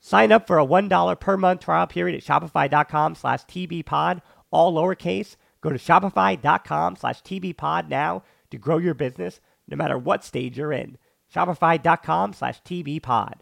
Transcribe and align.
Sign 0.00 0.32
up 0.32 0.46
for 0.46 0.58
a 0.58 0.66
$1 0.66 1.20
per 1.20 1.36
month 1.36 1.60
trial 1.60 1.86
period 1.86 2.16
at 2.16 2.24
shopify.com 2.24 3.14
slash 3.14 3.44
tbpod, 3.44 4.20
all 4.50 4.74
lowercase. 4.74 5.36
Go 5.60 5.70
to 5.70 5.78
shopify.com 5.78 6.96
slash 6.96 7.22
tbpod 7.22 7.88
now 7.88 8.22
to 8.50 8.58
grow 8.58 8.78
your 8.78 8.94
business 8.94 9.40
no 9.68 9.76
matter 9.76 9.98
what 9.98 10.24
stage 10.24 10.56
you're 10.56 10.72
in. 10.72 10.96
Shopify.com 11.34 12.32
slash 12.32 12.62
tbpod. 12.62 13.40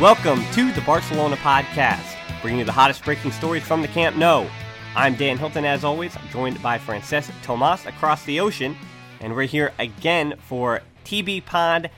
Welcome 0.00 0.44
to 0.52 0.70
the 0.70 0.80
Barcelona 0.82 1.34
Podcast, 1.36 2.16
bringing 2.40 2.60
you 2.60 2.64
the 2.64 2.70
hottest 2.70 3.04
breaking 3.04 3.32
stories 3.32 3.64
from 3.64 3.82
the 3.82 3.88
Camp 3.88 4.16
Nou. 4.16 4.48
I'm 4.96 5.14
Dan 5.14 5.38
Hilton, 5.38 5.64
as 5.64 5.84
always. 5.84 6.16
Joined 6.32 6.60
by 6.62 6.78
Francesc 6.78 7.30
Tomas 7.42 7.86
across 7.86 8.24
the 8.24 8.40
ocean, 8.40 8.76
and 9.20 9.34
we're 9.36 9.42
here 9.42 9.72
again 9.78 10.34
for 10.38 10.80
tbpod.link 11.04 11.90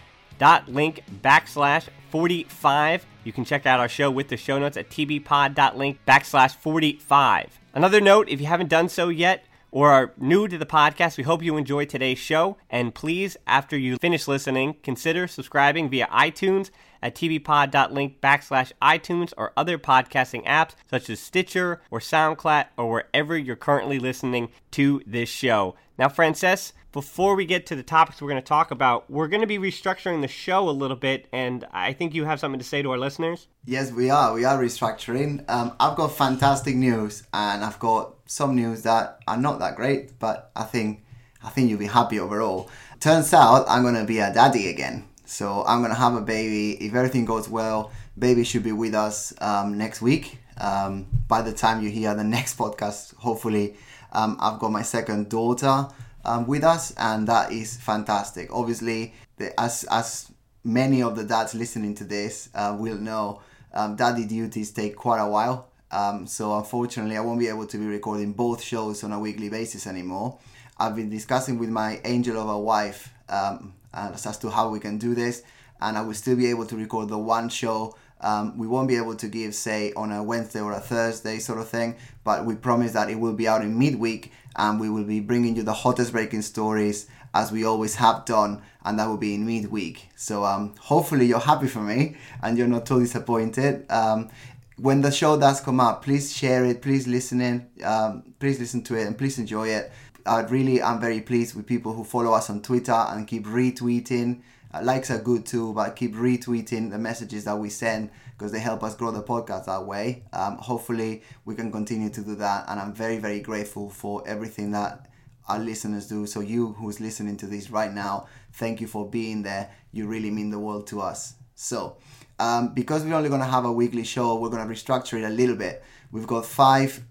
backslash 1.23 1.89
45. 2.11 3.07
You 3.25 3.33
can 3.33 3.45
check 3.45 3.65
out 3.65 3.81
our 3.81 3.89
show 3.89 4.11
with 4.11 4.29
the 4.29 4.37
show 4.37 4.59
notes 4.59 4.77
at 4.77 4.91
tbpod.link 4.91 6.01
backslash 6.07 6.57
45. 6.57 7.61
Another 7.73 8.01
note, 8.01 8.29
if 8.29 8.41
you 8.41 8.47
haven't 8.47 8.69
done 8.69 8.89
so 8.89 9.09
yet, 9.09 9.45
or 9.71 9.91
are 9.91 10.13
new 10.19 10.49
to 10.49 10.59
the 10.59 10.67
podcast, 10.67 11.17
we 11.17 11.25
hope 11.25 11.43
you 11.43 11.57
enjoyed 11.57 11.89
today's 11.89 12.19
show. 12.19 12.57
And 12.69 12.95
please, 12.95 13.37
after 13.47 13.79
you 13.79 13.97
finish 13.99 14.27
listening, 14.27 14.77
consider 14.83 15.29
subscribing 15.29 15.89
via 15.89 16.07
iTunes 16.09 16.71
at 17.03 17.15
tbpod.link 17.15 18.21
backslash 18.21 18.73
iTunes 18.83 19.33
or 19.37 19.53
other 19.57 19.79
podcasting 19.79 20.45
apps 20.45 20.75
such 20.89 21.11
as 21.11 21.21
Stitcher 21.21 21.81
or 21.91 22.01
SoundCloud 22.01 22.67
or 22.77 22.91
wherever 22.91 23.37
you're 23.37 23.57
currently 23.57 23.99
listening 23.99 24.51
to 24.73 25.03
this 25.07 25.29
show. 25.29 25.75
Now, 25.99 26.09
Francesc, 26.09 26.73
before 26.93 27.37
we 27.37 27.45
get 27.45 27.67
to 27.67 27.77
the 27.77 27.83
topics 27.83 28.21
we're 28.21 28.31
going 28.31 28.43
to 28.43 28.47
talk 28.47 28.71
about, 28.71 29.09
we're 29.11 29.29
going 29.29 29.43
to 29.43 29.47
be 29.47 29.59
restructuring 29.59 30.23
the 30.23 30.29
show 30.29 30.69
a 30.69 30.71
little 30.71 30.97
bit, 30.97 31.29
and 31.33 31.65
I 31.73 31.93
think 31.93 32.15
you 32.15 32.25
have 32.25 32.41
something 32.41 32.59
to 32.59 32.65
say 32.65 32.83
to 32.83 32.91
our 32.91 32.99
listeners. 32.99 33.47
Yes, 33.65 33.93
we 33.93 34.11
are. 34.11 34.35
We 34.35 34.45
are 34.45 34.59
restructuring. 34.59 35.49
Um, 35.49 35.73
I've 35.79 35.97
got 35.97 36.09
fantastic 36.09 36.75
news, 36.75 37.23
and 37.33 37.65
I've 37.65 37.79
got 37.79 38.17
some 38.27 38.57
news 38.57 38.83
that 38.83 39.21
are 39.29 39.37
not 39.37 39.61
that 39.61 39.77
great, 39.77 40.19
but 40.19 40.51
I 40.57 40.65
think 40.65 41.05
I 41.43 41.49
think 41.51 41.71
you'll 41.71 41.79
be 41.79 41.87
happy 41.87 42.19
overall. 42.19 42.71
Turns 42.99 43.33
out 43.33 43.65
I'm 43.69 43.83
going 43.83 43.95
to 43.95 44.05
be 44.05 44.19
a 44.19 44.33
daddy 44.33 44.69
again. 44.69 45.05
So 45.31 45.63
I'm 45.65 45.81
gonna 45.81 45.95
have 45.95 46.17
a 46.17 46.21
baby. 46.21 46.73
If 46.85 46.93
everything 46.93 47.25
goes 47.25 47.49
well, 47.49 47.93
baby 48.19 48.43
should 48.43 48.65
be 48.65 48.73
with 48.73 48.97
us 48.97 49.33
um, 49.41 49.79
next 49.79 50.03
week. 50.03 50.39
Um, 50.59 51.07
by 51.29 51.41
the 51.41 51.53
time 51.53 51.85
you 51.85 51.89
hear 51.89 52.17
the 52.17 52.25
next 52.37 52.59
podcast, 52.59 53.15
hopefully, 53.15 53.77
um, 54.13 54.37
I've 54.41 54.59
got 54.59 54.73
my 54.73 54.83
second 54.83 55.29
daughter 55.29 55.87
um, 56.25 56.49
with 56.49 56.65
us, 56.65 56.93
and 56.99 57.29
that 57.29 57.53
is 57.53 57.77
fantastic. 57.77 58.53
Obviously, 58.53 59.15
the, 59.37 59.59
as 59.59 59.85
as 59.85 60.33
many 60.65 61.01
of 61.01 61.15
the 61.15 61.23
dads 61.23 61.55
listening 61.55 61.95
to 61.95 62.05
this 62.05 62.49
uh, 62.53 62.75
will 62.77 62.99
know, 62.99 63.41
um, 63.73 63.95
daddy 63.95 64.25
duties 64.25 64.73
take 64.73 64.97
quite 64.97 65.21
a 65.21 65.29
while. 65.29 65.69
Um, 65.93 66.27
so 66.27 66.59
unfortunately, 66.59 67.17
I 67.17 67.21
won't 67.21 67.39
be 67.39 67.47
able 67.47 67.69
to 67.69 67.79
be 67.79 67.87
recording 67.87 68.33
both 68.33 68.61
shows 68.61 69.05
on 69.05 69.13
a 69.13 69.21
weekly 69.21 69.49
basis 69.49 69.87
anymore. 69.87 70.41
I've 70.77 70.97
been 70.97 71.09
discussing 71.09 71.57
with 71.57 71.69
my 71.69 72.01
angel 72.05 72.37
of 72.37 72.49
a 72.49 72.59
wife 72.59 73.13
um, 73.29 73.75
as 73.93 74.39
to 74.39 74.51
how 74.51 74.69
we 74.69 74.81
can 74.81 74.99
do 74.99 75.15
this, 75.15 75.43
and 75.81 75.97
I 75.97 76.03
will 76.03 76.15
still 76.15 76.37
be 76.37 76.47
able 76.47 76.67
to 76.67 76.77
record 76.77 77.09
the 77.09 77.19
one 77.19 77.49
show. 77.49 77.97
Um, 78.23 78.59
we 78.59 78.67
won't 78.67 78.89
be 78.89 78.97
able 78.97 79.17
to 79.17 79.29
give, 79.29 79.55
say, 79.55 79.93
on 79.95 80.13
a 80.13 80.23
Wednesday 80.23 80.61
or 80.61 80.73
a 80.73 80.81
Thursday 80.81 81.39
sort 81.39 81.59
of 81.59 81.69
thing, 81.69 81.97
but 82.23 82.45
we 82.45 82.55
promise 82.55 82.93
that 82.93 83.09
it 83.09 83.19
will 83.19 83.33
be 83.33 83.49
out 83.49 83.63
in 83.63 83.79
midweek, 83.79 84.31
and 84.57 84.79
we 84.79 84.91
will 84.91 85.05
be 85.05 85.21
bringing 85.21 85.57
you 85.57 85.63
the 85.63 85.73
hottest 85.73 86.13
breaking 86.13 86.43
stories 86.43 87.07
as 87.33 87.53
we 87.53 87.65
always 87.65 87.95
have 87.95 88.25
done, 88.25 88.61
and 88.85 88.99
that 88.99 89.07
will 89.09 89.17
be 89.17 89.35
in 89.35 89.47
midweek. 89.47 90.09
So 90.17 90.45
um, 90.45 90.75
hopefully 90.81 91.27
you're 91.27 91.39
happy 91.39 91.69
for 91.69 91.81
me 91.81 92.17
and 92.43 92.59
you're 92.59 92.67
not 92.67 92.87
too 92.87 92.99
disappointed. 93.01 93.87
Um, 93.91 94.31
when 94.77 95.03
the 95.03 95.13
show 95.13 95.39
does 95.39 95.61
come 95.61 95.79
out, 95.79 96.03
please 96.03 96.35
share 96.35 96.65
it, 96.65 96.83
please 96.83 97.07
listen 97.07 97.41
in, 97.41 97.69
um, 97.85 98.35
please 98.39 98.59
listen 98.59 98.83
to 98.85 98.97
it, 98.97 99.07
and 99.07 99.17
please 99.17 99.39
enjoy 99.39 99.69
it. 99.69 99.93
I 100.27 100.41
really 100.41 100.81
am 100.81 101.01
very 101.01 101.21
pleased 101.21 101.55
with 101.55 101.67
people 101.67 101.93
who 101.93 102.05
follow 102.05 102.33
us 102.33 102.51
on 102.51 102.63
Twitter 102.63 102.93
and 102.93 103.27
keep 103.27 103.45
retweeting. 103.47 104.43
Uh, 104.73 104.81
likes 104.83 105.11
are 105.11 105.19
good 105.19 105.45
too, 105.47 105.73
but 105.73 105.97
keep 105.97 106.15
retweeting 106.15 106.91
the 106.91 106.99
messages 106.99 107.45
that 107.45 107.59
we 107.59 107.69
send 107.69 108.11
because 108.33 108.53
they 108.53 108.59
help 108.61 108.83
us 108.83 108.95
grow 108.95 109.11
the 109.11 109.23
podcast 109.23 109.67
that 109.67 109.85
way. 109.85 110.23
Um, 110.33 110.57
hopefully, 110.59 111.23
we 111.45 111.55
can 111.55 111.73
continue 111.73 112.09
to 112.11 112.21
do 112.23 112.35
that, 112.37 112.67
and 112.69 112.79
I'm 112.79 112.95
very, 112.95 113.19
very 113.19 113.41
grateful 113.41 113.91
for 113.91 114.23
everything 114.27 114.71
that 114.73 115.07
our 115.49 115.59
listeners 115.59 116.09
do. 116.09 116.27
So, 116.27 116.41
you 116.41 116.73
who's 116.73 117.01
listening 117.01 117.37
to 117.39 117.47
this 117.47 117.71
right 117.71 117.93
now, 117.93 118.29
thank 118.53 118.81
you 118.81 118.87
for 118.87 119.09
being 119.09 119.43
there. 119.43 119.71
You 119.93 120.07
really 120.07 120.31
mean 120.31 120.51
the 120.51 120.59
world 120.59 120.87
to 120.89 121.01
us. 121.01 121.35
So, 121.55 121.97
um, 122.39 122.73
because 122.73 123.05
we're 123.05 123.15
only 123.15 123.29
going 123.29 123.43
to 123.43 123.47
have 123.47 123.65
a 123.65 123.73
weekly 123.73 124.05
show, 124.05 124.39
we're 124.39 124.49
going 124.49 124.67
to 124.67 124.73
restructure 124.73 125.19
it 125.19 125.25
a 125.25 125.31
little 125.31 125.57
bit. 125.57 125.83
We've 126.13 126.27
got 126.27 126.47
five 126.47 127.03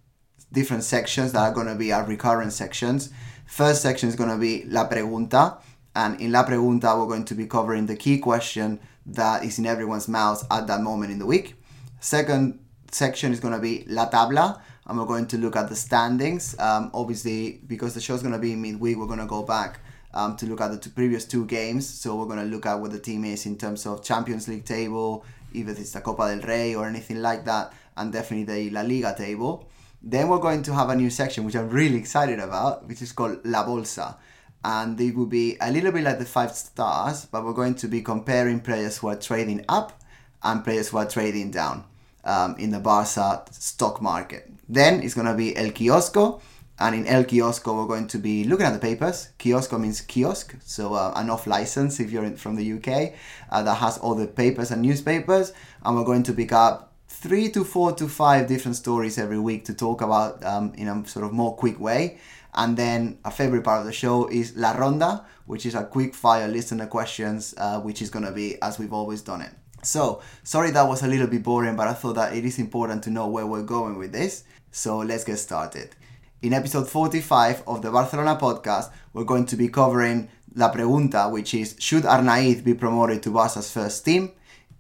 different 0.52 0.84
sections 0.84 1.32
that 1.34 1.42
are 1.42 1.54
going 1.54 1.68
to 1.68 1.76
be 1.76 1.92
our 1.92 2.06
recurrent 2.06 2.54
sections. 2.54 3.12
First 3.46 3.82
section 3.82 4.10
is 4.10 4.16
going 4.16 4.30
to 4.30 4.38
be 4.38 4.64
La 4.66 4.88
Pregunta, 4.88 5.58
and 5.96 6.20
in 6.22 6.32
La 6.32 6.46
Pregunta, 6.46 6.98
we're 6.98 7.08
going 7.08 7.26
to 7.26 7.36
be 7.36 7.48
covering 7.48 7.86
the 7.86 7.96
key 7.96 8.20
question 8.20 8.80
that 9.06 9.44
is 9.44 9.58
in 9.60 9.66
everyone's 9.66 10.08
mouth 10.08 10.46
at 10.52 10.68
that 10.68 10.82
moment 10.82 11.12
in 11.12 11.20
the 11.20 11.26
week. 11.26 11.56
Second 12.00 12.60
section 12.92 13.32
is 13.32 13.40
going 13.40 13.54
to 13.54 13.60
be 13.60 13.86
La 13.88 14.10
Tabla, 14.10 14.62
and 14.86 14.98
we're 14.98 15.06
going 15.06 15.28
to 15.28 15.38
look 15.38 15.56
at 15.56 15.70
the 15.70 15.76
standings. 15.76 16.58
Um, 16.60 16.92
obviously, 16.94 17.62
because 17.68 17.94
the 17.94 18.02
show 18.02 18.16
is 18.16 18.22
going 18.22 18.34
to 18.34 18.40
be 18.40 18.54
in 18.54 18.62
midweek, 18.62 18.98
we're 18.98 19.08
going 19.08 19.20
to 19.20 19.26
go 19.26 19.44
back 19.44 19.80
um, 20.14 20.36
to 20.38 20.46
look 20.46 20.62
at 20.62 20.72
the 20.72 20.78
two 20.78 20.90
previous 20.90 21.26
two 21.26 21.46
games. 21.46 21.88
So 21.88 22.16
we're 22.16 22.26
going 22.26 22.40
to 22.40 22.46
look 22.46 22.66
at 22.66 22.80
what 22.80 22.92
the 22.92 23.00
team 23.00 23.26
is 23.26 23.46
in 23.46 23.58
terms 23.58 23.86
of 23.86 24.04
Champions 24.04 24.48
League 24.48 24.66
table, 24.66 25.26
if 25.54 25.68
it's 25.68 25.92
the 25.92 26.02
Copa 26.02 26.36
del 26.36 26.48
Rey 26.48 26.76
or 26.76 26.88
anything 26.88 27.22
like 27.22 27.46
that, 27.46 27.74
and 27.98 28.12
definitely 28.14 28.46
the 28.46 28.70
La 28.72 28.82
Liga 28.82 29.14
table. 29.18 29.68
Then 30.02 30.30
we're 30.30 30.40
going 30.40 30.64
to 30.64 30.74
have 30.74 30.90
a 30.90 30.96
new 30.96 31.10
section, 31.10 31.44
which 31.44 31.56
I'm 31.56 31.70
really 31.70 31.98
excited 31.98 32.40
about, 32.40 32.88
which 32.88 33.02
is 33.02 33.12
called 33.12 33.40
La 33.44 33.66
Bolsa. 33.66 34.16
And 34.64 35.00
it 35.00 35.16
will 35.16 35.26
be 35.26 35.58
a 35.62 35.72
little 35.72 35.92
bit 35.92 36.04
like 36.04 36.20
the 36.20 36.26
five 36.26 36.54
stars, 36.54 37.26
but 37.26 37.44
we're 37.44 37.54
going 37.54 37.76
to 37.76 37.88
be 37.88 38.02
comparing 38.02 38.60
players 38.60 38.98
who 38.98 39.08
are 39.08 39.16
trading 39.16 39.64
up 39.70 40.02
and 40.44 40.64
players 40.64 40.90
who 40.90 40.98
are 40.98 41.06
trading 41.06 41.52
down 41.52 41.86
um, 42.24 42.56
in 42.58 42.72
the 42.72 42.80
Barca 42.80 43.44
stock 43.52 44.02
market. 44.02 44.52
Then 44.68 45.02
it's 45.02 45.14
going 45.14 45.28
to 45.28 45.34
be 45.34 45.56
El 45.56 45.72
Kiosco, 45.72 46.42
and 46.80 46.96
in 46.96 47.08
El 47.08 47.26
Kiosco, 47.26 47.76
we're 47.76 47.88
going 47.88 48.08
to 48.08 48.18
be 48.18 48.46
looking 48.46 48.66
at 48.66 48.72
the 48.72 48.80
papers. 48.80 49.30
Kiosco 49.38 49.78
means 49.78 50.00
kiosk, 50.00 50.56
so 50.64 50.94
uh, 50.94 51.12
an 51.16 51.30
off 51.30 51.46
license 51.46 52.00
if 52.00 52.10
you're 52.10 52.24
in, 52.24 52.38
from 52.38 52.56
the 52.56 52.74
UK 52.74 53.14
uh, 53.52 53.64
that 53.64 53.76
has 53.76 53.98
all 53.98 54.16
the 54.16 54.28
papers 54.28 54.72
and 54.72 54.82
newspapers. 54.82 55.52
And 55.84 55.98
we're 55.98 56.06
going 56.06 56.24
to 56.24 56.34
pick 56.34 56.54
up 56.54 56.89
three 57.22 57.50
to 57.50 57.66
four 57.66 57.92
to 57.92 58.08
five 58.08 58.48
different 58.48 58.78
stories 58.78 59.18
every 59.18 59.38
week 59.38 59.66
to 59.66 59.74
talk 59.74 60.02
about 60.02 60.42
um, 60.46 60.74
in 60.76 60.88
a 60.88 61.06
sort 61.06 61.26
of 61.26 61.34
more 61.34 61.54
quick 61.54 61.78
way. 61.78 62.18
And 62.54 62.78
then 62.78 63.20
a 63.26 63.32
favorite 63.32 63.66
part 63.66 63.82
of 63.82 63.86
the 63.86 63.92
show 63.92 64.28
is 64.30 64.56
La 64.56 64.72
Ronda, 64.72 65.26
which 65.46 65.66
is 65.66 65.76
a 65.76 65.84
quick 65.84 66.16
fire 66.16 66.48
listener 66.48 66.88
questions, 66.88 67.54
uh, 67.58 67.82
which 67.82 68.02
is 68.02 68.10
going 68.10 68.24
to 68.24 68.32
be 68.32 68.60
as 68.62 68.80
we've 68.80 68.94
always 68.94 69.22
done 69.22 69.42
it. 69.42 69.52
So, 69.84 70.22
sorry 70.44 70.72
that 70.72 70.88
was 70.88 71.04
a 71.04 71.08
little 71.08 71.28
bit 71.28 71.44
boring, 71.44 71.76
but 71.76 71.90
I 71.90 71.94
thought 71.94 72.16
that 72.16 72.34
it 72.34 72.46
is 72.46 72.58
important 72.58 73.04
to 73.04 73.10
know 73.10 73.28
where 73.28 73.46
we're 73.46 73.64
going 73.64 73.98
with 73.98 74.14
this. 74.14 74.46
So, 74.72 75.00
let's 75.00 75.26
get 75.26 75.38
started. 75.38 75.96
In 76.42 76.54
episode 76.54 76.88
45 76.88 77.64
of 77.68 77.82
the 77.82 77.92
Barcelona 77.92 78.38
podcast, 78.38 78.92
we're 79.12 79.26
going 79.26 79.46
to 79.48 79.58
be 79.58 79.68
covering 79.68 80.30
La 80.56 80.72
Pregunta, 80.72 81.30
which 81.30 81.54
is 81.54 81.76
Should 81.80 82.04
Arnaiz 82.04 82.64
be 82.64 82.74
promoted 82.74 83.22
to 83.24 83.32
Barca's 83.32 83.72
first 83.72 84.06
team? 84.06 84.32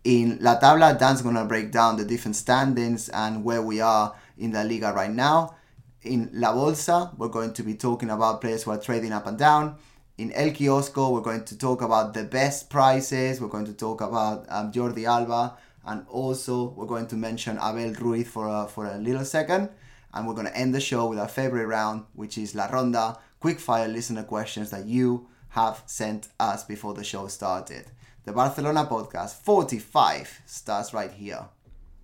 In 0.04 0.38
La 0.42 0.60
Tabla, 0.60 0.98
Dan's 0.98 1.22
going 1.22 1.36
to 1.36 1.46
break 1.46 1.72
down 1.72 1.98
the 1.98 2.06
different 2.06 2.36
standings 2.36 3.10
and 3.10 3.44
where 3.44 3.62
we 3.62 3.81
are 3.81 4.16
in 4.38 4.51
the 4.51 4.63
Liga 4.63 4.94
right 4.94 5.12
now. 5.12 5.56
In 6.04 6.30
La 6.34 6.54
Bolsa, 6.54 7.18
we're 7.18 7.28
going 7.28 7.54
to 7.54 7.63
be 7.63 7.75
talking 7.75 8.10
about 8.10 8.40
players 8.40 8.63
who 8.63 8.72
are 8.72 8.80
trading 8.80 9.12
up 9.12 9.28
and 9.28 9.38
down. 9.38 9.75
In 10.18 10.31
El 10.34 10.51
Kiosco, 10.51 11.12
we're 11.12 11.22
going 11.22 11.44
to 11.46 11.57
talk 11.57 11.81
about 11.81 12.13
the 12.13 12.24
best 12.24 12.69
prices. 12.69 13.42
We're 13.42 13.50
going 13.50 13.66
to 13.66 13.74
talk 13.74 14.01
about 14.01 14.46
um, 14.50 14.72
Jordi 14.72 15.06
Alba. 15.06 15.57
And 15.86 16.06
also, 16.07 16.69
we're 16.69 16.86
going 16.86 17.07
to 17.07 17.16
mention 17.16 17.57
Abel 17.57 17.94
Ruiz 17.94 18.28
for 18.28 18.48
a, 18.48 18.68
for 18.68 18.86
a 18.86 18.98
little 18.98 19.25
second 19.25 19.69
and 20.13 20.28
we're 20.28 20.34
going 20.34 20.48
to 20.48 20.57
end 20.57 20.74
the 20.74 20.81
show 20.81 21.07
with 21.07 21.19
our 21.19 21.28
favorite 21.28 21.68
round, 21.68 22.06
which 22.13 22.38
is 22.38 22.56
La 22.56 22.66
Ronda, 22.66 23.18
quick 23.40 23.60
fire 23.60 23.88
listener 23.88 24.24
questions 24.24 24.72
that 24.72 24.86
you 24.86 25.28
have 25.50 25.84
sent 25.86 26.30
us 26.40 26.63
before 26.63 26.94
the 26.94 27.04
show 27.04 27.28
started. 27.28 27.86
The 28.25 28.33
Barcelona 28.33 28.86
podcast 28.86 29.36
45 29.36 30.42
starts 30.45 30.94
right 30.94 31.12
here. 31.12 31.45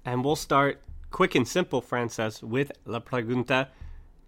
And 0.06 0.24
we'll 0.24 0.36
start 0.36 0.82
quick 1.12 1.36
and 1.36 1.48
simple, 1.48 1.82
Francesc, 1.82 2.42
with 2.42 2.72
La 2.86 3.00
Pregunta. 3.00 3.68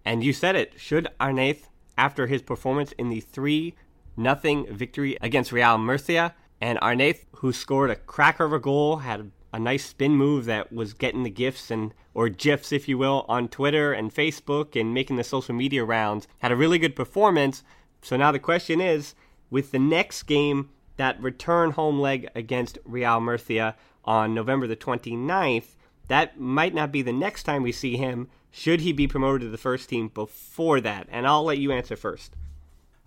And 0.04 0.22
you 0.22 0.32
said 0.32 0.54
it. 0.54 0.74
Should 0.76 1.08
Arnaiz, 1.18 1.62
after 1.96 2.26
his 2.26 2.42
performance 2.42 2.92
in 2.92 3.08
the 3.08 3.20
3 3.20 3.74
nothing 4.16 4.66
victory 4.74 5.16
against 5.20 5.52
Real 5.52 5.78
Murcia, 5.78 6.34
and 6.60 6.78
Arnaiz, 6.80 7.24
who 7.36 7.52
scored 7.52 7.90
a 7.90 7.96
cracker 7.96 8.44
of 8.44 8.52
a 8.52 8.58
goal, 8.58 8.98
had 8.98 9.30
a 9.52 9.58
nice 9.58 9.86
spin 9.86 10.14
move 10.14 10.44
that 10.44 10.72
was 10.72 10.92
getting 10.92 11.22
the 11.22 11.30
gifs 11.30 11.70
and 11.70 11.94
or 12.14 12.28
gifs 12.28 12.72
if 12.72 12.88
you 12.88 12.98
will 12.98 13.24
on 13.28 13.48
Twitter 13.48 13.92
and 13.92 14.14
Facebook 14.14 14.78
and 14.78 14.92
making 14.92 15.16
the 15.16 15.24
social 15.24 15.54
media 15.54 15.84
rounds 15.84 16.28
had 16.38 16.52
a 16.52 16.56
really 16.56 16.78
good 16.78 16.94
performance 16.94 17.62
so 18.02 18.16
now 18.16 18.30
the 18.30 18.38
question 18.38 18.80
is 18.80 19.14
with 19.50 19.70
the 19.70 19.78
next 19.78 20.24
game 20.24 20.68
that 20.98 21.20
return 21.20 21.72
home 21.72 21.98
leg 21.98 22.28
against 22.34 22.78
Real 22.84 23.20
Murcia 23.20 23.74
on 24.04 24.34
November 24.34 24.66
the 24.66 24.76
29th 24.76 25.74
that 26.08 26.38
might 26.38 26.74
not 26.74 26.92
be 26.92 27.02
the 27.02 27.12
next 27.12 27.42
time 27.42 27.62
we 27.62 27.72
see 27.72 27.96
him 27.96 28.28
should 28.50 28.80
he 28.80 28.92
be 28.92 29.08
promoted 29.08 29.42
to 29.42 29.48
the 29.48 29.58
first 29.58 29.88
team 29.88 30.08
before 30.08 30.80
that 30.80 31.06
and 31.10 31.26
I'll 31.26 31.44
let 31.44 31.58
you 31.58 31.72
answer 31.72 31.96
first 31.96 32.34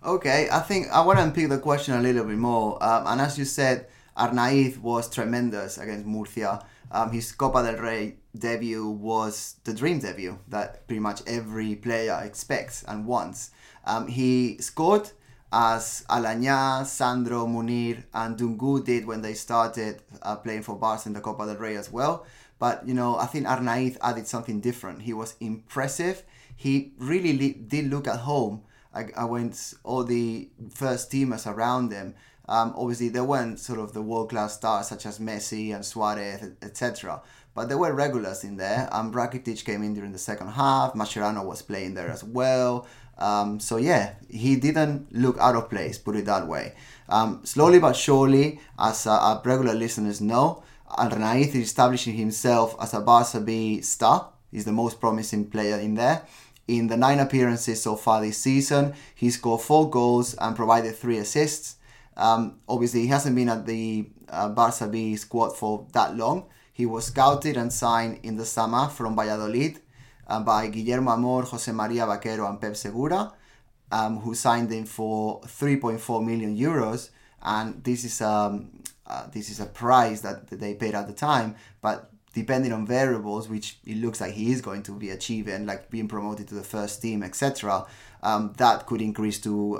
Okay, 0.04 0.48
I 0.50 0.58
think 0.58 0.88
I 0.90 1.00
want 1.02 1.20
to 1.20 1.24
unpick 1.24 1.48
the 1.48 1.58
question 1.58 1.94
a 1.94 2.00
little 2.00 2.24
bit 2.24 2.36
more. 2.36 2.82
Um, 2.82 3.06
and 3.06 3.20
as 3.20 3.38
you 3.38 3.44
said, 3.44 3.86
Arnaiz 4.18 4.76
was 4.78 5.08
tremendous 5.08 5.78
against 5.78 6.06
Murcia. 6.06 6.64
Um, 6.90 7.12
his 7.12 7.30
Copa 7.30 7.62
del 7.62 7.80
Rey 7.80 8.16
debut 8.36 8.88
was 8.88 9.56
the 9.62 9.72
dream 9.72 10.00
debut 10.00 10.40
that 10.48 10.88
pretty 10.88 10.98
much 10.98 11.22
every 11.28 11.76
player 11.76 12.20
expects 12.24 12.82
and 12.82 13.06
wants. 13.06 13.52
Um, 13.84 14.08
he 14.08 14.58
scored 14.58 15.12
as 15.52 16.04
Aleñà, 16.08 16.84
Sandro, 16.86 17.46
Munir, 17.46 18.04
and 18.14 18.38
Dongou 18.38 18.84
did 18.84 19.06
when 19.06 19.22
they 19.22 19.34
started 19.34 20.02
uh, 20.22 20.36
playing 20.36 20.62
for 20.62 20.76
Barca 20.76 21.02
in 21.06 21.12
the 21.12 21.20
Copa 21.20 21.46
del 21.46 21.56
Rey 21.56 21.76
as 21.76 21.92
well. 21.92 22.26
But 22.58 22.86
you 22.86 22.94
know, 22.94 23.16
I 23.18 23.26
think 23.26 23.46
Arnaiz 23.46 23.96
added 24.02 24.26
something 24.26 24.60
different. 24.60 25.02
He 25.02 25.12
was 25.12 25.36
impressive. 25.40 26.22
He 26.56 26.92
really 26.98 27.52
did 27.52 27.90
look 27.90 28.08
at 28.08 28.20
home. 28.20 28.62
Went 28.94 29.74
all 29.84 30.04
the 30.04 30.48
first 30.70 31.10
teamers 31.10 31.46
around 31.46 31.92
him 31.92 32.14
um, 32.48 32.74
obviously, 32.76 33.08
there 33.08 33.24
weren't 33.24 33.60
sort 33.60 33.78
of 33.78 33.92
the 33.92 34.02
world 34.02 34.30
class 34.30 34.54
stars 34.54 34.88
such 34.88 35.06
as 35.06 35.18
Messi 35.18 35.74
and 35.74 35.84
Suarez, 35.84 36.50
etc. 36.60 37.22
But 37.54 37.68
there 37.68 37.78
were 37.78 37.92
regulars 37.92 38.44
in 38.44 38.56
there. 38.56 38.88
Um, 38.92 39.12
Rakitic 39.12 39.64
came 39.64 39.82
in 39.82 39.94
during 39.94 40.12
the 40.12 40.18
second 40.18 40.48
half. 40.48 40.94
Mascherano 40.94 41.44
was 41.44 41.62
playing 41.62 41.94
there 41.94 42.10
as 42.10 42.24
well. 42.24 42.86
Um, 43.22 43.60
so 43.60 43.76
yeah, 43.76 44.14
he 44.28 44.56
didn't 44.56 45.14
look 45.14 45.38
out 45.38 45.54
of 45.54 45.70
place. 45.70 45.96
Put 45.96 46.16
it 46.16 46.26
that 46.26 46.48
way. 46.48 46.74
Um, 47.08 47.40
slowly 47.44 47.78
but 47.78 47.94
surely, 47.94 48.58
as 48.78 49.06
uh, 49.06 49.12
our 49.12 49.42
regular 49.44 49.74
listeners 49.74 50.20
know, 50.20 50.64
Arnaiz 50.90 51.48
is 51.48 51.66
establishing 51.70 52.14
himself 52.14 52.74
as 52.80 52.94
a 52.94 53.00
Barca 53.00 53.40
B 53.40 53.80
star. 53.80 54.30
He's 54.50 54.64
the 54.64 54.72
most 54.72 55.00
promising 55.00 55.48
player 55.48 55.78
in 55.78 55.94
there. 55.94 56.22
In 56.66 56.88
the 56.88 56.96
nine 56.96 57.20
appearances 57.20 57.82
so 57.82 57.96
far 57.96 58.20
this 58.20 58.38
season, 58.38 58.94
he 59.14 59.30
scored 59.30 59.60
four 59.60 59.88
goals 59.88 60.34
and 60.34 60.56
provided 60.56 60.96
three 60.96 61.18
assists. 61.18 61.76
Um, 62.16 62.60
obviously, 62.68 63.02
he 63.02 63.06
hasn't 63.08 63.36
been 63.36 63.48
at 63.48 63.66
the 63.66 64.08
uh, 64.28 64.48
Barca 64.48 64.88
B 64.88 65.16
squad 65.16 65.56
for 65.56 65.86
that 65.92 66.16
long. 66.16 66.46
He 66.72 66.86
was 66.86 67.06
scouted 67.06 67.56
and 67.56 67.72
signed 67.72 68.20
in 68.22 68.36
the 68.36 68.46
summer 68.46 68.88
from 68.88 69.14
Valladolid 69.14 69.80
uh, 70.32 70.40
by 70.40 70.68
Guillermo 70.68 71.12
Amor, 71.12 71.42
Jose 71.42 71.70
Maria 71.72 72.06
Bakero, 72.06 72.48
and 72.48 72.58
Pep 72.60 72.74
Segura, 72.74 73.32
um, 73.90 74.18
who 74.20 74.34
signed 74.34 74.70
him 74.72 74.86
for 74.86 75.40
3.4 75.42 76.24
million 76.24 76.56
euros. 76.56 77.10
And 77.42 77.84
this 77.84 78.04
is 78.04 78.22
um, 78.22 78.70
uh, 79.06 79.26
this 79.30 79.50
is 79.50 79.60
a 79.60 79.66
price 79.66 80.22
that 80.22 80.48
they 80.48 80.74
paid 80.74 80.94
at 80.94 81.06
the 81.06 81.12
time, 81.12 81.56
but 81.82 82.10
depending 82.32 82.72
on 82.72 82.86
variables, 82.86 83.48
which 83.48 83.78
it 83.84 83.98
looks 83.98 84.20
like 84.22 84.32
he 84.32 84.52
is 84.52 84.62
going 84.62 84.82
to 84.84 84.92
be 84.92 85.10
achieving, 85.10 85.66
like 85.66 85.90
being 85.90 86.08
promoted 86.08 86.48
to 86.48 86.54
the 86.54 86.62
first 86.62 87.02
team, 87.02 87.22
etc., 87.22 87.84
um, 88.22 88.54
that 88.56 88.86
could 88.86 89.02
increase 89.02 89.38
to 89.40 89.78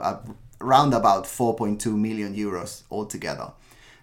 around 0.61 0.93
about 0.93 1.25
4.2 1.25 1.87
million 1.97 2.35
euros 2.35 2.83
altogether. 2.91 3.53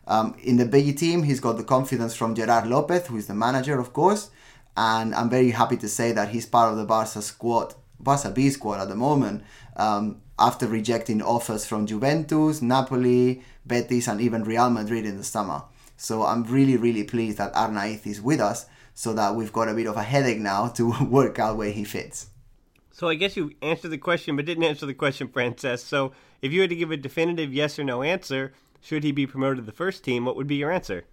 Um, 0.08 0.36
in 0.42 0.58
the 0.58 0.66
B 0.66 0.94
team, 0.94 1.24
he's 1.24 1.40
got 1.40 1.58
the 1.58 1.64
confidence 1.64 2.16
from 2.16 2.34
Gerard 2.34 2.66
Lopez, 2.66 3.06
who 3.06 3.18
is 3.18 3.28
the 3.28 3.36
manager, 3.36 3.80
of 3.80 3.94
course, 3.94 4.32
and 4.80 5.14
I'm 5.14 5.30
very 5.30 5.52
happy 5.52 5.76
to 5.76 5.90
say 5.90 6.14
that 6.14 6.30
he's 6.30 6.46
part 6.46 6.72
of 6.72 6.78
the 6.78 6.86
Barca 6.86 7.22
squad, 7.22 7.76
Barca 8.00 8.32
B 8.32 8.50
squad 8.50 8.80
at 8.80 8.88
the 8.88 8.96
moment, 8.96 9.44
um, 9.76 10.22
after 10.40 10.68
rejecting 10.68 11.22
offers 11.22 11.66
from 11.66 11.86
Juventus, 11.86 12.62
Napoli, 12.62 13.44
Betis, 13.68 14.08
and 14.08 14.22
even 14.22 14.46
Real 14.46 14.70
Madrid 14.70 15.06
in 15.06 15.18
the 15.18 15.24
summer. 15.26 15.64
So 15.98 16.24
I'm 16.24 16.46
really, 16.46 16.78
really 16.78 17.04
pleased 17.04 17.40
that 17.40 17.54
Arnaiz 17.56 18.08
is 18.08 18.22
with 18.22 18.40
us, 18.40 18.68
so 18.94 19.12
that 19.16 19.36
we've 19.36 19.52
got 19.52 19.68
a 19.68 19.74
bit 19.74 19.86
of 19.86 19.98
a 19.98 20.04
headache 20.04 20.40
now 20.40 20.70
to 20.70 20.94
work 21.10 21.40
out 21.40 21.58
where 21.58 21.72
he 21.72 21.84
fits. 21.84 22.28
So 22.94 23.10
I 23.10 23.16
guess 23.16 23.36
you 23.36 23.52
answered 23.62 23.90
the 23.90 23.98
question, 23.98 24.38
but 24.38 24.46
didn't 24.46 24.64
answer 24.64 24.86
the 24.86 24.94
question, 24.94 25.28
Francesc. 25.28 25.80
So 25.80 26.14
if 26.42 26.54
you 26.54 26.62
had 26.62 26.70
to 26.70 26.76
give 26.78 26.92
a 26.92 26.98
definitive 26.98 27.54
yes 27.54 27.78
or 27.78 27.84
no 27.84 28.02
answer, 28.02 28.54
should 28.80 29.04
he 29.04 29.12
be 29.12 29.28
promoted 29.28 29.58
to 29.58 29.64
the 29.64 29.76
first 29.76 30.06
team, 30.06 30.24
what 30.24 30.38
would 30.38 30.48
be 30.48 30.56
your 30.56 30.72
answer? 30.72 31.04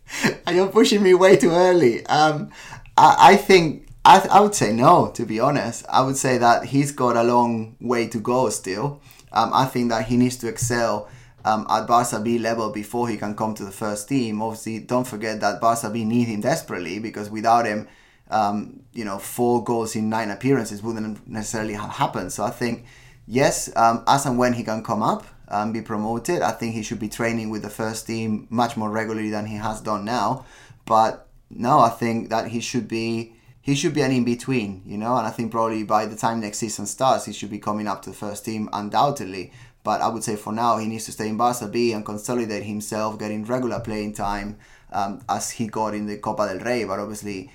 You're 0.48 0.68
pushing 0.68 1.02
me 1.02 1.14
way 1.14 1.36
too 1.36 1.50
early. 1.50 2.06
Um, 2.06 2.52
I, 2.96 3.32
I 3.32 3.36
think 3.36 3.88
I, 4.04 4.26
I 4.30 4.40
would 4.40 4.54
say 4.54 4.72
no. 4.72 5.08
To 5.14 5.26
be 5.26 5.40
honest, 5.40 5.84
I 5.88 6.02
would 6.02 6.16
say 6.16 6.38
that 6.38 6.66
he's 6.66 6.92
got 6.92 7.16
a 7.16 7.22
long 7.22 7.76
way 7.80 8.06
to 8.08 8.18
go 8.18 8.48
still. 8.50 9.00
Um, 9.32 9.50
I 9.52 9.66
think 9.66 9.90
that 9.90 10.06
he 10.06 10.16
needs 10.16 10.36
to 10.36 10.48
excel 10.48 11.08
um, 11.44 11.66
at 11.68 11.86
Barca 11.86 12.20
B 12.20 12.38
level 12.38 12.70
before 12.70 13.08
he 13.08 13.16
can 13.16 13.34
come 13.34 13.54
to 13.54 13.64
the 13.64 13.70
first 13.70 14.08
team. 14.08 14.40
Obviously, 14.40 14.78
don't 14.80 15.06
forget 15.06 15.40
that 15.40 15.60
Barca 15.60 15.90
B 15.90 16.04
need 16.04 16.28
him 16.28 16.40
desperately 16.40 16.98
because 16.98 17.30
without 17.30 17.66
him, 17.66 17.88
um, 18.30 18.80
you 18.92 19.04
know, 19.04 19.18
four 19.18 19.62
goals 19.62 19.94
in 19.94 20.08
nine 20.08 20.30
appearances 20.30 20.82
wouldn't 20.82 21.28
necessarily 21.28 21.74
have 21.74 21.90
happened. 21.90 22.32
So 22.32 22.44
I 22.44 22.50
think, 22.50 22.84
yes, 23.26 23.74
um, 23.76 24.02
as 24.06 24.26
and 24.26 24.38
when 24.38 24.54
he 24.54 24.64
can 24.64 24.82
come 24.82 25.02
up 25.02 25.26
and 25.48 25.72
be 25.72 25.82
promoted, 25.82 26.42
I 26.42 26.50
think 26.50 26.74
he 26.74 26.82
should 26.82 26.98
be 26.98 27.08
training 27.08 27.50
with 27.50 27.62
the 27.62 27.70
first 27.70 28.06
team 28.06 28.48
much 28.50 28.76
more 28.76 28.90
regularly 28.90 29.30
than 29.30 29.46
he 29.46 29.56
has 29.56 29.80
done 29.80 30.04
now. 30.04 30.44
But 30.86 31.25
no, 31.50 31.78
I 31.80 31.90
think 31.90 32.30
that 32.30 32.48
he 32.48 32.60
should 32.60 32.88
be 32.88 33.34
he 33.66 33.74
should 33.74 33.94
be 33.94 34.02
an 34.02 34.12
in 34.12 34.24
between, 34.24 34.82
you 34.86 34.96
know, 34.96 35.16
and 35.16 35.26
I 35.26 35.30
think 35.30 35.50
probably 35.50 35.82
by 35.82 36.06
the 36.06 36.14
time 36.14 36.38
next 36.38 36.58
season 36.58 36.86
starts, 36.86 37.24
he 37.24 37.32
should 37.32 37.50
be 37.50 37.58
coming 37.58 37.88
up 37.88 38.00
to 38.02 38.10
the 38.10 38.16
first 38.16 38.44
team 38.44 38.68
undoubtedly. 38.72 39.52
But 39.82 40.00
I 40.00 40.08
would 40.08 40.22
say 40.22 40.36
for 40.36 40.52
now, 40.52 40.78
he 40.78 40.86
needs 40.86 41.04
to 41.06 41.12
stay 41.12 41.28
in 41.28 41.36
Barca 41.36 41.66
B 41.66 41.92
and 41.92 42.04
consolidate 42.04 42.62
himself, 42.62 43.18
getting 43.18 43.44
regular 43.44 43.80
playing 43.80 44.12
time 44.14 44.58
um, 44.92 45.20
as 45.28 45.50
he 45.50 45.66
got 45.66 45.94
in 45.94 46.06
the 46.06 46.16
Copa 46.18 46.46
del 46.46 46.64
Rey. 46.64 46.84
But 46.84 47.00
obviously, 47.00 47.50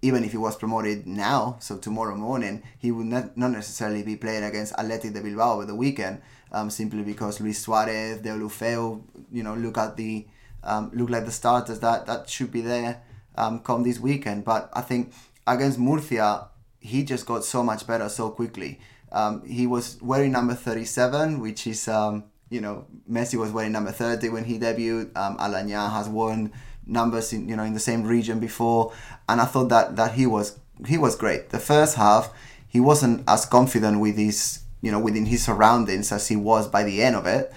even 0.00 0.22
if 0.22 0.30
he 0.30 0.36
was 0.36 0.54
promoted 0.54 1.08
now, 1.08 1.56
so 1.58 1.76
tomorrow 1.76 2.14
morning, 2.14 2.62
he 2.78 2.92
would 2.92 3.06
not, 3.06 3.36
not 3.36 3.50
necessarily 3.50 4.04
be 4.04 4.14
playing 4.14 4.44
against 4.44 4.74
Athletic 4.74 5.12
de 5.12 5.20
Bilbao 5.20 5.54
over 5.54 5.64
the 5.64 5.74
weekend, 5.74 6.20
um, 6.52 6.70
simply 6.70 7.02
because 7.02 7.40
Luis 7.40 7.58
Suarez, 7.58 8.20
Deulofeu, 8.20 9.02
you 9.32 9.42
know, 9.42 9.54
look 9.54 9.76
at 9.76 9.96
the 9.96 10.24
um, 10.62 10.90
look 10.94 11.10
like 11.10 11.24
the 11.24 11.32
starters 11.32 11.80
that 11.80 12.06
that 12.06 12.28
should 12.28 12.52
be 12.52 12.60
there 12.60 13.02
um, 13.38 13.60
come 13.60 13.82
this 13.82 13.98
weekend. 13.98 14.44
But 14.44 14.68
I 14.74 14.82
think 14.82 15.12
against 15.46 15.78
Murcia, 15.78 16.48
he 16.80 17.04
just 17.04 17.24
got 17.24 17.44
so 17.44 17.62
much 17.62 17.86
better 17.86 18.08
so 18.08 18.30
quickly. 18.30 18.80
Um, 19.10 19.46
he 19.46 19.66
was 19.66 19.98
wearing 20.02 20.32
number 20.32 20.54
37, 20.54 21.40
which 21.40 21.66
is, 21.66 21.88
um, 21.88 22.24
you 22.50 22.60
know, 22.60 22.86
Messi 23.10 23.38
was 23.38 23.52
wearing 23.52 23.72
number 23.72 23.92
30 23.92 24.28
when 24.28 24.44
he 24.44 24.58
debuted. 24.58 25.16
Um, 25.16 25.38
Aleñá 25.38 25.90
has 25.90 26.08
worn 26.08 26.52
numbers 26.86 27.32
in, 27.32 27.48
you 27.48 27.56
know, 27.56 27.62
in 27.62 27.72
the 27.72 27.80
same 27.80 28.04
region 28.04 28.40
before. 28.40 28.92
And 29.28 29.40
I 29.40 29.44
thought 29.44 29.68
that, 29.70 29.96
that 29.96 30.12
he 30.12 30.26
was 30.26 30.58
he 30.86 30.96
was 30.96 31.16
great. 31.16 31.50
The 31.50 31.58
first 31.58 31.96
half, 31.96 32.32
he 32.68 32.80
wasn't 32.80 33.24
as 33.28 33.44
confident 33.44 34.00
with 34.00 34.16
his, 34.16 34.60
you 34.80 34.92
know, 34.92 35.00
within 35.00 35.26
his 35.26 35.44
surroundings 35.44 36.12
as 36.12 36.28
he 36.28 36.36
was 36.36 36.68
by 36.68 36.84
the 36.84 37.02
end 37.02 37.16
of 37.16 37.26
it. 37.26 37.52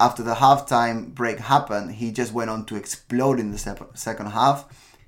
After 0.00 0.24
the 0.24 0.34
halftime 0.34 1.14
break 1.14 1.38
happened, 1.38 1.92
he 1.92 2.10
just 2.10 2.32
went 2.32 2.50
on 2.50 2.64
to 2.66 2.74
explode 2.74 3.38
in 3.38 3.52
the 3.52 3.90
second 3.94 4.26
half. 4.26 4.64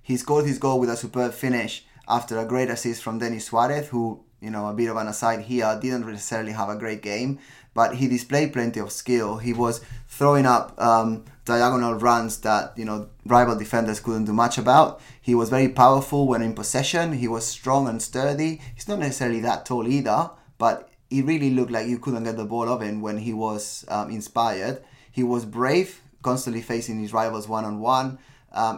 He 0.06 0.16
scored 0.16 0.46
his 0.46 0.58
goal 0.58 0.78
with 0.78 0.88
a 0.88 0.96
superb 0.96 1.34
finish 1.34 1.84
after 2.06 2.38
a 2.38 2.44
great 2.44 2.70
assist 2.70 3.02
from 3.02 3.18
Denis 3.18 3.46
Suarez, 3.46 3.88
who, 3.88 4.22
you 4.40 4.50
know, 4.50 4.68
a 4.68 4.72
bit 4.72 4.88
of 4.88 4.96
an 4.96 5.08
aside 5.08 5.40
here, 5.40 5.76
didn't 5.82 6.06
necessarily 6.06 6.52
have 6.52 6.68
a 6.68 6.76
great 6.76 7.02
game, 7.02 7.40
but 7.74 7.96
he 7.96 8.06
displayed 8.06 8.52
plenty 8.52 8.78
of 8.78 8.92
skill. 8.92 9.38
He 9.38 9.52
was 9.52 9.80
throwing 10.06 10.46
up 10.46 10.80
um, 10.80 11.24
diagonal 11.44 11.94
runs 11.94 12.38
that, 12.42 12.78
you 12.78 12.84
know, 12.84 13.08
rival 13.24 13.56
defenders 13.56 13.98
couldn't 13.98 14.26
do 14.26 14.32
much 14.32 14.58
about. 14.58 15.00
He 15.20 15.34
was 15.34 15.50
very 15.50 15.68
powerful 15.68 16.28
when 16.28 16.40
in 16.40 16.54
possession. 16.54 17.14
He 17.14 17.26
was 17.26 17.44
strong 17.44 17.88
and 17.88 18.00
sturdy. 18.00 18.60
He's 18.76 18.86
not 18.86 19.00
necessarily 19.00 19.40
that 19.40 19.66
tall 19.66 19.88
either, 19.88 20.30
but 20.56 20.88
he 21.10 21.20
really 21.20 21.50
looked 21.50 21.72
like 21.72 21.88
you 21.88 21.98
couldn't 21.98 22.22
get 22.22 22.36
the 22.36 22.44
ball 22.44 22.68
of 22.68 22.80
him 22.80 23.00
when 23.00 23.18
he 23.18 23.32
was 23.32 23.84
um, 23.88 24.10
inspired. 24.10 24.84
He 25.10 25.24
was 25.24 25.44
brave, 25.44 26.00
constantly 26.22 26.62
facing 26.62 27.00
his 27.00 27.12
rivals 27.12 27.48
one 27.48 27.64
on 27.64 27.80
one. 27.80 28.20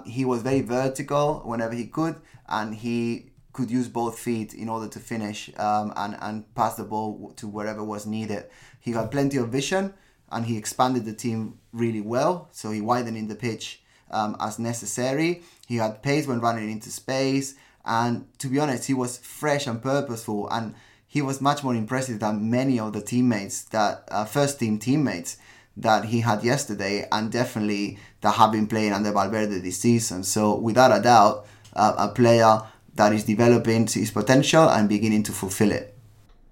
He 0.04 0.24
was 0.24 0.42
very 0.42 0.60
vertical 0.60 1.42
whenever 1.44 1.74
he 1.74 1.86
could, 1.86 2.16
and 2.48 2.74
he 2.74 3.30
could 3.58 3.70
use 3.72 3.88
both 3.88 4.16
feet 4.18 4.54
in 4.54 4.68
order 4.68 4.86
to 4.86 5.00
finish 5.00 5.50
um, 5.58 5.92
and, 5.96 6.16
and 6.20 6.54
pass 6.54 6.76
the 6.76 6.84
ball 6.84 7.32
to 7.34 7.48
wherever 7.48 7.82
was 7.82 8.06
needed. 8.06 8.44
He 8.78 8.92
had 8.92 9.10
plenty 9.10 9.36
of 9.36 9.48
vision 9.48 9.94
and 10.30 10.46
he 10.46 10.56
expanded 10.56 11.04
the 11.04 11.12
team 11.12 11.58
really 11.72 12.00
well. 12.00 12.48
So 12.52 12.70
he 12.70 12.80
widened 12.80 13.16
in 13.16 13.26
the 13.26 13.34
pitch 13.34 13.82
um, 14.12 14.36
as 14.38 14.60
necessary. 14.60 15.42
He 15.66 15.76
had 15.76 16.04
pace 16.04 16.26
when 16.28 16.40
running 16.40 16.70
into 16.70 16.90
space. 16.90 17.56
And 17.84 18.26
to 18.38 18.46
be 18.46 18.60
honest, 18.60 18.86
he 18.86 18.94
was 18.94 19.18
fresh 19.18 19.66
and 19.66 19.82
purposeful. 19.82 20.48
And 20.50 20.76
he 21.08 21.20
was 21.20 21.40
much 21.40 21.64
more 21.64 21.74
impressive 21.74 22.20
than 22.20 22.50
many 22.50 22.78
of 22.78 22.92
the 22.92 23.00
teammates 23.00 23.62
that 23.64 24.04
uh, 24.08 24.24
first 24.24 24.60
team 24.60 24.78
teammates 24.78 25.36
that 25.80 26.06
he 26.06 26.20
had 26.20 26.42
yesterday, 26.42 27.06
and 27.10 27.30
definitely 27.30 27.98
that 28.20 28.32
have 28.32 28.52
been 28.52 28.66
playing 28.66 28.92
under 28.92 29.12
Valverde 29.12 29.60
this 29.60 29.78
season. 29.78 30.24
So 30.24 30.56
without 30.56 30.96
a 30.96 31.02
doubt, 31.02 31.46
uh, 31.74 31.94
a 31.96 32.08
player 32.08 32.62
that 32.94 33.12
is 33.12 33.24
developing 33.24 33.86
his 33.86 34.10
potential 34.10 34.68
and 34.68 34.88
beginning 34.88 35.22
to 35.24 35.32
fulfill 35.32 35.70
it. 35.70 35.94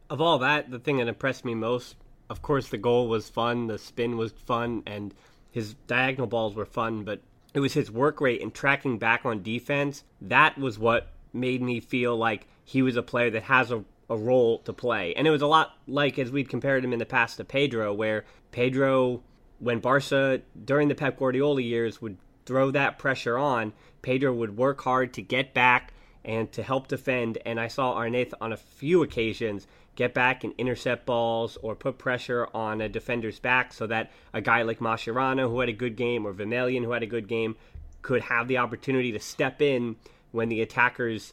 Of 0.09 0.21
all 0.21 0.38
that, 0.38 0.71
the 0.71 0.78
thing 0.78 0.99
that 0.99 1.09
impressed 1.09 1.45
me 1.45 1.54
most, 1.54 1.97
of 2.30 2.40
course, 2.40 2.68
the 2.68 2.78
goal 2.78 3.09
was 3.09 3.28
fun, 3.28 3.66
the 3.66 3.78
spin 3.78 4.16
was 4.16 4.33
fun, 4.33 4.85
and 4.87 5.12
his 5.50 5.75
diagonal 5.87 6.26
balls 6.26 6.54
were 6.54 6.66
fun, 6.66 7.02
but 7.02 7.21
it 7.54 7.61
was 7.61 7.73
his 7.73 7.90
work 7.90 8.21
rate 8.21 8.42
and 8.42 8.54
tracking 8.54 8.99
back 8.99 9.25
on 9.25 9.42
defense. 9.42 10.04
That 10.21 10.56
was 10.59 10.78
what 10.78 11.09
made 11.33 11.62
me 11.62 11.80
feel 11.80 12.16
like 12.16 12.47
he 12.64 12.83
was 12.83 12.97
a 12.97 13.02
player 13.02 13.30
that 13.30 13.45
has 13.45 13.73
a, 13.73 13.83
a 14.08 14.16
role 14.16 14.58
to 14.60 14.72
play. 14.72 15.14
And 15.14 15.26
it 15.26 15.30
was 15.30 15.42
a 15.42 15.46
lot 15.46 15.76
like 15.86 16.18
as 16.18 16.30
we'd 16.30 16.48
compared 16.48 16.84
him 16.84 16.92
in 16.92 16.98
the 16.98 17.06
past 17.06 17.38
to 17.38 17.44
Pedro, 17.44 17.92
where 17.92 18.25
Pedro, 18.52 19.22
when 19.58 19.80
Barca, 19.80 20.42
during 20.64 20.88
the 20.88 20.94
Pep 20.94 21.18
Guardiola 21.18 21.60
years, 21.62 22.00
would 22.00 22.16
throw 22.44 22.70
that 22.70 22.98
pressure 22.98 23.36
on, 23.36 23.72
Pedro 24.02 24.32
would 24.32 24.56
work 24.56 24.80
hard 24.82 25.12
to 25.14 25.22
get 25.22 25.52
back 25.52 25.92
and 26.25 26.50
to 26.52 26.62
help 26.62 26.88
defend. 26.88 27.38
And 27.44 27.58
I 27.58 27.68
saw 27.68 27.94
Arnaiz 27.94 28.32
on 28.40 28.52
a 28.52 28.56
few 28.56 29.02
occasions 29.02 29.66
get 29.96 30.12
back 30.14 30.44
and 30.44 30.52
intercept 30.58 31.06
balls 31.06 31.56
or 31.62 31.75
put 31.75 31.98
pressure 31.98 32.46
on 32.54 32.80
a 32.80 32.88
defender's 32.88 33.40
back 33.40 33.72
so 33.72 33.86
that 33.86 34.12
a 34.32 34.40
guy 34.40 34.62
like 34.62 34.78
Mascherano, 34.78 35.48
who 35.48 35.60
had 35.60 35.68
a 35.68 35.72
good 35.72 35.96
game, 35.96 36.26
or 36.26 36.34
Vermaelen, 36.34 36.84
who 36.84 36.92
had 36.92 37.02
a 37.02 37.06
good 37.06 37.26
game, 37.26 37.56
could 38.02 38.22
have 38.22 38.46
the 38.46 38.58
opportunity 38.58 39.10
to 39.10 39.18
step 39.18 39.60
in 39.60 39.96
when 40.32 40.48
the 40.48 40.60
attacker's 40.60 41.32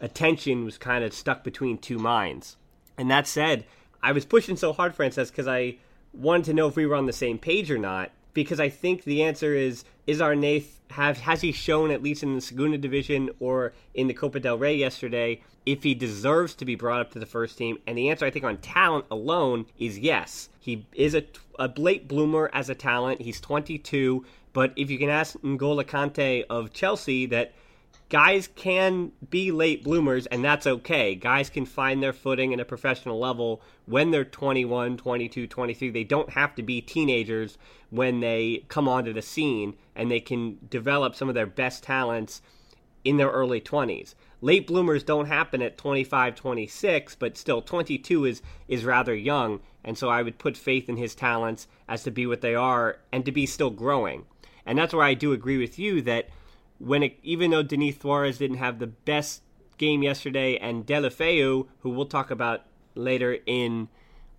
attention 0.00 0.64
was 0.64 0.78
kind 0.78 1.04
of 1.04 1.12
stuck 1.12 1.44
between 1.44 1.78
two 1.78 1.98
minds. 1.98 2.56
And 2.96 3.10
that 3.10 3.26
said, 3.26 3.64
I 4.02 4.12
was 4.12 4.24
pushing 4.24 4.56
so 4.56 4.72
hard, 4.72 4.96
Francesc, 4.96 5.30
because 5.30 5.48
I 5.48 5.76
wanted 6.12 6.46
to 6.46 6.54
know 6.54 6.68
if 6.68 6.76
we 6.76 6.86
were 6.86 6.94
on 6.94 7.06
the 7.06 7.12
same 7.12 7.38
page 7.38 7.70
or 7.70 7.78
not 7.78 8.10
because 8.34 8.60
I 8.60 8.68
think 8.68 9.04
the 9.04 9.22
answer 9.22 9.54
is 9.54 9.84
is 10.06 10.20
Arnaiz 10.20 10.66
have 10.90 11.18
has 11.20 11.40
he 11.40 11.52
shown 11.52 11.90
at 11.90 12.02
least 12.02 12.22
in 12.22 12.34
the 12.34 12.40
Segunda 12.40 12.76
division 12.76 13.30
or 13.40 13.72
in 13.94 14.08
the 14.08 14.14
Copa 14.14 14.40
del 14.40 14.58
Rey 14.58 14.76
yesterday 14.76 15.40
if 15.64 15.82
he 15.82 15.94
deserves 15.94 16.54
to 16.56 16.66
be 16.66 16.74
brought 16.74 17.00
up 17.00 17.12
to 17.12 17.18
the 17.18 17.26
first 17.26 17.56
team? 17.56 17.78
And 17.86 17.96
the 17.96 18.10
answer 18.10 18.26
I 18.26 18.30
think 18.30 18.44
on 18.44 18.58
talent 18.58 19.06
alone 19.10 19.66
is 19.78 19.98
yes. 19.98 20.50
He 20.60 20.86
is 20.92 21.14
a, 21.14 21.24
a 21.58 21.72
late 21.76 22.06
bloomer 22.06 22.50
as 22.52 22.68
a 22.68 22.74
talent. 22.74 23.22
He's 23.22 23.40
22, 23.40 24.26
but 24.52 24.72
if 24.76 24.90
you 24.90 24.98
can 24.98 25.08
ask 25.08 25.38
N'Golo 25.38 25.84
Kante 25.84 26.44
of 26.50 26.72
Chelsea 26.72 27.26
that 27.26 27.54
guys 28.14 28.48
can 28.54 29.10
be 29.28 29.50
late 29.50 29.82
bloomers 29.82 30.26
and 30.26 30.44
that's 30.44 30.68
okay. 30.68 31.16
Guys 31.16 31.50
can 31.50 31.66
find 31.66 32.00
their 32.00 32.12
footing 32.12 32.52
in 32.52 32.60
a 32.60 32.64
professional 32.64 33.18
level 33.18 33.60
when 33.86 34.12
they're 34.12 34.24
21, 34.24 34.96
22, 34.96 35.48
23. 35.48 35.90
They 35.90 36.04
don't 36.04 36.30
have 36.30 36.54
to 36.54 36.62
be 36.62 36.80
teenagers 36.80 37.58
when 37.90 38.20
they 38.20 38.66
come 38.68 38.86
onto 38.86 39.12
the 39.12 39.20
scene 39.20 39.74
and 39.96 40.12
they 40.12 40.20
can 40.20 40.58
develop 40.70 41.16
some 41.16 41.28
of 41.28 41.34
their 41.34 41.44
best 41.44 41.82
talents 41.82 42.40
in 43.02 43.16
their 43.16 43.30
early 43.30 43.60
20s. 43.60 44.14
Late 44.40 44.68
bloomers 44.68 45.02
don't 45.02 45.26
happen 45.26 45.60
at 45.60 45.76
25, 45.76 46.36
26, 46.36 47.16
but 47.16 47.36
still 47.36 47.62
22 47.62 48.26
is 48.26 48.42
is 48.68 48.84
rather 48.84 49.16
young, 49.16 49.58
and 49.82 49.98
so 49.98 50.08
I 50.08 50.22
would 50.22 50.38
put 50.38 50.56
faith 50.56 50.88
in 50.88 50.98
his 50.98 51.16
talents 51.16 51.66
as 51.88 52.04
to 52.04 52.12
be 52.12 52.28
what 52.28 52.42
they 52.42 52.54
are 52.54 52.98
and 53.10 53.24
to 53.24 53.32
be 53.32 53.44
still 53.44 53.70
growing. 53.70 54.26
And 54.64 54.78
that's 54.78 54.94
where 54.94 55.04
I 55.04 55.14
do 55.14 55.32
agree 55.32 55.58
with 55.58 55.80
you 55.80 56.00
that 56.02 56.28
when 56.78 57.02
it, 57.02 57.18
even 57.22 57.50
though 57.50 57.62
Denis 57.62 57.96
Suarez 58.00 58.38
didn't 58.38 58.58
have 58.58 58.78
the 58.78 58.86
best 58.86 59.42
game 59.78 60.02
yesterday, 60.02 60.56
and 60.56 60.86
Deulofeu, 60.86 61.66
who 61.80 61.90
we'll 61.90 62.06
talk 62.06 62.30
about 62.30 62.62
later 62.94 63.38
in 63.46 63.88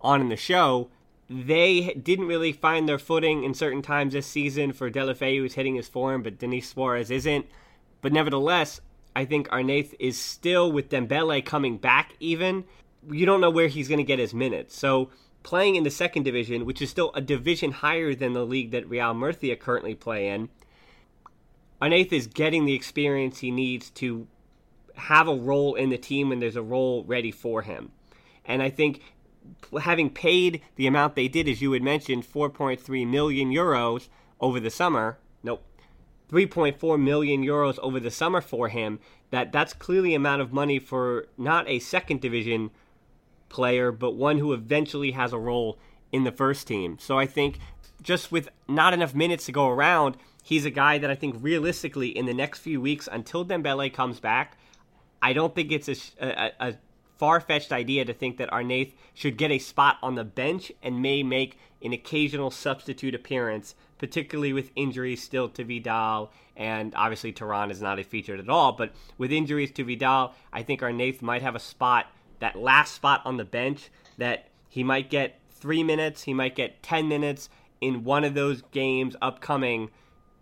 on 0.00 0.20
in 0.20 0.28
the 0.28 0.36
show, 0.36 0.88
they 1.28 1.94
didn't 1.94 2.26
really 2.26 2.52
find 2.52 2.88
their 2.88 2.98
footing 2.98 3.42
in 3.42 3.54
certain 3.54 3.82
times 3.82 4.12
this 4.12 4.26
season. 4.26 4.72
For 4.72 4.90
Deulofeu, 4.90 5.38
who's 5.38 5.54
hitting 5.54 5.74
his 5.74 5.88
form, 5.88 6.22
but 6.22 6.38
Denis 6.38 6.68
Suarez 6.68 7.10
isn't. 7.10 7.46
But 8.00 8.12
nevertheless, 8.12 8.80
I 9.16 9.24
think 9.24 9.48
Arnaiz 9.48 9.94
is 9.98 10.20
still 10.20 10.70
with 10.70 10.90
Dembele 10.90 11.44
coming 11.44 11.78
back. 11.78 12.14
Even 12.20 12.64
you 13.10 13.26
don't 13.26 13.40
know 13.40 13.50
where 13.50 13.68
he's 13.68 13.88
going 13.88 13.98
to 13.98 14.04
get 14.04 14.18
his 14.18 14.34
minutes. 14.34 14.76
So 14.76 15.10
playing 15.42 15.76
in 15.76 15.84
the 15.84 15.90
second 15.90 16.24
division, 16.24 16.64
which 16.64 16.82
is 16.82 16.90
still 16.90 17.12
a 17.14 17.20
division 17.20 17.72
higher 17.72 18.14
than 18.14 18.32
the 18.32 18.44
league 18.44 18.72
that 18.72 18.88
Real 18.88 19.14
Murcia 19.14 19.56
currently 19.56 19.94
play 19.94 20.28
in, 20.28 20.48
Arnaiz 21.80 22.12
is 22.12 22.26
getting 22.26 22.64
the 22.64 22.74
experience 22.74 23.38
he 23.38 23.50
needs 23.50 23.90
to 23.90 24.26
have 24.94 25.28
a 25.28 25.34
role 25.34 25.74
in 25.74 25.90
the 25.90 25.98
team 25.98 26.30
when 26.30 26.40
there's 26.40 26.56
a 26.56 26.62
role 26.62 27.04
ready 27.04 27.30
for 27.30 27.62
him. 27.62 27.92
And 28.44 28.62
I 28.62 28.70
think 28.70 29.02
having 29.82 30.10
paid 30.10 30.62
the 30.76 30.86
amount 30.86 31.14
they 31.14 31.28
did, 31.28 31.48
as 31.48 31.60
you 31.60 31.72
had 31.72 31.82
mentioned, 31.82 32.24
4.3 32.24 33.06
million 33.06 33.50
euros 33.50 34.08
over 34.40 34.58
the 34.58 34.70
summer, 34.70 35.18
nope, 35.42 35.62
3.4 36.30 37.00
million 37.00 37.44
euros 37.44 37.78
over 37.80 38.00
the 38.00 38.10
summer 38.10 38.40
for 38.40 38.68
him, 38.68 38.98
that 39.30 39.52
that's 39.52 39.72
clearly 39.72 40.14
amount 40.14 40.40
of 40.40 40.52
money 40.52 40.78
for 40.78 41.26
not 41.36 41.68
a 41.68 41.78
second 41.78 42.20
division 42.20 42.70
player, 43.48 43.92
but 43.92 44.12
one 44.12 44.38
who 44.38 44.52
eventually 44.52 45.12
has 45.12 45.32
a 45.32 45.38
role 45.38 45.78
in 46.10 46.24
the 46.24 46.32
first 46.32 46.66
team. 46.66 46.98
So 46.98 47.18
I 47.18 47.26
think 47.26 47.58
just 48.02 48.32
with 48.32 48.48
not 48.68 48.94
enough 48.94 49.14
minutes 49.14 49.46
to 49.46 49.52
go 49.52 49.68
around, 49.68 50.16
he's 50.46 50.64
a 50.64 50.70
guy 50.70 50.96
that 50.96 51.10
I 51.10 51.16
think 51.16 51.34
realistically 51.40 52.16
in 52.16 52.26
the 52.26 52.32
next 52.32 52.60
few 52.60 52.80
weeks 52.80 53.08
until 53.10 53.44
Dembele 53.44 53.92
comes 53.92 54.20
back, 54.20 54.56
I 55.20 55.32
don't 55.32 55.52
think 55.52 55.72
it's 55.72 55.88
a, 55.88 55.96
a, 56.20 56.52
a 56.60 56.74
far 57.16 57.40
fetched 57.40 57.72
idea 57.72 58.04
to 58.04 58.14
think 58.14 58.36
that 58.36 58.48
Arnaiz 58.52 58.92
should 59.12 59.38
get 59.38 59.50
a 59.50 59.58
spot 59.58 59.96
on 60.04 60.14
the 60.14 60.22
bench 60.22 60.70
and 60.84 61.02
may 61.02 61.24
make 61.24 61.58
an 61.82 61.92
occasional 61.92 62.52
substitute 62.52 63.12
appearance, 63.12 63.74
particularly 63.98 64.52
with 64.52 64.70
injuries 64.76 65.20
still 65.20 65.48
to 65.48 65.64
Vidal. 65.64 66.30
And 66.54 66.94
obviously, 66.94 67.32
Turan 67.32 67.72
is 67.72 67.82
not 67.82 67.98
a 67.98 68.04
featured 68.04 68.38
at 68.38 68.48
all. 68.48 68.70
But 68.70 68.92
with 69.18 69.32
injuries 69.32 69.72
to 69.72 69.84
Vidal, 69.84 70.32
I 70.52 70.62
think 70.62 70.80
Arnaiz 70.80 71.22
might 71.22 71.42
have 71.42 71.56
a 71.56 71.60
spot, 71.60 72.06
that 72.38 72.54
last 72.54 72.94
spot 72.94 73.20
on 73.24 73.36
the 73.36 73.44
bench, 73.44 73.90
that 74.16 74.46
he 74.68 74.84
might 74.84 75.10
get 75.10 75.40
three 75.50 75.82
minutes. 75.82 76.22
He 76.22 76.34
might 76.34 76.54
get 76.54 76.84
10 76.84 77.08
minutes 77.08 77.48
in 77.80 78.04
one 78.04 78.22
of 78.22 78.34
those 78.34 78.62
games 78.70 79.16
upcoming 79.20 79.90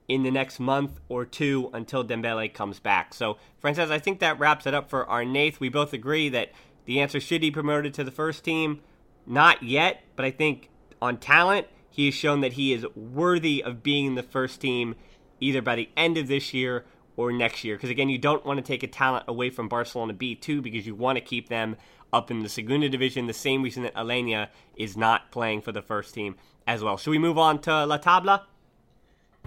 in 0.08 0.22
the 0.22 0.30
next 0.30 0.60
month 0.60 1.00
or 1.08 1.24
two 1.24 1.70
until 1.72 2.04
Dembele 2.04 2.52
comes 2.52 2.78
back. 2.78 3.14
So, 3.14 3.38
Francesc, 3.62 3.90
I 3.90 3.98
think 3.98 4.20
that 4.20 4.38
wraps 4.38 4.66
it 4.66 4.74
up 4.74 4.90
for 4.90 5.06
Arnaiz. 5.06 5.60
We 5.60 5.68
both 5.68 5.92
agree 5.92 6.28
that 6.28 6.52
the 6.84 7.00
answer 7.00 7.20
should 7.20 7.42
he 7.42 7.50
promoted 7.50 7.94
to 7.94 8.04
the 8.04 8.10
first 8.10 8.44
team? 8.44 8.80
Not 9.26 9.62
yet, 9.62 10.04
but 10.16 10.24
I 10.24 10.30
think 10.30 10.68
on 11.00 11.16
talent, 11.16 11.66
he 11.88 12.06
has 12.06 12.14
shown 12.14 12.40
that 12.40 12.54
he 12.54 12.72
is 12.72 12.84
worthy 12.94 13.62
of 13.62 13.82
being 13.82 14.06
in 14.06 14.14
the 14.14 14.22
first 14.22 14.60
team 14.60 14.94
either 15.40 15.62
by 15.62 15.76
the 15.76 15.88
end 15.96 16.18
of 16.18 16.28
this 16.28 16.52
year 16.52 16.84
or 17.16 17.32
next 17.32 17.64
year. 17.64 17.76
Because 17.76 17.90
again, 17.90 18.08
you 18.08 18.18
don't 18.18 18.44
want 18.44 18.58
to 18.58 18.62
take 18.62 18.82
a 18.82 18.88
talent 18.88 19.24
away 19.28 19.50
from 19.50 19.68
Barcelona 19.68 20.12
B2 20.12 20.62
because 20.62 20.86
you 20.86 20.94
want 20.94 21.16
to 21.16 21.20
keep 21.24 21.48
them 21.48 21.76
up 22.12 22.30
in 22.30 22.42
the 22.42 22.48
Segunda 22.48 22.88
division. 22.88 23.26
The 23.26 23.32
same 23.32 23.62
reason 23.62 23.82
that 23.84 23.94
Aleñá 23.94 24.48
is 24.76 24.96
not 24.96 25.30
playing 25.30 25.62
for 25.62 25.72
the 25.72 25.82
first 25.82 26.14
team 26.14 26.36
as 26.66 26.82
well. 26.82 26.96
Should 26.96 27.10
we 27.10 27.18
move 27.18 27.38
on 27.38 27.60
to 27.62 27.86
La 27.86 27.98
Tabla? 27.98 28.42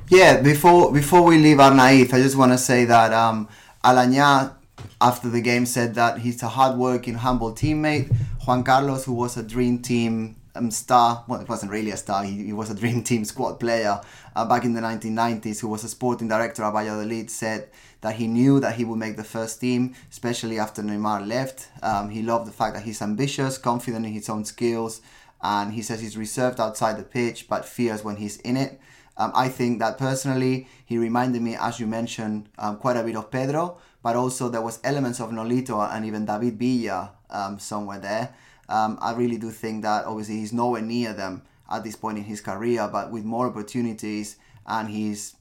Yeah, 0.10 0.42
before 0.42 0.94
before 0.94 1.24
we 1.24 1.38
leave 1.38 1.58
Arnaiz, 1.58 2.14
I 2.14 2.22
just 2.22 2.38
want 2.38 2.54
to 2.54 2.58
say 2.58 2.86
that 2.86 3.12
um, 3.12 3.50
Aleñá, 3.84 4.54
after 5.02 5.28
the 5.28 5.42
game, 5.42 5.66
said 5.66 5.96
that 5.96 6.20
he's 6.20 6.42
a 6.42 6.48
hardworking, 6.48 7.16
humble 7.16 7.52
teammate. 7.52 8.16
Juan 8.46 8.64
Carlos, 8.64 9.04
who 9.04 9.12
was 9.12 9.36
a 9.36 9.44
dream 9.44 9.80
team 9.80 10.38
um, 10.56 10.72
star, 10.72 11.26
well, 11.28 11.42
it 11.42 11.50
wasn't 11.50 11.74
really 11.74 11.92
a 11.92 11.98
star, 11.98 12.24
he, 12.24 12.46
he 12.46 12.54
was 12.54 12.70
a 12.70 12.76
dream 12.76 13.04
team 13.04 13.26
squad 13.26 13.60
player 13.60 14.00
uh, 14.34 14.46
back 14.46 14.64
in 14.64 14.74
the 14.74 14.80
1990s, 14.80 15.60
who 15.60 15.68
was 15.68 15.84
a 15.84 15.90
sporting 15.90 16.30
director 16.30 16.64
at 16.64 16.72
Valladolid, 16.72 17.30
said 17.30 17.68
that 18.00 18.16
he 18.16 18.28
knew 18.28 18.62
that 18.62 18.76
he 18.76 18.86
would 18.86 19.00
make 19.00 19.18
the 19.18 19.26
first 19.26 19.60
team, 19.60 19.94
especially 20.10 20.58
after 20.58 20.82
Neymar 20.82 21.28
left. 21.28 21.68
Um, 21.84 22.12
he 22.12 22.22
loved 22.22 22.48
the 22.48 22.54
fact 22.54 22.76
that 22.76 22.84
he's 22.84 23.02
ambitious, 23.02 23.58
confident 23.58 24.06
in 24.06 24.14
his 24.14 24.30
own 24.30 24.46
skills, 24.46 25.02
and 25.42 25.74
he 25.74 25.82
says 25.82 26.00
he's 26.00 26.16
reserved 26.16 26.62
outside 26.62 26.98
the 26.98 27.04
pitch 27.04 27.50
but 27.50 27.66
fears 27.66 28.06
when 28.06 28.16
he's 28.16 28.38
in 28.38 28.56
it. 28.56 28.80
Um, 29.18 29.32
I 29.34 29.50
think 29.50 29.80
that 29.80 29.98
personally, 29.98 30.68
he 30.86 30.98
reminded 30.98 31.42
me, 31.42 31.56
as 31.60 31.80
you 31.80 31.88
mentioned, 31.88 32.50
um, 32.58 32.78
quite 32.78 32.98
a 32.98 33.04
bit 33.04 33.16
of 33.16 33.32
Pedro, 33.32 33.78
but 34.04 34.16
also 34.16 34.48
there 34.48 34.62
was 34.62 34.80
elements 34.84 35.20
of 35.20 35.32
Nolito 35.32 35.80
and 35.92 36.06
even 36.06 36.26
David 36.26 36.58
Villa 36.58 37.12
um, 37.30 37.60
somewhere 37.60 38.00
there. 38.00 38.34
Um, 38.70 38.98
I 39.02 39.14
really 39.14 39.38
do 39.38 39.50
think 39.50 39.84
that 39.84 40.06
obviously 40.06 40.38
he's 40.38 40.54
nowhere 40.54 40.82
near 40.82 41.14
them 41.14 41.42
at 41.70 41.84
this 41.84 41.96
point 41.96 42.18
in 42.18 42.24
his 42.24 42.42
career, 42.42 42.88
but 42.92 43.12
with 43.12 43.24
more 43.24 43.48
opportunities 43.48 44.38
and 44.66 44.90
he's, 44.90 45.36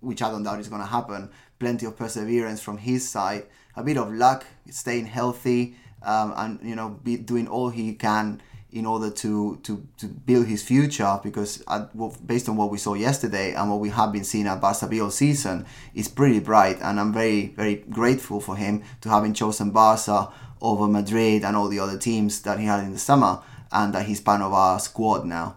which 0.00 0.22
I 0.22 0.30
don't 0.30 0.42
doubt 0.42 0.60
is 0.60 0.68
going 0.68 0.82
to 0.82 0.86
happen, 0.86 1.30
plenty 1.58 1.86
of 1.86 1.96
perseverance 1.96 2.62
from 2.62 2.78
his 2.78 3.08
side, 3.08 3.46
a 3.74 3.82
bit 3.82 3.96
of 3.96 4.12
luck, 4.12 4.44
staying 4.70 5.06
healthy, 5.06 5.76
um, 6.02 6.32
and 6.36 6.60
you 6.62 6.76
know, 6.76 7.00
be 7.02 7.16
doing 7.16 7.48
all 7.48 7.70
he 7.70 7.94
can 7.94 8.40
in 8.76 8.84
order 8.84 9.10
to, 9.10 9.58
to, 9.62 9.86
to 9.96 10.06
build 10.06 10.46
his 10.46 10.62
future 10.62 11.18
because 11.22 11.62
uh, 11.66 11.86
at, 11.92 12.26
based 12.26 12.46
on 12.46 12.56
what 12.56 12.70
we 12.70 12.76
saw 12.76 12.92
yesterday 12.92 13.54
and 13.54 13.70
what 13.70 13.80
we 13.80 13.88
have 13.88 14.12
been 14.12 14.22
seeing 14.22 14.46
at 14.46 14.60
Barca 14.60 14.86
B 14.86 15.00
all 15.00 15.10
season 15.10 15.64
is 15.94 16.08
pretty 16.08 16.40
bright 16.40 16.78
and 16.82 17.00
I'm 17.00 17.10
very 17.10 17.46
very 17.56 17.76
grateful 17.76 18.38
for 18.38 18.54
him 18.54 18.82
to 19.00 19.08
having 19.08 19.32
chosen 19.32 19.70
Barca 19.70 20.30
over 20.60 20.86
Madrid 20.86 21.42
and 21.42 21.56
all 21.56 21.68
the 21.68 21.78
other 21.78 21.96
teams 21.96 22.42
that 22.42 22.58
he 22.58 22.66
had 22.66 22.84
in 22.84 22.92
the 22.92 22.98
summer 22.98 23.40
and 23.72 23.94
that 23.94 24.04
he's 24.06 24.20
part 24.20 24.42
of 24.42 24.52
our 24.52 24.78
squad 24.78 25.24
now. 25.24 25.56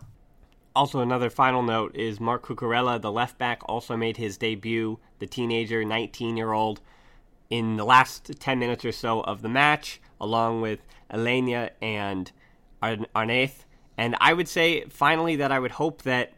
Also, 0.75 1.01
another 1.01 1.29
final 1.29 1.61
note 1.61 1.93
is 1.95 2.21
Marc 2.21 2.45
Cucurella, 2.45 3.01
the 3.01 3.11
left 3.11 3.37
back, 3.37 3.61
also 3.67 3.97
made 3.97 4.15
his 4.15 4.37
debut, 4.37 4.97
the 5.19 5.27
teenager, 5.27 5.83
19 5.83 6.37
year 6.37 6.53
old, 6.53 6.79
in 7.49 7.75
the 7.75 7.83
last 7.83 8.31
10 8.39 8.59
minutes 8.59 8.85
or 8.85 8.91
so 8.91 9.21
of 9.21 9.41
the 9.41 9.49
match, 9.49 9.99
along 10.21 10.61
with 10.61 10.79
Aleñá 11.11 11.71
and 11.81 12.31
Arnaiz. 12.81 13.65
And 13.97 14.15
I 14.21 14.33
would 14.33 14.47
say 14.47 14.85
finally 14.89 15.35
that 15.37 15.51
I 15.51 15.59
would 15.59 15.71
hope 15.71 16.03
that 16.03 16.33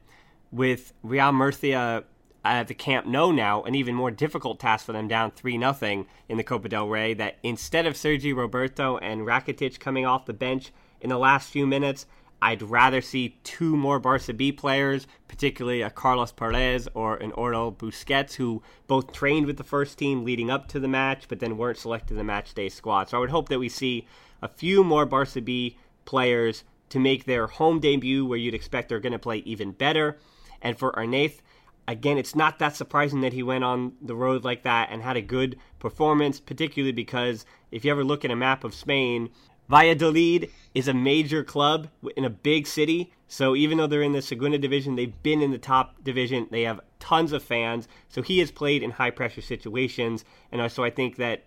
with 0.52 0.94
Real 1.04 1.32
Murcia 1.32 2.04
at 2.44 2.68
the 2.68 2.74
Camp 2.74 3.06
Nou 3.06 3.32
now, 3.32 3.62
an 3.64 3.76
even 3.76 3.94
more 3.94 4.12
difficult 4.12 4.60
task 4.60 4.86
for 4.86 4.94
them 4.94 5.08
down 5.08 5.32
3 5.32 5.60
0 5.60 6.06
in 6.28 6.38
the 6.38 6.44
Copa 6.44 6.70
del 6.70 6.88
Rey, 6.88 7.14
that 7.14 7.38
instead 7.44 7.86
of 7.86 7.96
Sergi 7.96 8.34
Roberto 8.34 8.98
and 8.98 9.22
Rakitic 9.22 9.80
coming 9.80 10.06
off 10.06 10.25
the 10.25 10.34
bench 10.34 10.72
in 11.00 11.10
the 11.10 11.20
last 11.20 11.51
few 11.51 11.68
minutes, 11.68 12.06
I'd 12.42 12.64
rather 12.64 13.01
see 13.01 13.38
two 13.44 13.77
more 13.77 14.00
Barca 14.00 14.34
B 14.34 14.51
players, 14.51 15.06
particularly 15.27 15.84
a 15.84 15.92
Carlos 15.92 16.32
Perez 16.32 16.88
or 16.96 17.18
an 17.18 17.32
Oriol 17.34 17.75
Busquets, 17.77 18.34
who 18.34 18.64
both 18.88 19.14
trained 19.14 19.46
with 19.46 19.58
the 19.58 19.64
first 19.64 20.00
team 20.00 20.25
leading 20.25 20.50
up 20.50 20.68
to 20.70 20.80
the 20.80 20.88
match, 20.88 21.27
but 21.27 21.40
then 21.40 21.58
weren't 21.58 21.77
selected 21.77 22.14
in 22.14 22.18
the 22.18 22.24
match 22.24 22.56
day 22.56 22.70
squad. 22.70 23.10
So 23.10 23.18
I 23.18 23.20
would 23.20 23.30
hope 23.30 23.50
that 23.50 23.60
we 23.60 23.70
see 23.70 24.08
a 24.42 24.48
few 24.48 24.84
more 24.84 25.06
Barca 25.06 25.42
B 25.42 25.77
players 26.12 26.66
to 26.90 27.00
make 27.00 27.24
their 27.24 27.48
home 27.48 27.80
debut 27.80 28.26
where 28.26 28.38
you'd 28.38 28.54
expect 28.54 28.90
they're 28.90 29.00
going 29.00 29.14
to 29.14 29.28
play 29.28 29.38
even 29.38 29.72
better. 29.72 30.20
And 30.62 30.78
for 30.78 30.92
Arnaiz, 30.92 31.40
again, 31.88 32.18
it's 32.18 32.36
not 32.36 32.60
that 32.60 32.76
surprising 32.76 33.22
that 33.22 33.32
he 33.32 33.42
went 33.42 33.64
on 33.64 33.94
the 34.02 34.14
road 34.14 34.44
like 34.44 34.64
that 34.64 34.90
and 34.92 35.02
had 35.02 35.16
a 35.16 35.22
good 35.22 35.58
performance, 35.80 36.38
particularly 36.42 36.92
because 36.92 37.46
if 37.72 37.86
you 37.86 37.92
ever 37.92 38.04
look 38.04 38.26
at 38.26 38.32
a 38.32 38.36
map 38.36 38.66
of 38.66 38.76
Spain, 38.76 39.30
Valladolid 39.70 40.50
is 40.76 40.90
a 40.90 40.94
major 40.94 41.46
club 41.46 41.88
in 42.18 42.26
a 42.26 42.30
big 42.30 42.68
city. 42.68 43.14
So 43.30 43.56
even 43.56 43.78
though 43.78 43.88
they're 43.88 44.02
in 44.02 44.12
the 44.12 44.22
Segunda 44.22 44.58
division, 44.58 44.98
they've 44.98 45.24
been 45.24 45.42
in 45.42 45.52
the 45.52 45.58
top 45.58 46.04
division. 46.04 46.50
They 46.52 46.64
have 46.64 46.82
tons 47.00 47.32
of 47.32 47.42
fans. 47.42 47.88
So 48.10 48.22
he 48.22 48.40
has 48.40 48.52
played 48.52 48.84
in 48.84 48.92
high 48.92 49.12
pressure 49.12 49.42
situations. 49.42 50.26
And 50.52 50.70
so 50.70 50.84
I 50.84 50.90
think 50.90 51.16
that 51.16 51.46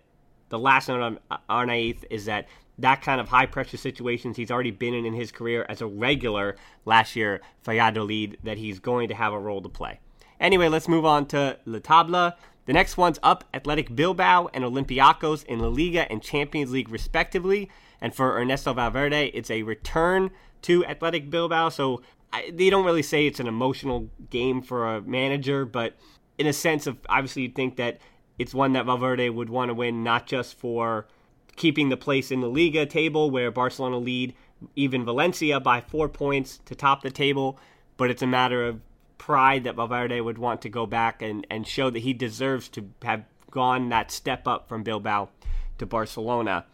the 0.49 0.57
last 0.57 0.87
note 0.87 1.01
on 1.01 1.19
Arnaiz 1.47 2.03
is 2.09 2.25
that 2.25 2.47
that 2.77 3.01
kind 3.01 3.21
of 3.21 3.29
high 3.29 3.45
pressure 3.45 3.77
situations 3.77 4.37
he's 4.37 4.51
already 4.51 4.71
been 4.71 4.93
in 4.93 5.05
in 5.05 5.13
his 5.13 5.31
career 5.31 5.65
as 5.69 5.81
a 5.81 5.87
regular 5.87 6.55
last 6.83 7.15
year 7.15 7.41
Valladolid 7.63 8.37
that 8.43 8.57
he's 8.57 8.79
going 8.79 9.07
to 9.07 9.15
have 9.15 9.33
a 9.33 9.39
role 9.39 9.61
to 9.61 9.69
play. 9.69 9.99
Anyway, 10.39 10.67
let's 10.67 10.87
move 10.87 11.05
on 11.05 11.25
to 11.27 11.57
La 11.65 11.79
Tabla. 11.79 12.33
The 12.65 12.73
next 12.73 12.97
one's 12.97 13.19
up 13.23 13.43
Athletic 13.53 13.95
Bilbao 13.95 14.49
and 14.53 14.63
Olympiacos 14.63 15.45
in 15.45 15.59
La 15.59 15.67
Liga 15.67 16.11
and 16.11 16.21
Champions 16.21 16.71
League 16.71 16.89
respectively. 16.89 17.69
And 18.01 18.13
for 18.13 18.37
Ernesto 18.37 18.73
Valverde, 18.73 19.27
it's 19.27 19.49
a 19.49 19.63
return 19.63 20.31
to 20.63 20.85
Athletic 20.85 21.29
Bilbao. 21.29 21.69
So 21.69 22.01
I, 22.33 22.51
they 22.53 22.69
don't 22.69 22.85
really 22.85 23.03
say 23.03 23.27
it's 23.27 23.39
an 23.39 23.47
emotional 23.47 24.09
game 24.29 24.61
for 24.61 24.95
a 24.95 25.01
manager, 25.01 25.65
but 25.65 25.95
in 26.37 26.47
a 26.47 26.53
sense 26.53 26.87
of 26.87 26.97
obviously 27.07 27.43
you'd 27.43 27.55
think 27.55 27.77
that 27.77 27.99
it's 28.37 28.53
one 28.53 28.73
that 28.73 28.85
Valverde 28.85 29.29
would 29.29 29.49
want 29.49 29.69
to 29.69 29.73
win, 29.73 30.03
not 30.03 30.27
just 30.27 30.57
for 30.57 31.07
keeping 31.55 31.89
the 31.89 31.97
place 31.97 32.31
in 32.31 32.41
the 32.41 32.49
Liga 32.49 32.85
table 32.85 33.31
where 33.31 33.51
Barcelona 33.51 33.97
lead 33.97 34.33
even 34.75 35.05
Valencia 35.05 35.59
by 35.59 35.81
four 35.81 36.09
points 36.09 36.59
to 36.65 36.75
top 36.75 37.01
the 37.01 37.11
table, 37.11 37.59
but 37.97 38.09
it's 38.09 38.21
a 38.21 38.27
matter 38.27 38.65
of 38.65 38.81
pride 39.17 39.63
that 39.63 39.75
Valverde 39.75 40.21
would 40.21 40.37
want 40.37 40.61
to 40.61 40.69
go 40.69 40.85
back 40.85 41.21
and, 41.21 41.45
and 41.49 41.67
show 41.67 41.89
that 41.89 41.99
he 41.99 42.13
deserves 42.13 42.67
to 42.69 42.89
have 43.03 43.23
gone 43.51 43.89
that 43.89 44.11
step 44.11 44.47
up 44.47 44.67
from 44.67 44.83
Bilbao 44.83 45.29
to 45.77 45.85
Barcelona. 45.85 46.65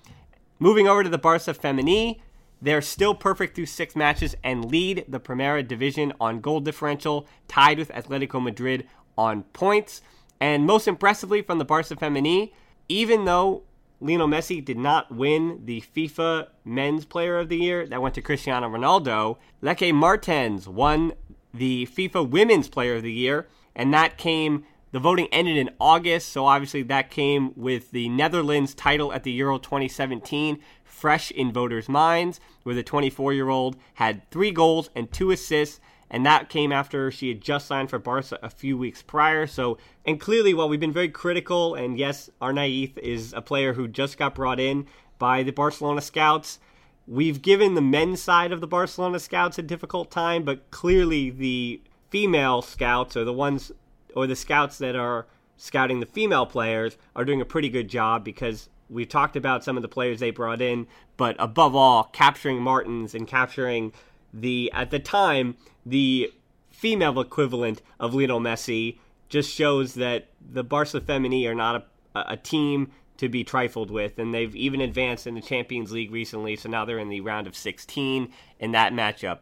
Moving 0.60 0.88
over 0.88 1.04
to 1.04 1.10
the 1.10 1.18
Barca 1.18 1.54
Femení, 1.54 2.20
they're 2.62 2.82
still 2.82 3.16
perfect 3.16 3.56
through 3.56 3.66
six 3.66 3.96
matches 3.96 4.36
and 4.44 4.66
lead 4.66 5.06
the 5.08 5.20
Primera 5.20 5.68
Division 5.68 6.14
on 6.20 6.42
goal 6.42 6.60
differential, 6.60 7.28
tied 7.48 7.80
with 7.80 7.90
Atletico 7.90 8.42
Madrid 8.42 8.88
on 9.18 9.44
points. 9.54 10.02
And 10.40 10.66
most 10.66 10.88
impressively 10.88 11.42
from 11.42 11.58
the 11.58 11.66
Barca 11.66 11.96
Femení, 11.96 12.52
even 12.88 13.26
though 13.26 13.64
Lionel 14.02 14.28
Messi 14.28 14.66
did 14.66 14.80
not 14.80 15.12
win 15.12 15.62
the 15.66 15.84
FIFA 15.96 16.48
Men's 16.66 17.06
Player 17.06 17.38
of 17.38 17.50
the 17.50 17.58
Year, 17.58 17.86
that 17.86 18.02
went 18.02 18.16
to 18.16 18.22
Cristiano 18.22 18.68
Ronaldo, 18.68 19.38
Lieke 19.62 19.94
Martens 19.94 20.68
won 20.68 21.14
the 21.54 21.86
FIFA 21.86 22.28
Women's 22.28 22.68
Player 22.68 22.96
of 22.96 23.04
the 23.04 23.12
Year, 23.14 23.48
and 23.76 23.94
that 23.94 24.18
came 24.18 24.66
the 24.92 25.00
voting 25.00 25.28
ended 25.32 25.56
in 25.56 25.70
August, 25.80 26.30
so 26.30 26.46
obviously 26.46 26.82
that 26.84 27.10
came 27.10 27.54
with 27.56 27.92
the 27.92 28.10
Netherlands 28.10 28.74
title 28.74 29.14
at 29.14 29.24
the 29.24 29.32
Euro 29.32 29.58
2017 29.58 30.60
fresh 30.84 31.32
in 31.32 31.54
voters' 31.54 31.88
minds, 31.88 32.40
where 32.64 32.76
the 32.76 32.84
24 32.84 33.34
year 33.34 33.50
old 33.50 33.78
had 33.94 34.30
three 34.32 34.52
goals 34.52 34.90
and 34.96 35.12
two 35.12 35.32
assists, 35.32 35.80
and 36.12 36.26
that 36.26 36.50
came 36.50 36.74
after 36.74 37.10
she 37.10 37.30
had 37.30 37.40
just 37.40 37.66
signed 37.66 37.90
for 37.90 37.98
Barca 37.98 38.38
a 38.44 38.50
few 38.50 38.78
weeks 38.78 39.02
prior. 39.02 39.48
So, 39.48 39.78
and 40.06 40.20
clearly, 40.20 40.54
while 40.54 40.68
we've 40.68 40.80
been 40.80 40.92
very 40.92 41.10
critical, 41.10 41.74
and 41.74 41.98
yes, 41.98 42.30
Arnaiz 42.42 42.96
is 42.98 43.32
a 43.32 43.42
player 43.42 43.74
who 43.74 43.88
just 43.88 44.18
got 44.18 44.36
brought 44.36 44.60
in 44.60 44.86
by 45.18 45.42
the 45.42 45.52
Barcelona 45.52 46.02
scouts. 46.02 46.60
We've 47.08 47.42
given 47.42 47.76
the 47.76 47.82
men's 47.82 48.22
side 48.22 48.52
of 48.52 48.60
the 48.60 48.68
Barcelona 48.68 49.20
scouts 49.20 49.58
a 49.58 49.64
difficult 49.64 50.12
time, 50.12 50.44
but 50.44 50.70
clearly 50.70 51.30
the 51.30 51.82
female 52.10 52.62
scouts 52.62 53.16
or 53.16 53.24
the 53.24 53.34
ones 53.34 53.72
or 54.14 54.28
the 54.28 54.36
scouts 54.36 54.78
that 54.80 54.98
are 54.98 55.28
scouting 55.56 56.02
the 56.02 56.06
female 56.06 56.46
players 56.46 56.98
are 57.16 57.24
doing 57.24 57.40
a 57.40 57.46
pretty 57.46 57.70
good 57.70 57.88
job 57.88 58.26
because 58.26 58.68
we 58.90 59.06
talked 59.06 59.38
about 59.38 59.64
some 59.64 59.78
of 59.78 59.82
the 59.82 59.88
players 59.88 60.20
they 60.20 60.32
brought 60.32 60.62
in, 60.62 60.88
but 61.16 61.38
above 61.40 61.74
all, 61.74 62.04
capturing 62.04 62.62
Martens 62.62 63.16
and 63.16 63.26
capturing 63.26 63.94
the 64.34 64.70
at 64.74 64.92
the 64.92 65.00
time 65.00 65.56
the 65.86 66.32
female 66.70 67.20
equivalent 67.20 67.82
of 68.00 68.14
Lionel 68.14 68.40
Messi 68.40 68.98
just 69.30 69.50
shows 69.50 69.94
that 69.96 70.28
the 70.42 70.64
Barca 70.64 71.00
Femení 71.00 71.48
are 71.48 71.56
not 71.56 71.88
a, 72.16 72.24
a 72.34 72.38
team 72.38 72.92
to 73.18 73.30
be 73.30 73.44
trifled 73.44 73.92
with, 73.92 74.18
and 74.18 74.34
they've 74.34 74.56
even 74.56 74.82
advanced 74.82 75.28
in 75.28 75.36
the 75.36 75.42
Champions 75.42 75.92
League 75.92 76.12
recently. 76.12 76.56
So 76.56 76.70
now 76.70 76.86
they're 76.86 77.00
in 77.00 77.10
the 77.10 77.22
round 77.22 77.46
of 77.46 77.56
16 77.56 78.34
in 78.60 78.72
that 78.72 78.94
matchup 78.94 79.40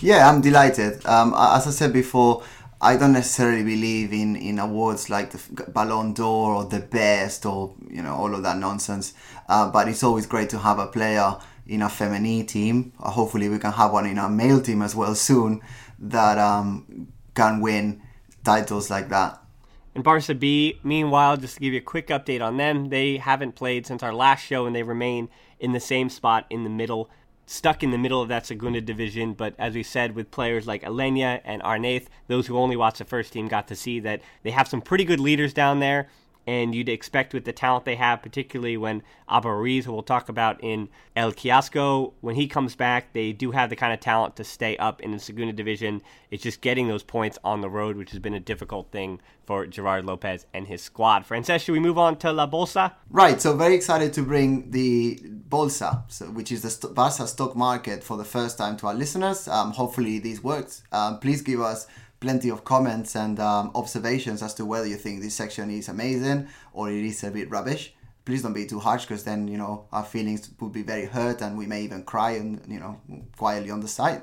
Yeah, 0.00 0.28
I'm 0.28 0.40
delighted. 0.40 1.04
Um, 1.06 1.34
as 1.36 1.66
I 1.66 1.70
said 1.70 1.92
before, 1.92 2.42
I 2.80 2.96
don't 2.96 3.12
necessarily 3.12 3.64
believe 3.64 4.12
in, 4.12 4.36
in 4.36 4.58
awards 4.58 5.10
like 5.10 5.30
the 5.30 5.70
Ballon 5.72 6.12
d'Or 6.12 6.54
or 6.54 6.64
the 6.64 6.80
best 6.80 7.44
or 7.44 7.74
you 7.90 8.02
know 8.02 8.14
all 8.14 8.34
of 8.34 8.42
that 8.44 8.58
nonsense. 8.58 9.14
Uh, 9.48 9.70
but 9.70 9.88
it's 9.88 10.02
always 10.02 10.26
great 10.26 10.50
to 10.50 10.58
have 10.58 10.78
a 10.78 10.86
player 10.86 11.36
in 11.68 11.82
a 11.82 11.88
feminine 11.88 12.46
team. 12.46 12.92
Uh, 12.98 13.10
hopefully, 13.10 13.48
we 13.48 13.58
can 13.58 13.72
have 13.72 13.92
one 13.92 14.06
in 14.06 14.18
a 14.18 14.28
male 14.28 14.60
team 14.60 14.82
as 14.82 14.96
well 14.96 15.14
soon 15.14 15.60
that 15.98 16.38
um, 16.38 17.08
can 17.34 17.60
win 17.60 18.02
titles 18.44 18.90
like 18.90 19.08
that. 19.10 19.40
And 19.94 20.04
Barca 20.04 20.34
B, 20.34 20.78
meanwhile, 20.82 21.36
just 21.36 21.54
to 21.54 21.60
give 21.60 21.72
you 21.72 21.80
a 21.80 21.82
quick 21.82 22.08
update 22.08 22.40
on 22.40 22.56
them, 22.56 22.88
they 22.88 23.16
haven't 23.16 23.54
played 23.54 23.86
since 23.86 24.02
our 24.02 24.14
last 24.14 24.44
show 24.44 24.66
and 24.66 24.74
they 24.74 24.82
remain 24.82 25.28
in 25.58 25.72
the 25.72 25.80
same 25.80 26.08
spot 26.08 26.46
in 26.50 26.64
the 26.64 26.70
middle 26.70 27.10
stuck 27.48 27.82
in 27.82 27.90
the 27.90 27.98
middle 27.98 28.20
of 28.20 28.28
that 28.28 28.46
Segunda 28.46 28.80
division. 28.80 29.32
But 29.32 29.54
as 29.58 29.74
we 29.74 29.82
said, 29.82 30.14
with 30.14 30.30
players 30.30 30.66
like 30.66 30.82
Aleñá 30.82 31.40
and 31.44 31.62
Arnaiz, 31.62 32.06
those 32.26 32.46
who 32.46 32.58
only 32.58 32.76
watch 32.76 32.98
the 32.98 33.04
first 33.04 33.32
team 33.32 33.48
got 33.48 33.68
to 33.68 33.76
see 33.76 34.00
that 34.00 34.20
they 34.42 34.50
have 34.50 34.68
some 34.68 34.82
pretty 34.82 35.04
good 35.04 35.20
leaders 35.20 35.52
down 35.52 35.80
there 35.80 36.08
and 36.48 36.74
you'd 36.74 36.88
expect 36.88 37.34
with 37.34 37.44
the 37.44 37.52
talent 37.52 37.84
they 37.84 37.96
have, 37.96 38.22
particularly 38.22 38.78
when 38.78 39.02
Abel 39.30 39.50
Ruiz, 39.50 39.84
who 39.84 39.92
we'll 39.92 40.02
talk 40.02 40.30
about 40.30 40.58
in 40.64 40.88
El 41.14 41.30
Kiosco, 41.30 42.14
when 42.22 42.36
he 42.36 42.48
comes 42.48 42.74
back, 42.74 43.12
they 43.12 43.32
do 43.32 43.50
have 43.50 43.68
the 43.68 43.76
kind 43.76 43.92
of 43.92 44.00
talent 44.00 44.34
to 44.36 44.44
stay 44.44 44.74
up 44.78 45.02
in 45.02 45.10
the 45.10 45.18
Segunda 45.18 45.52
Division. 45.52 46.00
It's 46.30 46.42
just 46.42 46.62
getting 46.62 46.88
those 46.88 47.02
points 47.02 47.38
on 47.44 47.60
the 47.60 47.68
road, 47.68 47.98
which 47.98 48.12
has 48.12 48.18
been 48.18 48.32
a 48.32 48.40
difficult 48.40 48.90
thing 48.90 49.20
for 49.44 49.66
Gerard 49.66 50.06
Lopez 50.06 50.46
and 50.54 50.66
his 50.66 50.80
squad. 50.80 51.26
Francesc, 51.28 51.66
should 51.66 51.72
we 51.72 51.80
move 51.80 51.98
on 51.98 52.16
to 52.20 52.32
La 52.32 52.48
Bolsa? 52.48 52.92
Right, 53.10 53.42
so 53.42 53.54
very 53.54 53.74
excited 53.74 54.14
to 54.14 54.22
bring 54.22 54.70
the 54.70 55.20
Bolsa, 55.50 56.04
so, 56.08 56.30
which 56.30 56.50
is 56.50 56.62
the 56.62 56.88
Barca 56.88 57.26
stock 57.26 57.56
market, 57.56 58.02
for 58.02 58.16
the 58.16 58.24
first 58.24 58.56
time 58.56 58.78
to 58.78 58.86
our 58.86 58.94
listeners. 58.94 59.48
Um, 59.48 59.72
hopefully, 59.72 60.18
this 60.18 60.42
works. 60.42 60.82
Um, 60.92 61.18
please 61.18 61.42
give 61.42 61.60
us 61.60 61.86
plenty 62.20 62.50
of 62.50 62.64
comments 62.64 63.14
and 63.14 63.38
um, 63.38 63.70
observations 63.74 64.42
as 64.42 64.54
to 64.54 64.64
whether 64.64 64.86
you 64.86 64.96
think 64.96 65.20
this 65.20 65.34
section 65.34 65.70
is 65.70 65.88
amazing 65.88 66.48
or 66.72 66.90
it 66.90 67.04
is 67.04 67.22
a 67.24 67.30
bit 67.30 67.50
rubbish. 67.50 67.94
Please 68.24 68.42
don't 68.42 68.52
be 68.52 68.66
too 68.66 68.78
harsh 68.78 69.04
because 69.04 69.24
then 69.24 69.48
you 69.48 69.56
know 69.56 69.86
our 69.92 70.04
feelings 70.04 70.50
would 70.60 70.72
be 70.72 70.82
very 70.82 71.06
hurt 71.06 71.40
and 71.40 71.56
we 71.56 71.66
may 71.66 71.82
even 71.82 72.02
cry 72.02 72.32
and 72.32 72.60
you 72.68 72.78
know 72.78 73.00
quietly 73.36 73.70
on 73.70 73.80
the 73.80 73.88
side. 73.88 74.22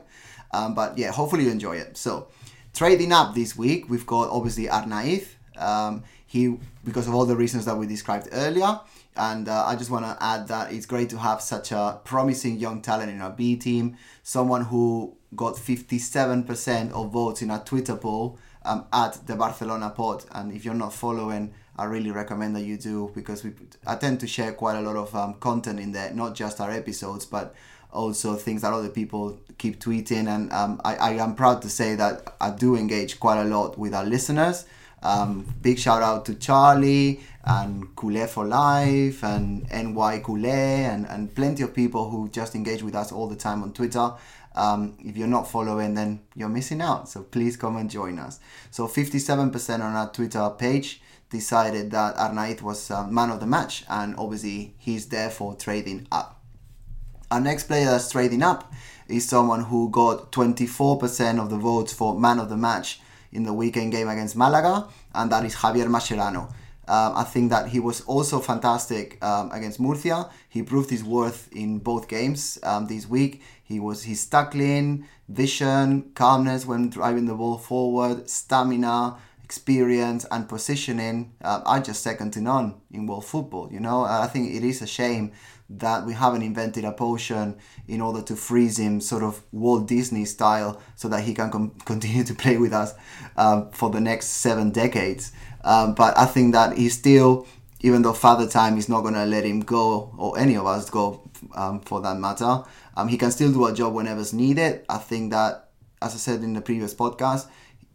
Um, 0.53 0.75
but 0.75 0.97
yeah, 0.97 1.11
hopefully 1.11 1.45
you 1.45 1.51
enjoy 1.51 1.77
it. 1.77 1.97
So 1.97 2.27
trading 2.73 3.11
up 3.11 3.33
this 3.33 3.57
week, 3.57 3.89
we've 3.89 4.05
got 4.05 4.29
obviously 4.29 4.65
Arnaiz. 4.65 5.27
Um, 5.57 6.03
he 6.27 6.57
because 6.83 7.07
of 7.07 7.15
all 7.15 7.25
the 7.25 7.35
reasons 7.35 7.65
that 7.65 7.77
we 7.77 7.87
described 7.87 8.29
earlier. 8.31 8.79
And 9.17 9.47
uh, 9.47 9.65
I 9.65 9.75
just 9.75 9.89
want 9.89 10.05
to 10.05 10.17
add 10.21 10.47
that 10.49 10.73
it's 10.73 10.85
great 10.85 11.09
to 11.11 11.17
have 11.17 11.41
such 11.41 11.71
a 11.71 11.99
promising 12.03 12.57
young 12.57 12.81
talent 12.81 13.11
in 13.11 13.21
our 13.21 13.31
B 13.31 13.55
team, 13.55 13.97
someone 14.23 14.65
who 14.65 15.15
got 15.35 15.55
57% 15.55 16.91
of 16.91 17.11
votes 17.11 17.41
in 17.41 17.51
a 17.51 17.59
Twitter 17.59 17.95
poll 17.95 18.37
um, 18.63 18.85
at 18.91 19.25
the 19.27 19.35
Barcelona 19.35 19.89
pod. 19.89 20.25
And 20.31 20.51
if 20.51 20.65
you're 20.65 20.73
not 20.73 20.93
following, 20.93 21.53
I 21.77 21.85
really 21.85 22.11
recommend 22.11 22.55
that 22.55 22.63
you 22.63 22.77
do 22.77 23.11
because 23.13 23.43
we 23.43 23.53
I 23.85 23.95
tend 23.95 24.19
to 24.21 24.27
share 24.27 24.53
quite 24.53 24.77
a 24.77 24.81
lot 24.81 24.95
of 24.95 25.15
um, 25.15 25.35
content 25.35 25.79
in 25.79 25.91
there, 25.91 26.13
not 26.13 26.35
just 26.35 26.61
our 26.61 26.71
episodes, 26.71 27.25
but 27.25 27.53
also 27.91 28.35
things 28.35 28.61
that 28.61 28.73
other 28.73 28.89
people 28.89 29.39
keep 29.57 29.79
tweeting. 29.79 30.27
And 30.27 30.51
um, 30.51 30.81
I, 30.83 30.95
I 30.95 31.11
am 31.13 31.35
proud 31.35 31.61
to 31.63 31.69
say 31.69 31.95
that 31.95 32.35
I 32.39 32.51
do 32.51 32.75
engage 32.75 33.19
quite 33.19 33.41
a 33.41 33.45
lot 33.45 33.77
with 33.77 33.93
our 33.93 34.05
listeners. 34.05 34.65
Um, 35.03 35.45
big 35.61 35.77
shout 35.77 36.01
out 36.01 36.25
to 36.25 36.35
Charlie 36.35 37.21
and 37.45 37.95
Culé 37.95 38.27
for 38.27 38.45
Life 38.45 39.23
and 39.23 39.63
NY 39.69 40.21
Culé 40.21 40.89
and, 40.89 41.05
and 41.05 41.33
plenty 41.33 41.63
of 41.63 41.73
people 41.73 42.09
who 42.09 42.27
just 42.29 42.55
engage 42.55 42.81
with 42.81 42.95
us 42.95 43.11
all 43.11 43.27
the 43.27 43.35
time 43.35 43.61
on 43.61 43.71
Twitter. 43.71 44.13
Um, 44.55 44.97
if 44.99 45.15
you're 45.15 45.27
not 45.27 45.49
following, 45.49 45.93
then 45.93 46.21
you're 46.33 46.49
missing 46.49 46.81
out. 46.81 47.09
So 47.09 47.23
please 47.23 47.55
come 47.55 47.77
and 47.77 47.89
join 47.89 48.17
us. 48.17 48.39
So 48.71 48.87
57% 48.87 49.75
on 49.75 49.81
our 49.81 50.11
Twitter 50.11 50.49
page 50.57 51.01
decided 51.29 51.91
that 51.91 52.15
Arnaiz 52.15 52.61
was 52.61 52.89
uh, 52.89 53.05
man 53.07 53.29
of 53.29 53.39
the 53.39 53.45
match, 53.45 53.83
and 53.89 54.15
obviously 54.17 54.73
he's 54.77 55.07
there 55.07 55.29
for 55.29 55.55
trading 55.55 56.07
up. 56.11 56.41
Our 57.29 57.41
next 57.41 57.65
player 57.65 57.85
that's 57.85 58.11
trading 58.11 58.41
up 58.43 58.71
is 59.07 59.27
someone 59.27 59.63
who 59.65 59.89
got 59.89 60.31
24% 60.31 61.39
of 61.39 61.49
the 61.49 61.57
votes 61.57 61.93
for 61.93 62.19
man 62.19 62.39
of 62.39 62.49
the 62.49 62.57
match 62.57 63.01
in 63.31 63.43
the 63.43 63.53
weekend 63.53 63.91
game 63.91 64.07
against 64.07 64.35
Malaga, 64.35 64.87
and 65.13 65.31
that 65.31 65.43
is 65.45 65.55
Javier 65.55 65.87
Mascherano. 65.87 66.51
Um, 66.87 67.13
I 67.15 67.23
think 67.23 67.49
that 67.49 67.69
he 67.69 67.79
was 67.79 68.01
also 68.01 68.39
fantastic 68.39 69.23
um, 69.23 69.51
against 69.51 69.79
Murcia. 69.79 70.29
He 70.49 70.61
proved 70.63 70.89
his 70.89 71.03
worth 71.03 71.49
in 71.51 71.79
both 71.79 72.07
games 72.07 72.59
um, 72.63 72.87
this 72.87 73.07
week. 73.07 73.41
He 73.63 73.79
was 73.79 74.03
his 74.03 74.25
tackling, 74.25 75.07
vision, 75.27 76.11
calmness 76.13 76.65
when 76.65 76.89
driving 76.89 77.25
the 77.25 77.33
ball 77.33 77.57
forward, 77.57 78.29
stamina, 78.29 79.17
experience, 79.43 80.25
and 80.31 80.47
positioning 80.49 81.33
uh, 81.43 81.61
are 81.65 81.79
just 81.79 82.01
second 82.01 82.31
to 82.33 82.41
none 82.41 82.75
in 82.91 83.07
world 83.07 83.25
football. 83.25 83.69
You 83.71 83.79
know, 83.79 84.03
I 84.03 84.27
think 84.27 84.53
it 84.53 84.63
is 84.63 84.81
a 84.81 84.87
shame 84.87 85.31
that 85.69 86.05
we 86.05 86.13
haven't 86.13 86.43
invented 86.43 86.85
a 86.85 86.91
potion 86.91 87.57
in 87.87 88.01
order 88.01 88.21
to 88.21 88.35
freeze 88.35 88.77
him, 88.77 89.01
sort 89.01 89.23
of 89.23 89.41
Walt 89.51 89.87
Disney 89.87 90.25
style, 90.25 90.79
so 90.95 91.07
that 91.09 91.23
he 91.23 91.33
can 91.33 91.49
com- 91.49 91.71
continue 91.85 92.23
to 92.23 92.35
play 92.35 92.57
with 92.57 92.73
us 92.73 92.93
um, 93.37 93.71
for 93.71 93.89
the 93.89 94.01
next 94.01 94.27
seven 94.27 94.71
decades. 94.71 95.31
Um, 95.65 95.95
but 95.95 96.17
I 96.17 96.25
think 96.25 96.53
that 96.53 96.77
he's 96.77 96.93
still, 96.93 97.47
even 97.81 98.03
though 98.03 98.13
Father 98.13 98.47
Time 98.47 98.77
is 98.77 98.87
not 98.87 99.01
going 99.01 99.15
to 99.15 99.25
let 99.25 99.43
him 99.43 99.61
go, 99.61 100.13
or 100.17 100.37
any 100.39 100.55
of 100.55 100.65
us 100.65 100.89
go 100.89 101.29
um, 101.55 101.81
for 101.81 101.99
that 102.01 102.17
matter, 102.17 102.63
um, 102.95 103.07
he 103.07 103.17
can 103.17 103.31
still 103.31 103.51
do 103.51 103.65
a 103.65 103.73
job 103.73 103.93
whenever 103.93 104.21
it's 104.21 104.31
needed. 104.31 104.85
I 104.87 104.99
think 104.99 105.31
that, 105.31 105.69
as 106.01 106.13
I 106.13 106.17
said 106.17 106.43
in 106.43 106.53
the 106.53 106.61
previous 106.61 106.93
podcast, 106.93 107.47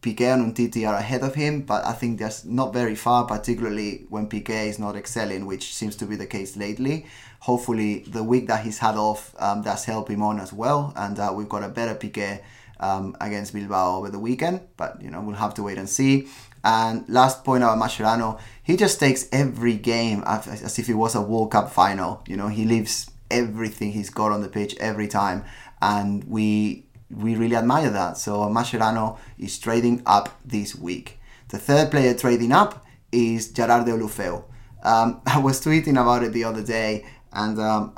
Piqué 0.03 0.33
and 0.33 0.55
Umtiti 0.55 0.89
are 0.89 0.95
ahead 0.95 1.23
of 1.23 1.35
him, 1.35 1.63
but 1.63 1.85
I 1.85 1.93
think 1.93 2.19
that's 2.19 2.45
not 2.45 2.73
very 2.73 2.95
far, 2.95 3.27
particularly 3.27 4.07
when 4.09 4.29
Piqué 4.29 4.67
is 4.67 4.79
not 4.79 4.97
excelling, 4.97 5.47
which 5.47 5.75
seems 5.75 5.95
to 5.97 6.07
be 6.07 6.17
the 6.17 6.27
case 6.27 6.57
lately. 6.57 7.07
Hopefully, 7.41 8.01
the 8.07 8.25
week 8.25 8.49
that 8.49 8.65
he's 8.65 8.79
had 8.79 8.97
off 8.97 9.35
um, 9.39 9.63
does 9.63 9.85
help 9.85 10.09
him 10.09 10.23
on 10.23 10.41
as 10.41 10.53
well, 10.53 10.93
and 10.97 11.19
uh, 11.19 11.33
we've 11.35 11.49
got 11.49 11.63
a 11.63 11.69
better 11.69 11.95
Piqué 11.95 12.41
um, 12.81 13.15
against 13.21 13.53
Bilbao 13.53 13.99
over 13.99 14.11
the 14.11 14.19
weekend, 14.19 14.61
but 14.77 15.01
you 15.03 15.11
know 15.11 15.21
we'll 15.21 15.37
have 15.37 15.55
to 15.55 15.63
wait 15.63 15.79
and 15.79 15.89
see. 15.89 16.29
And 16.63 17.09
last 17.09 17.45
point 17.45 17.63
about 17.63 17.79
Mascherano, 17.79 18.39
he 18.63 18.77
just 18.77 19.01
takes 19.01 19.29
every 19.33 19.77
game 19.77 20.23
as 20.27 20.79
if 20.79 20.89
it 20.89 20.95
was 20.95 21.15
a 21.15 21.23
World 21.23 21.53
Cup 21.53 21.73
final. 21.73 22.23
You 22.27 22.37
know, 22.37 22.49
he 22.49 22.65
leaves 22.65 23.11
everything 23.31 23.93
he's 23.93 24.11
got 24.11 24.33
on 24.33 24.43
the 24.43 24.49
pitch 24.49 24.77
every 24.79 25.09
time, 25.09 25.45
and 25.81 26.25
we 26.25 26.87
we 27.11 27.35
really 27.35 27.57
admire 27.57 27.91
that. 27.91 28.19
So 28.19 28.41
Mascherano 28.43 29.19
is 29.39 29.59
trading 29.59 30.03
up 30.07 30.41
this 30.45 30.77
week. 30.77 31.19
The 31.49 31.59
third 31.59 31.91
player 31.91 32.15
trading 32.15 32.53
up 32.53 32.87
is 33.11 33.51
Gerard 33.53 33.87
Deulofeu. 33.87 34.45
Um, 34.83 35.21
I 35.27 35.39
was 35.39 35.65
tweeting 35.65 36.01
about 36.01 36.23
it 36.23 36.33
the 36.33 36.45
other 36.45 36.63
day, 36.63 37.07
and 37.33 37.59
um, 37.59 37.95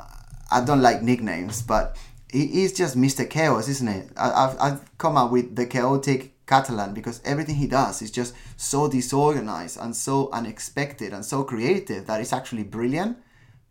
I 0.51 0.63
don't 0.63 0.81
like 0.81 1.01
nicknames, 1.01 1.61
but 1.61 1.97
he 2.31 2.63
is 2.63 2.73
just 2.73 2.97
Mr. 2.97 3.29
Chaos, 3.29 3.67
isn't 3.67 3.87
it? 3.87 4.09
I, 4.17 4.47
have 4.47 4.57
I've 4.59 4.97
come 4.97 5.17
up 5.17 5.31
with 5.31 5.55
the 5.55 5.67
chaotic 5.67 6.32
Catalan 6.45 6.93
because 6.93 7.21
everything 7.23 7.55
he 7.55 7.67
does 7.67 8.01
is 8.01 8.11
just 8.11 8.35
so 8.57 8.89
disorganized 8.89 9.77
and 9.79 9.95
so 9.95 10.29
unexpected 10.31 11.13
and 11.13 11.25
so 11.25 11.43
creative 11.43 12.05
that 12.07 12.19
it's 12.19 12.33
actually 12.33 12.63
brilliant, 12.63 13.17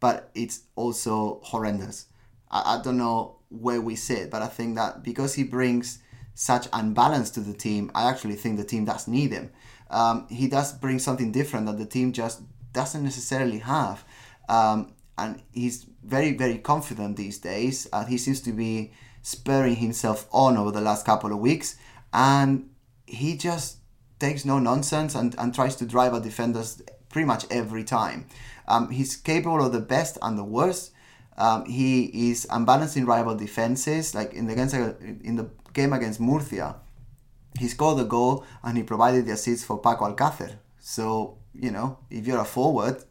but 0.01 0.31
it's 0.35 0.63
also 0.75 1.41
horrendous. 1.45 2.07
I, 2.51 2.77
I 2.77 2.83
don't 2.83 2.97
know 2.97 3.37
where 3.51 3.81
we 3.81 3.97
sit, 3.97 4.31
but 4.31 4.43
I 4.43 4.47
think 4.47 4.77
that 4.77 5.03
because 5.03 5.35
he 5.35 5.45
brings 5.45 5.99
such 6.35 6.67
unbalance 6.73 7.31
to 7.31 7.41
the 7.41 7.53
team, 7.53 7.91
I 7.95 8.09
actually 8.09 8.37
think 8.37 8.57
the 8.57 8.65
team 8.65 8.87
does 8.87 9.07
need 9.07 9.33
him. 9.33 9.51
Um, 9.91 10.27
he 10.31 10.49
does 10.49 10.73
bring 10.73 10.99
something 10.99 11.31
different 11.31 11.67
that 11.67 11.77
the 11.77 11.85
team 11.85 12.13
just 12.13 12.41
doesn't 12.73 13.03
necessarily 13.03 13.59
have. 13.59 14.05
Um, 14.49 14.95
and 15.19 15.43
he's 15.53 15.87
very, 16.03 16.33
very 16.33 16.57
confident 16.57 17.19
these 17.19 17.39
days. 17.39 17.87
Uh, 17.93 18.07
he 18.07 18.17
seems 18.17 18.41
to 18.43 18.53
be 18.53 18.93
spurring 19.21 19.77
himself 19.77 20.27
on 20.33 20.57
over 20.57 20.71
the 20.71 20.81
last 20.81 21.05
couple 21.05 21.33
of 21.33 21.39
weeks 21.39 21.77
and 22.13 22.71
he 23.07 23.37
just 23.37 23.79
takes 24.19 24.45
no 24.45 24.59
nonsense 24.59 25.15
and, 25.15 25.35
and 25.39 25.55
tries 25.55 25.77
to 25.77 25.87
drive 25.87 26.15
at 26.15 26.23
defenders 26.23 26.83
pretty 27.09 27.27
much 27.27 27.45
every 27.51 27.85
time. 27.85 28.27
Um, 28.69 28.91
he's 28.91 29.17
capable 29.17 29.65
of 29.65 29.73
the 29.73 29.81
best 29.81 30.19
and 30.23 30.39
the 30.39 30.45
worst. 30.45 30.93
Um, 31.37 31.65
he 31.65 32.31
is 32.31 32.47
unbalancing 32.51 33.07
rival 33.07 33.35
defenses. 33.35 34.15
Like 34.15 34.33
in 34.35 34.47
the 34.47 34.53
against 34.53 34.75
in 34.75 35.37
the 35.37 35.51
game 35.73 35.93
against 35.93 36.21
Murcia, 36.21 36.77
he 37.59 37.69
scored 37.69 37.99
the 37.99 38.05
goal 38.05 38.45
and 38.63 38.77
he 38.77 38.83
provided 38.83 39.27
the 39.27 39.33
assist 39.33 39.67
for 39.67 39.79
Paco 39.79 40.13
Alcácer. 40.13 40.57
So 40.79 41.39
you 41.55 41.71
know, 41.71 41.99
if 42.11 42.27
you're 42.27 42.41
a 42.41 42.45
forward, 42.45 43.03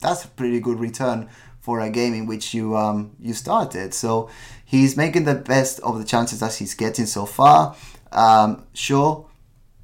that's 0.00 0.24
a 0.24 0.28
pretty 0.28 0.60
good 0.60 0.78
return 0.78 1.28
for 1.60 1.80
a 1.80 1.90
game 1.90 2.14
in 2.14 2.26
which 2.26 2.54
you 2.54 2.76
um, 2.76 3.16
you 3.20 3.34
started. 3.34 3.94
So 3.94 4.30
he's 4.64 4.96
making 4.96 5.24
the 5.24 5.34
best 5.34 5.80
of 5.80 5.98
the 5.98 6.04
chances 6.04 6.40
that 6.40 6.54
he's 6.54 6.74
getting 6.74 7.06
so 7.06 7.26
far. 7.26 7.76
Um, 8.12 8.66
sure, 8.72 9.26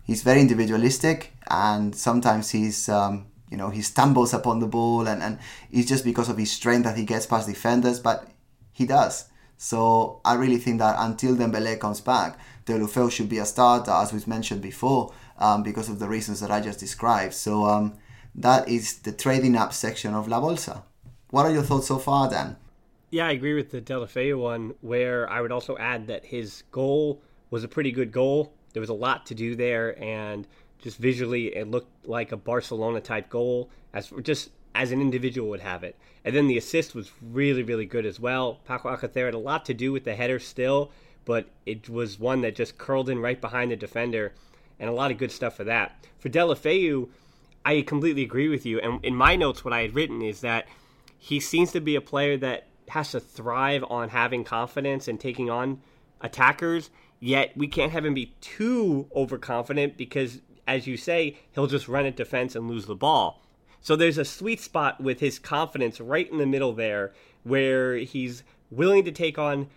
he's 0.04 0.22
very 0.22 0.40
individualistic, 0.40 1.32
and 1.48 1.94
sometimes 1.94 2.50
he's 2.50 2.88
um, 2.88 3.26
you 3.50 3.56
know 3.56 3.70
he 3.70 3.82
stumbles 3.82 4.34
upon 4.34 4.60
the 4.60 4.66
ball, 4.66 5.06
and, 5.06 5.22
and 5.22 5.38
it's 5.70 5.88
just 5.88 6.04
because 6.04 6.28
of 6.28 6.38
his 6.38 6.52
strength 6.52 6.84
that 6.84 6.96
he 6.96 7.04
gets 7.04 7.26
past 7.26 7.48
defenders, 7.48 8.00
but 8.00 8.28
he 8.72 8.87
does. 8.87 9.28
So 9.56 10.20
I 10.24 10.34
really 10.34 10.58
think 10.58 10.78
that 10.80 10.96
until 10.98 11.37
Dembele 11.37 11.78
comes 11.78 12.00
back, 12.00 12.38
Deulofeu 12.66 13.10
should 13.10 13.28
be 13.28 13.38
a 13.38 13.46
starter, 13.46 13.92
as 13.92 14.12
we 14.12 14.20
mentioned 14.26 14.62
before, 14.62 15.12
um, 15.38 15.62
because 15.62 15.88
of 15.88 15.98
the 15.98 16.08
reasons 16.08 16.40
that 16.40 16.50
I 16.50 16.60
just 16.60 16.80
described. 16.80 17.34
So 17.34 17.64
um, 17.64 17.94
that 18.34 18.68
is 18.68 18.98
the 18.98 19.12
trading 19.12 19.56
up 19.56 19.72
section 19.72 20.14
of 20.14 20.28
La 20.28 20.40
Bolsa. 20.40 20.82
What 21.30 21.46
are 21.46 21.52
your 21.52 21.62
thoughts 21.62 21.88
so 21.88 21.98
far, 21.98 22.30
Dan? 22.30 22.56
Yeah, 23.10 23.28
I 23.28 23.32
agree 23.32 23.54
with 23.54 23.70
the 23.70 23.80
Deulofeu 23.80 24.38
one, 24.38 24.74
where 24.80 25.30
I 25.30 25.40
would 25.40 25.52
also 25.52 25.76
add 25.78 26.08
that 26.08 26.26
his 26.26 26.64
goal 26.72 27.22
was 27.55 27.62
a 27.62 27.69
pretty 27.69 27.93
good 27.93 28.11
goal. 28.11 28.53
There 28.73 28.81
was 28.81 28.90
a 28.90 28.95
lot 28.95 29.27
to 29.27 29.35
do 29.37 29.55
there, 29.55 29.97
and 30.03 30.45
just 30.81 30.99
visually, 30.99 31.55
it 31.55 31.71
looked 31.71 32.05
like 32.05 32.33
a 32.33 32.37
Barcelona 32.37 33.01
type 33.01 33.31
goal, 33.31 33.71
as 33.93 34.12
just 34.23 34.51
as 34.75 34.90
an 34.90 35.01
individual 35.01 35.49
would 35.51 35.61
have 35.61 35.85
it. 35.85 35.97
And 36.25 36.35
then 36.35 36.49
the 36.49 36.59
assist 36.59 36.97
was 36.97 37.12
really, 37.23 37.62
really 37.62 37.87
good 37.87 38.07
as 38.07 38.19
well. 38.19 38.59
Paco 38.64 38.88
Alcacer 38.88 39.27
had 39.27 39.35
a 39.35 39.38
lot 39.38 39.64
to 39.67 39.73
do 39.73 39.93
with 39.93 40.03
the 40.03 40.17
header 40.17 40.40
still, 40.40 40.90
but 41.25 41.47
it 41.64 41.88
was 41.88 42.19
one 42.19 42.40
that 42.40 42.57
just 42.57 42.77
curled 42.77 43.09
in 43.09 43.21
right 43.21 43.40
behind 43.40 43.71
the 43.71 43.77
defender, 43.77 44.35
and 44.81 44.90
a 44.90 44.93
lot 44.93 45.12
of 45.12 45.19
good 45.19 45.31
stuff 45.31 45.55
for 45.57 45.62
that. 45.62 46.05
For 46.19 46.29
Deulofeu, 46.29 47.09
I 47.64 47.83
completely 47.83 48.25
agree 48.25 48.49
with 48.49 48.67
you. 48.67 48.81
And 48.81 49.05
in 49.05 49.14
my 49.14 49.37
notes, 49.37 49.64
what 49.64 49.73
I 49.73 49.83
had 49.83 49.95
written 49.95 50.23
is 50.23 50.40
that 50.40 50.67
he 51.17 51.38
seems 51.38 51.71
to 51.71 51.81
be 51.81 51.95
a 51.95 52.01
player 52.01 52.37
that 52.38 52.67
has 52.88 53.12
to 53.12 53.21
thrive 53.21 53.85
on 53.88 54.09
having 54.09 54.43
confidence 54.43 55.07
and 55.07 55.21
taking 55.21 55.49
on 55.49 55.83
attackers. 56.21 56.90
Yet 57.24 57.56
we 57.56 57.68
can't 57.68 57.92
have 57.92 58.04
him 58.04 58.12
be 58.12 58.34
too 58.42 59.08
overconfident 59.16 59.96
because, 59.96 60.42
as 60.68 60.87
you 60.87 60.98
say, 60.98 61.38
he'll 61.52 61.66
just 61.66 61.88
run 61.88 62.04
at 62.04 62.16
defense 62.16 62.54
and 62.54 62.68
lose 62.68 62.84
the 62.84 62.94
ball. 62.94 63.40
So 63.80 63.96
there's 63.96 64.18
a 64.18 64.26
sweet 64.26 64.60
spot 64.60 65.00
with 65.00 65.20
his 65.20 65.38
confidence 65.38 66.02
right 66.02 66.30
in 66.30 66.37
the 66.37 66.44
middle 66.44 66.74
there 66.74 67.14
where 67.42 67.96
he's 67.96 68.42
willing 68.70 69.06
to 69.06 69.10
take 69.10 69.38
on 69.38 69.70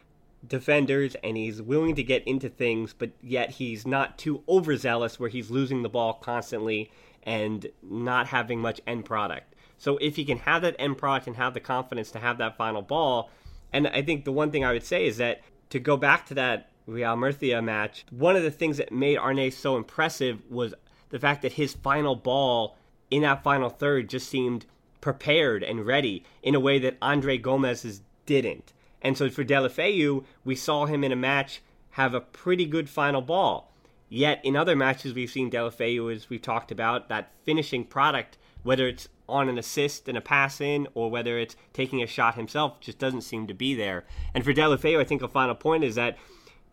defenders 0.45 1.15
and 1.23 1.37
he's 1.37 1.61
willing 1.61 1.95
to 1.95 2.03
get 2.03 2.27
into 2.27 2.49
things, 2.49 2.91
but 2.91 3.11
yet 3.21 3.51
he's 3.51 3.87
not 3.87 4.17
too 4.17 4.43
overzealous 4.49 5.17
where 5.17 5.29
he's 5.29 5.49
losing 5.49 5.83
the 5.83 5.89
ball 5.89 6.15
constantly 6.15 6.91
and 7.23 7.67
not 7.81 8.27
having 8.27 8.59
much 8.59 8.81
end 8.85 9.05
product. 9.05 9.55
So 9.77 9.95
if 9.99 10.17
he 10.17 10.25
can 10.25 10.39
have 10.39 10.63
that 10.63 10.75
end 10.77 10.97
product 10.97 11.27
and 11.27 11.37
have 11.37 11.53
the 11.53 11.61
confidence 11.61 12.11
to 12.11 12.19
have 12.19 12.39
that 12.39 12.57
final 12.57 12.81
ball, 12.81 13.29
and 13.71 13.87
I 13.87 14.01
think 14.01 14.25
the 14.25 14.33
one 14.33 14.51
thing 14.51 14.65
I 14.65 14.73
would 14.73 14.85
say 14.85 15.05
is 15.05 15.15
that 15.15 15.39
to 15.69 15.79
go 15.79 15.95
back 15.95 16.25
to 16.25 16.33
that 16.33 16.71
Real 16.87 17.17
Murcia 17.17 17.61
match, 17.61 18.05
one 18.09 18.35
of 18.35 18.43
the 18.43 18.51
things 18.51 18.77
that 18.77 18.91
made 18.91 19.17
Arnaiz 19.17 19.53
so 19.53 19.75
impressive 19.75 20.41
was 20.49 20.73
the 21.09 21.19
fact 21.19 21.41
that 21.41 21.53
his 21.53 21.73
final 21.73 22.15
ball 22.15 22.77
in 23.11 23.21
that 23.21 23.43
final 23.43 23.69
third 23.69 24.09
just 24.09 24.29
seemed 24.29 24.65
prepared 25.01 25.63
and 25.63 25.85
ready 25.85 26.23
in 26.41 26.55
a 26.55 26.59
way 26.59 26.79
that 26.79 26.97
Andre 27.01 27.37
Gomes's 27.37 28.01
didn't. 28.25 28.73
And 29.01 29.17
so 29.17 29.29
for 29.29 29.43
Deulofeu, 29.43 30.23
we 30.43 30.55
saw 30.55 30.85
him 30.85 31.03
in 31.03 31.11
a 31.11 31.15
match 31.15 31.61
have 31.91 32.13
a 32.13 32.21
pretty 32.21 32.65
good 32.65 32.89
final 32.89 33.21
ball. 33.21 33.71
Yet 34.09 34.39
in 34.43 34.55
other 34.55 34.75
matches 34.75 35.13
we've 35.13 35.29
seen 35.29 35.51
Deulofeu, 35.51 36.13
as 36.13 36.29
we've 36.29 36.41
talked 36.41 36.71
about, 36.71 37.09
that 37.09 37.31
finishing 37.43 37.83
product, 37.83 38.37
whether 38.63 38.87
it's 38.87 39.09
on 39.27 39.49
an 39.49 39.57
assist 39.57 40.07
and 40.07 40.17
a 40.17 40.21
pass 40.21 40.61
in, 40.61 40.87
or 40.93 41.11
whether 41.11 41.37
it's 41.37 41.57
taking 41.73 42.01
a 42.01 42.07
shot 42.07 42.35
himself, 42.35 42.79
just 42.79 42.97
doesn't 42.97 43.21
seem 43.21 43.45
to 43.47 43.53
be 43.53 43.75
there. 43.75 44.05
And 44.33 44.45
for 44.45 44.53
Deulofeu, 44.53 44.99
I 44.99 45.03
think 45.03 45.21
a 45.21 45.27
final 45.27 45.55
point 45.55 45.83
is 45.83 45.95
that 45.95 46.17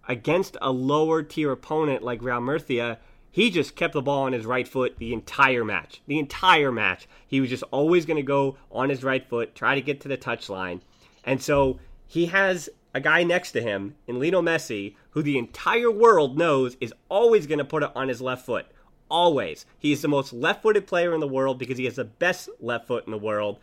against 0.09 0.57
a 0.61 0.71
lower 0.71 1.23
tier 1.23 1.53
opponent 1.53 2.03
like 2.03 2.23
Real 2.23 2.40
Murcia, 2.40 2.99
he 3.31 3.51
just 3.51 3.75
kept 3.75 3.95
the 3.95 4.03
ball 4.03 4.25
on 4.25 4.33
his 4.33 4.47
right 4.47 4.67
foot 4.67 4.99
the 4.99 5.12
entire 5.12 5.64
match. 5.64 6.03
The 6.07 6.19
entire 6.19 6.71
match. 6.71 7.09
He 7.27 7.40
was 7.40 7.51
just 7.51 7.64
always 7.71 8.07
going 8.07 8.17
to 8.17 8.23
go 8.23 8.57
on 8.71 8.90
his 8.90 9.03
right 9.03 9.29
foot, 9.29 9.55
try 9.55 9.75
to 9.75 9.81
get 9.81 10.01
to 10.03 10.09
the 10.09 10.17
touchline. 10.17 10.81
And 11.25 11.43
so 11.43 11.81
he 12.07 12.27
has 12.27 12.69
a 12.95 13.01
guy 13.01 13.25
next 13.25 13.51
to 13.53 13.61
him 13.61 13.97
in 14.07 14.21
Lionel 14.21 14.43
Messi, 14.43 14.95
who 15.11 15.23
the 15.23 15.37
entire 15.37 15.90
world 15.90 16.38
knows 16.38 16.77
is 16.81 16.95
always 17.09 17.49
going 17.49 17.59
to 17.59 17.64
put 17.64 17.83
it 17.83 17.90
on 17.97 18.09
his 18.09 18.21
left 18.21 18.47
foot. 18.47 18.67
Always. 19.11 19.67
He 19.79 19.90
is 19.90 20.01
the 20.01 20.09
most 20.09 20.33
left 20.33 20.62
footed 20.62 20.87
player 20.87 21.12
in 21.12 21.21
the 21.21 21.27
world 21.27 21.59
because 21.59 21.77
he 21.77 21.87
has 21.87 21.97
the 21.97 22.05
best 22.05 22.49
left 22.61 22.87
foot 22.87 23.05
in 23.05 23.11
the 23.11 23.19
world. 23.19 23.59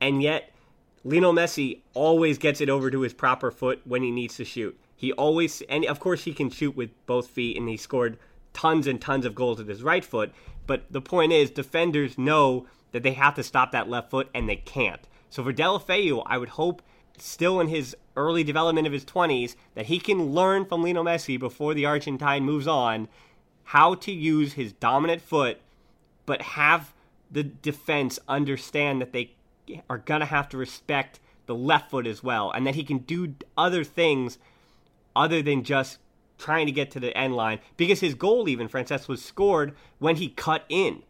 And 0.00 0.22
yet, 0.22 0.52
Lionel 1.02 1.32
Messi 1.32 1.80
always 1.94 2.36
gets 2.36 2.60
it 2.60 2.68
over 2.68 2.90
to 2.90 3.00
his 3.00 3.14
proper 3.14 3.50
foot 3.50 3.80
when 3.84 4.02
he 4.02 4.10
needs 4.10 4.36
to 4.36 4.44
shoot. 4.44 4.78
He 4.96 5.12
always, 5.12 5.62
and 5.62 5.84
of 5.86 6.00
course, 6.00 6.24
he 6.24 6.32
can 6.32 6.50
shoot 6.50 6.76
with 6.76 6.90
both 7.06 7.28
feet, 7.28 7.56
and 7.56 7.68
he 7.68 7.76
scored 7.76 8.18
tons 8.52 8.86
and 8.86 9.00
tons 9.00 9.26
of 9.26 9.34
goals 9.34 9.58
with 9.58 9.68
his 9.68 9.82
right 9.82 10.04
foot. 10.04 10.32
But 10.66 10.84
the 10.90 11.00
point 11.00 11.32
is, 11.32 11.50
defenders 11.50 12.16
know 12.16 12.66
that 12.92 13.02
they 13.02 13.12
have 13.12 13.34
to 13.34 13.42
stop 13.42 13.72
that 13.72 13.88
left 13.88 14.10
foot, 14.10 14.28
and 14.34 14.48
they 14.48 14.56
can't. 14.56 15.06
So 15.30 15.42
for 15.42 15.52
Deulofeu, 15.52 16.22
I 16.26 16.38
would 16.38 16.50
hope, 16.50 16.80
still 17.18 17.60
in 17.60 17.68
his 17.68 17.96
early 18.16 18.44
development 18.44 18.86
of 18.86 18.92
his 18.92 19.04
20s, 19.04 19.56
that 19.74 19.86
he 19.86 19.98
can 19.98 20.32
learn 20.32 20.64
from 20.64 20.82
Lionel 20.82 21.04
Messi 21.04 21.38
before 21.38 21.74
the 21.74 21.86
Argentine 21.86 22.44
moves 22.44 22.68
on 22.68 23.08
how 23.64 23.94
to 23.94 24.12
use 24.12 24.52
his 24.52 24.72
dominant 24.72 25.22
foot, 25.22 25.60
but 26.26 26.40
have 26.42 26.94
the 27.30 27.42
defense 27.42 28.18
understand 28.28 29.00
that 29.00 29.12
they 29.12 29.34
are 29.90 29.98
going 29.98 30.20
to 30.20 30.26
have 30.26 30.48
to 30.50 30.56
respect 30.56 31.18
the 31.46 31.54
left 31.54 31.90
foot 31.90 32.06
as 32.06 32.22
well, 32.22 32.50
and 32.50 32.66
that 32.66 32.76
he 32.76 32.84
can 32.84 32.98
do 32.98 33.34
other 33.56 33.82
things 33.82 34.38
other 35.14 35.42
than 35.42 35.64
just 35.64 35.98
trying 36.38 36.66
to 36.66 36.72
get 36.72 36.90
to 36.92 37.00
the 37.00 37.16
end 37.16 37.34
line. 37.34 37.60
Because 37.76 38.00
his 38.00 38.14
goal, 38.14 38.48
even, 38.48 38.68
Francesc, 38.68 39.08
was 39.08 39.24
scored 39.24 39.74
when 39.98 40.16
he 40.16 40.28
cut 40.28 40.64
in. 40.68 41.02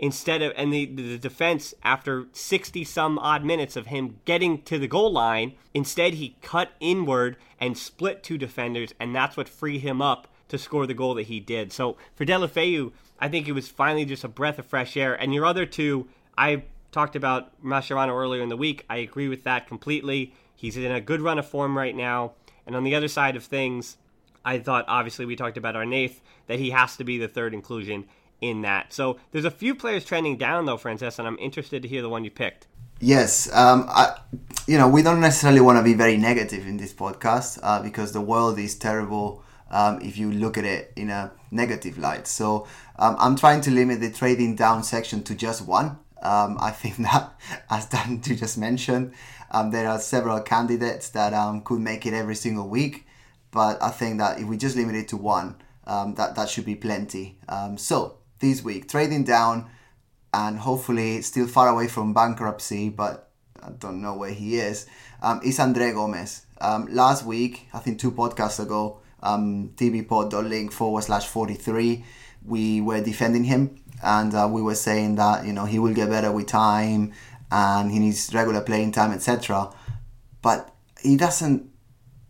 Instead 0.00 0.42
of, 0.42 0.52
and 0.56 0.72
the, 0.72 0.86
the 0.86 1.18
defense, 1.18 1.72
after 1.82 2.26
60 2.32 2.84
some 2.84 3.18
odd 3.20 3.44
minutes 3.44 3.76
of 3.76 3.86
him 3.86 4.18
getting 4.24 4.60
to 4.62 4.78
the 4.78 4.88
goal 4.88 5.12
line, 5.12 5.54
instead 5.72 6.14
he 6.14 6.36
cut 6.42 6.72
inward 6.80 7.36
and 7.60 7.78
split 7.78 8.22
two 8.22 8.36
defenders, 8.36 8.92
and 8.98 9.14
that's 9.14 9.36
what 9.36 9.48
freed 9.48 9.80
him 9.80 10.02
up 10.02 10.26
to 10.48 10.58
score 10.58 10.86
the 10.86 10.94
goal 10.94 11.14
that 11.14 11.28
he 11.28 11.40
did. 11.40 11.72
So 11.72 11.96
for 12.16 12.26
Deulofeu, 12.26 12.92
I 13.18 13.28
think 13.28 13.48
it 13.48 13.52
was 13.52 13.68
finally 13.68 14.04
just 14.04 14.24
a 14.24 14.28
breath 14.28 14.58
of 14.58 14.66
fresh 14.66 14.96
air. 14.96 15.14
And 15.14 15.32
your 15.32 15.46
other 15.46 15.64
two, 15.64 16.08
I 16.36 16.64
talked 16.90 17.16
about 17.16 17.62
Mascherano 17.64 18.10
earlier 18.10 18.42
in 18.42 18.48
the 18.48 18.56
week. 18.56 18.84
I 18.90 18.98
agree 18.98 19.28
with 19.28 19.44
that 19.44 19.66
completely. 19.66 20.34
He's 20.54 20.76
in 20.76 20.90
a 20.90 21.00
good 21.00 21.20
run 21.20 21.38
of 21.38 21.46
form 21.46 21.76
right 21.76 21.94
now. 21.94 22.32
And 22.66 22.74
on 22.74 22.84
the 22.84 22.94
other 22.94 23.08
side 23.08 23.36
of 23.36 23.44
things, 23.44 23.96
I 24.44 24.58
thought 24.58 24.84
obviously 24.88 25.26
we 25.26 25.36
talked 25.36 25.56
about 25.56 25.74
Arnaiz 25.74 26.16
that 26.46 26.58
he 26.58 26.70
has 26.70 26.96
to 26.96 27.04
be 27.04 27.18
the 27.18 27.28
third 27.28 27.54
inclusion 27.54 28.06
in 28.40 28.62
that. 28.62 28.92
So 28.92 29.18
there's 29.32 29.44
a 29.44 29.50
few 29.50 29.74
players 29.74 30.04
trending 30.04 30.36
down 30.36 30.66
though, 30.66 30.76
Francesc, 30.76 31.18
and 31.18 31.26
I'm 31.26 31.38
interested 31.38 31.82
to 31.82 31.88
hear 31.88 32.02
the 32.02 32.08
one 32.08 32.24
you 32.24 32.30
picked. 32.30 32.66
Yes, 33.00 33.52
um, 33.52 33.86
I, 33.88 34.18
you 34.66 34.78
know 34.78 34.88
we 34.88 35.02
don't 35.02 35.20
necessarily 35.20 35.60
want 35.60 35.78
to 35.78 35.82
be 35.82 35.94
very 35.94 36.16
negative 36.16 36.66
in 36.66 36.76
this 36.76 36.92
podcast 36.92 37.58
uh, 37.62 37.82
because 37.82 38.12
the 38.12 38.20
world 38.20 38.58
is 38.58 38.76
terrible 38.76 39.42
um, 39.70 40.00
if 40.00 40.16
you 40.16 40.30
look 40.30 40.56
at 40.56 40.64
it 40.64 40.92
in 40.96 41.10
a 41.10 41.32
negative 41.50 41.98
light. 41.98 42.26
So 42.26 42.66
um, 42.98 43.16
I'm 43.18 43.36
trying 43.36 43.60
to 43.62 43.70
limit 43.70 44.00
the 44.00 44.10
trading 44.10 44.56
down 44.56 44.84
section 44.84 45.22
to 45.24 45.34
just 45.34 45.66
one. 45.66 45.98
Um, 46.22 46.56
I 46.60 46.70
think 46.70 46.96
that, 47.08 47.34
as 47.70 47.86
Dan 47.86 48.20
just 48.22 48.56
mentioned, 48.58 49.12
um, 49.54 49.70
there 49.70 49.88
are 49.88 50.00
several 50.00 50.40
candidates 50.40 51.10
that 51.10 51.32
um, 51.32 51.62
could 51.62 51.80
make 51.80 52.06
it 52.06 52.12
every 52.12 52.34
single 52.34 52.68
week. 52.68 53.06
But 53.52 53.80
I 53.80 53.90
think 53.90 54.18
that 54.18 54.40
if 54.40 54.46
we 54.48 54.56
just 54.56 54.76
limit 54.76 54.96
it 54.96 55.08
to 55.08 55.16
one, 55.16 55.56
um, 55.86 56.14
that, 56.16 56.34
that 56.34 56.48
should 56.48 56.64
be 56.64 56.74
plenty. 56.74 57.38
so 57.76 58.18
this 58.40 58.64
week, 58.64 58.88
trading 58.88 59.22
down 59.22 59.70
and 60.32 60.58
hopefully 60.58 61.22
still 61.22 61.46
far 61.46 61.68
away 61.68 61.86
from 61.86 62.12
bankruptcy, 62.12 62.88
but 62.88 63.30
I 63.62 63.70
don't 63.70 64.02
know 64.02 64.16
where 64.16 64.32
he 64.32 64.56
is, 64.56 64.86
is 65.44 65.60
Andre 65.60 65.92
Gomes. 65.92 66.46
last 66.88 67.24
week, 67.24 67.68
I 67.72 67.78
think 67.78 68.00
two 68.00 68.10
podcasts 68.10 68.58
ago, 68.58 69.00
um, 69.22 69.70
tbpod.link 69.76 70.72
forward 70.72 71.04
slash 71.04 71.26
43, 71.26 72.04
we 72.44 72.80
were 72.80 73.00
defending 73.00 73.44
him 73.44 73.80
and 74.02 74.34
uh, 74.34 74.48
we 74.50 74.60
were 74.62 74.74
saying 74.74 75.14
that, 75.14 75.46
you 75.46 75.52
know, 75.52 75.64
he 75.64 75.78
will 75.78 75.94
get 75.94 76.10
better 76.10 76.30
with 76.30 76.46
time 76.46 77.12
and 77.54 77.92
he 77.92 78.00
needs 78.00 78.34
regular 78.34 78.60
playing 78.60 78.90
time, 78.90 79.12
etc. 79.12 79.70
But 80.42 80.74
he 81.00 81.16
doesn't 81.16 81.70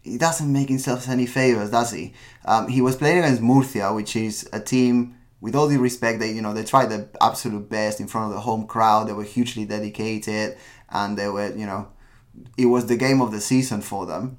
he 0.02 0.18
doesn't 0.18 0.52
make 0.52 0.68
himself 0.68 1.08
any 1.08 1.24
favors, 1.24 1.70
does 1.70 1.92
he? 1.92 2.12
Um, 2.44 2.68
he 2.68 2.82
was 2.82 2.94
playing 2.94 3.20
against 3.20 3.40
Murcia, 3.40 3.94
which 3.94 4.16
is 4.16 4.46
a 4.52 4.60
team 4.60 5.16
with 5.40 5.54
all 5.54 5.66
the 5.66 5.78
respect 5.78 6.20
they 6.20 6.30
you 6.30 6.42
know 6.42 6.52
they 6.52 6.62
tried 6.62 6.90
the 6.90 7.08
absolute 7.22 7.70
best 7.70 8.00
in 8.00 8.06
front 8.06 8.28
of 8.28 8.34
the 8.34 8.40
home 8.40 8.66
crowd. 8.66 9.08
They 9.08 9.14
were 9.14 9.24
hugely 9.24 9.64
dedicated, 9.64 10.58
and 10.90 11.16
they 11.16 11.28
were 11.30 11.56
you 11.56 11.64
know 11.64 11.88
it 12.58 12.66
was 12.66 12.87
the 12.87 12.96
game 12.96 13.22
of 13.22 13.32
the 13.32 13.40
season 13.40 13.80
for 13.80 14.04
them. 14.04 14.37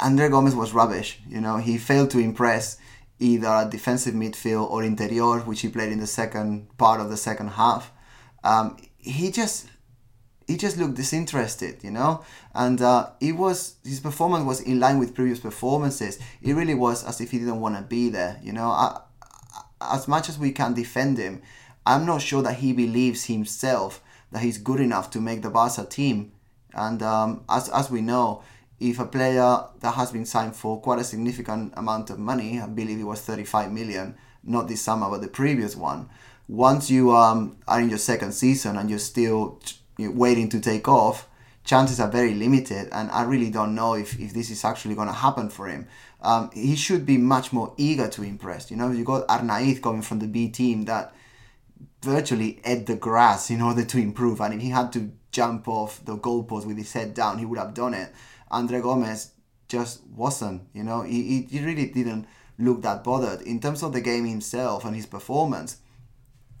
Andre 0.00 0.30
Gomes 0.30 0.54
was 0.54 0.72
rubbish. 0.72 1.20
You 1.28 1.42
know, 1.42 1.58
he 1.58 1.76
failed 1.76 2.10
to 2.12 2.18
impress 2.18 2.78
either 3.18 3.48
at 3.48 3.70
defensive 3.70 4.14
midfield 4.14 4.70
or 4.70 4.82
interior, 4.82 5.40
which 5.40 5.60
he 5.60 5.68
played 5.68 5.92
in 5.92 5.98
the 5.98 6.06
second 6.06 6.78
part 6.78 7.00
of 7.00 7.10
the 7.10 7.16
second 7.18 7.48
half. 7.48 7.92
Um, 8.44 8.76
he 9.08 9.30
just 9.30 9.66
he 10.46 10.56
just 10.56 10.78
looked 10.78 10.94
disinterested, 10.94 11.84
you 11.84 11.90
know, 11.90 12.24
and 12.54 12.80
uh, 12.80 13.10
it 13.20 13.32
was 13.32 13.76
his 13.84 14.00
performance 14.00 14.44
was 14.44 14.60
in 14.60 14.80
line 14.80 14.98
with 14.98 15.14
previous 15.14 15.38
performances. 15.40 16.18
It 16.42 16.54
really 16.54 16.74
was 16.74 17.04
as 17.04 17.20
if 17.20 17.30
he 17.30 17.38
didn't 17.38 17.60
want 17.60 17.76
to 17.76 17.82
be 17.82 18.08
there, 18.08 18.40
you 18.42 18.52
know. 18.52 18.68
I, 18.68 19.00
as 19.80 20.08
much 20.08 20.28
as 20.28 20.38
we 20.38 20.52
can 20.52 20.74
defend 20.74 21.18
him, 21.18 21.42
I'm 21.86 22.04
not 22.04 22.22
sure 22.22 22.42
that 22.42 22.54
he 22.54 22.72
believes 22.72 23.24
himself 23.24 24.02
that 24.32 24.42
he's 24.42 24.58
good 24.58 24.80
enough 24.80 25.10
to 25.10 25.20
make 25.20 25.42
the 25.42 25.50
Barca 25.50 25.84
team. 25.84 26.32
And 26.74 27.02
um, 27.02 27.44
as 27.48 27.68
as 27.68 27.90
we 27.90 28.00
know, 28.00 28.42
if 28.80 28.98
a 28.98 29.06
player 29.06 29.64
that 29.80 29.94
has 29.94 30.12
been 30.12 30.26
signed 30.26 30.56
for 30.56 30.80
quite 30.80 30.98
a 30.98 31.04
significant 31.04 31.72
amount 31.76 32.10
of 32.10 32.18
money, 32.18 32.60
I 32.60 32.66
believe 32.66 33.00
it 33.00 33.04
was 33.04 33.20
35 33.20 33.72
million, 33.72 34.16
not 34.44 34.68
this 34.68 34.82
summer 34.82 35.10
but 35.10 35.20
the 35.20 35.28
previous 35.28 35.76
one, 35.76 36.08
once 36.48 36.90
you 36.90 37.14
um, 37.14 37.56
are 37.68 37.80
in 37.80 37.90
your 37.90 37.98
second 37.98 38.32
season 38.32 38.76
and 38.76 38.88
you're 38.88 38.98
still 38.98 39.60
waiting 39.98 40.48
to 40.48 40.60
take 40.60 40.88
off, 40.88 41.28
chances 41.64 42.00
are 42.00 42.10
very 42.10 42.34
limited. 42.34 42.88
And 42.90 43.10
I 43.10 43.22
really 43.24 43.50
don't 43.50 43.74
know 43.74 43.94
if, 43.94 44.18
if 44.18 44.32
this 44.32 44.50
is 44.50 44.64
actually 44.64 44.94
going 44.94 45.08
to 45.08 45.14
happen 45.14 45.50
for 45.50 45.66
him. 45.66 45.86
Um, 46.22 46.50
he 46.52 46.74
should 46.74 47.04
be 47.04 47.18
much 47.18 47.52
more 47.52 47.74
eager 47.76 48.08
to 48.08 48.22
impress. 48.22 48.70
You 48.70 48.78
know, 48.78 48.90
you 48.90 49.04
got 49.04 49.28
Arnaiz 49.28 49.82
coming 49.82 50.02
from 50.02 50.18
the 50.18 50.26
B 50.26 50.48
team 50.48 50.86
that 50.86 51.14
virtually 52.02 52.60
ate 52.64 52.86
the 52.86 52.96
grass 52.96 53.50
in 53.50 53.60
order 53.60 53.84
to 53.84 53.98
improve. 53.98 54.40
And 54.40 54.54
if 54.54 54.60
he 54.60 54.70
had 54.70 54.92
to 54.94 55.12
jump 55.30 55.68
off 55.68 56.02
the 56.04 56.16
goalpost 56.16 56.66
with 56.66 56.78
his 56.78 56.92
head 56.92 57.12
down, 57.12 57.38
he 57.38 57.44
would 57.44 57.58
have 57.58 57.74
done 57.74 57.92
it. 57.92 58.12
Andre 58.50 58.80
Gomes 58.80 59.32
just 59.68 60.02
wasn't, 60.06 60.62
you 60.72 60.82
know, 60.82 61.02
he, 61.02 61.42
he 61.42 61.60
really 61.60 61.86
didn't 61.86 62.26
look 62.58 62.80
that 62.82 63.04
bothered. 63.04 63.42
In 63.42 63.60
terms 63.60 63.82
of 63.82 63.92
the 63.92 64.00
game 64.00 64.24
himself 64.24 64.84
and 64.86 64.96
his 64.96 65.06
performance, 65.06 65.76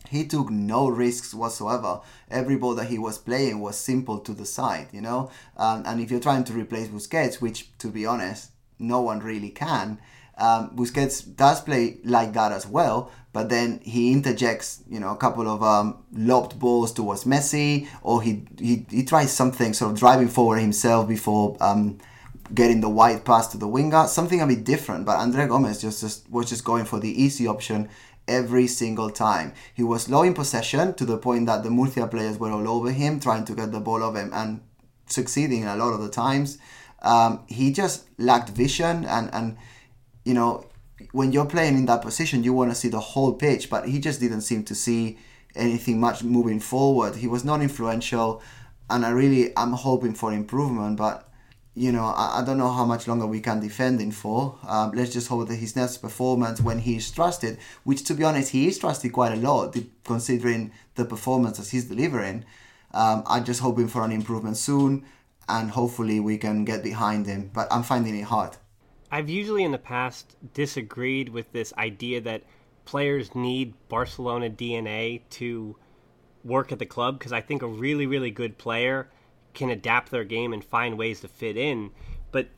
he 0.08 0.26
took 0.26 0.50
no 0.50 0.88
risks 0.88 1.34
whatsoever. 1.34 2.00
Every 2.30 2.56
ball 2.56 2.74
that 2.76 2.88
he 2.88 2.98
was 2.98 3.18
playing 3.18 3.60
was 3.60 3.76
simple 3.76 4.18
to 4.20 4.32
the 4.32 4.46
side, 4.46 4.88
you 4.92 5.00
know. 5.00 5.30
Um, 5.56 5.82
and 5.86 6.00
if 6.00 6.10
you're 6.10 6.20
trying 6.20 6.44
to 6.44 6.52
replace 6.52 6.88
Busquets, 6.88 7.40
which 7.40 7.76
to 7.78 7.88
be 7.88 8.06
honest, 8.06 8.50
no 8.78 9.00
one 9.00 9.20
really 9.20 9.50
can, 9.50 9.98
um, 10.38 10.70
Busquets 10.76 11.36
does 11.36 11.60
play 11.60 11.98
like 12.04 12.32
that 12.32 12.52
as 12.52 12.66
well. 12.66 13.10
But 13.32 13.50
then 13.50 13.80
he 13.82 14.12
interjects, 14.12 14.82
you 14.88 14.98
know, 14.98 15.10
a 15.10 15.16
couple 15.16 15.48
of 15.48 15.62
um, 15.62 16.02
lobbed 16.12 16.58
balls 16.58 16.92
towards 16.92 17.24
Messi, 17.24 17.86
or 18.02 18.22
he, 18.22 18.44
he 18.58 18.86
he 18.90 19.04
tries 19.04 19.30
something 19.32 19.74
sort 19.74 19.92
of 19.92 19.98
driving 19.98 20.28
forward 20.28 20.58
himself 20.58 21.06
before 21.06 21.56
um, 21.60 21.98
getting 22.54 22.80
the 22.80 22.88
wide 22.88 23.24
pass 23.24 23.48
to 23.48 23.58
the 23.58 23.68
winger, 23.68 24.06
something 24.06 24.40
a 24.40 24.46
bit 24.46 24.64
different. 24.64 25.04
But 25.04 25.18
Andre 25.18 25.46
Gomes 25.46 25.80
just, 25.80 26.00
just 26.00 26.30
was 26.30 26.48
just 26.48 26.64
going 26.64 26.84
for 26.84 26.98
the 26.98 27.22
easy 27.22 27.46
option 27.46 27.88
every 28.28 28.66
single 28.66 29.10
time. 29.10 29.52
He 29.74 29.82
was 29.82 30.08
low 30.08 30.22
in 30.22 30.34
possession 30.34 30.94
to 30.94 31.04
the 31.04 31.18
point 31.18 31.46
that 31.46 31.62
the 31.62 31.70
Murcia 31.70 32.06
players 32.06 32.38
were 32.38 32.52
all 32.52 32.68
over 32.68 32.92
him, 32.92 33.18
trying 33.18 33.44
to 33.46 33.54
get 33.54 33.72
the 33.72 33.80
ball 33.80 34.02
off 34.02 34.16
him 34.16 34.30
and 34.32 34.60
succeeding 35.06 35.64
a 35.64 35.76
lot 35.76 35.94
of 35.94 36.00
the 36.00 36.10
times. 36.10 36.58
Um, 37.00 37.44
he 37.46 37.72
just 37.72 38.08
lacked 38.18 38.50
vision 38.50 39.04
and, 39.04 39.32
and 39.32 39.56
you 40.24 40.34
know, 40.34 40.66
when 41.12 41.32
you're 41.32 41.46
playing 41.46 41.76
in 41.76 41.86
that 41.86 42.02
position, 42.02 42.42
you 42.42 42.52
want 42.52 42.70
to 42.70 42.74
see 42.74 42.88
the 42.88 43.00
whole 43.00 43.32
pitch, 43.32 43.70
but 43.70 43.88
he 43.88 43.98
just 43.98 44.20
didn't 44.20 44.42
seem 44.42 44.64
to 44.64 44.74
see 44.74 45.18
anything 45.54 46.00
much 46.00 46.22
moving 46.22 46.60
forward. 46.60 47.16
He 47.16 47.26
was 47.26 47.44
not 47.44 47.62
influential, 47.62 48.42
and 48.90 49.06
I 49.06 49.10
really 49.10 49.56
am 49.56 49.72
hoping 49.72 50.14
for 50.14 50.32
improvement, 50.32 50.96
but 50.96 51.27
you 51.78 51.92
know, 51.92 52.04
I, 52.04 52.40
I, 52.40 52.44
don't 52.44 52.58
know 52.58 52.72
how 52.72 52.84
much 52.84 53.06
longer 53.06 53.26
we 53.26 53.40
can 53.40 53.60
defend 53.60 54.00
him 54.00 54.10
for. 54.10 54.58
Um, 54.66 54.92
let's 54.94 55.12
just 55.12 55.28
hope 55.28 55.48
that 55.48 55.56
his 55.56 55.76
next 55.76 55.98
performance, 55.98 56.60
when 56.60 56.80
he 56.80 56.96
is 56.96 57.10
trusted, 57.10 57.58
which 57.84 58.02
to 58.04 58.14
be 58.14 58.24
honest, 58.24 58.50
he 58.50 58.66
is 58.66 58.78
trusted 58.78 59.12
quite 59.12 59.32
a 59.32 59.36
lot, 59.36 59.76
considering 60.04 60.72
the 60.96 61.04
performances 61.04 61.70
he's 61.70 61.84
delivering. 61.84 62.44
Um, 62.92 63.22
I'm 63.26 63.44
just 63.44 63.60
hoping 63.60 63.86
for 63.86 64.04
an 64.04 64.10
improvement 64.10 64.56
soon, 64.56 65.04
and 65.48 65.70
hopefully 65.70 66.18
we 66.18 66.36
can 66.36 66.64
get 66.64 66.82
behind 66.82 67.26
him. 67.26 67.50
But 67.54 67.68
I'm 67.70 67.84
finding 67.84 68.16
it 68.16 68.24
hard. 68.24 68.56
I've 69.10 69.30
usually 69.30 69.62
in 69.62 69.72
the 69.72 69.78
past 69.78 70.36
disagreed 70.54 71.28
with 71.28 71.52
this 71.52 71.72
idea 71.78 72.20
that 72.22 72.42
players 72.84 73.34
need 73.34 73.74
Barcelona 73.88 74.50
DNA 74.50 75.22
to 75.30 75.76
work 76.44 76.72
at 76.72 76.78
the 76.78 76.86
club 76.86 77.18
because 77.18 77.32
I 77.32 77.40
think 77.40 77.62
a 77.62 77.68
really, 77.68 78.06
really 78.06 78.30
good 78.30 78.58
player 78.58 79.08
can 79.58 79.70
adapt 79.70 80.10
their 80.10 80.24
game 80.24 80.52
and 80.52 80.64
find 80.64 80.96
ways 80.96 81.20
to 81.20 81.28
fit 81.28 81.56
in. 81.56 81.90
But 82.30 82.48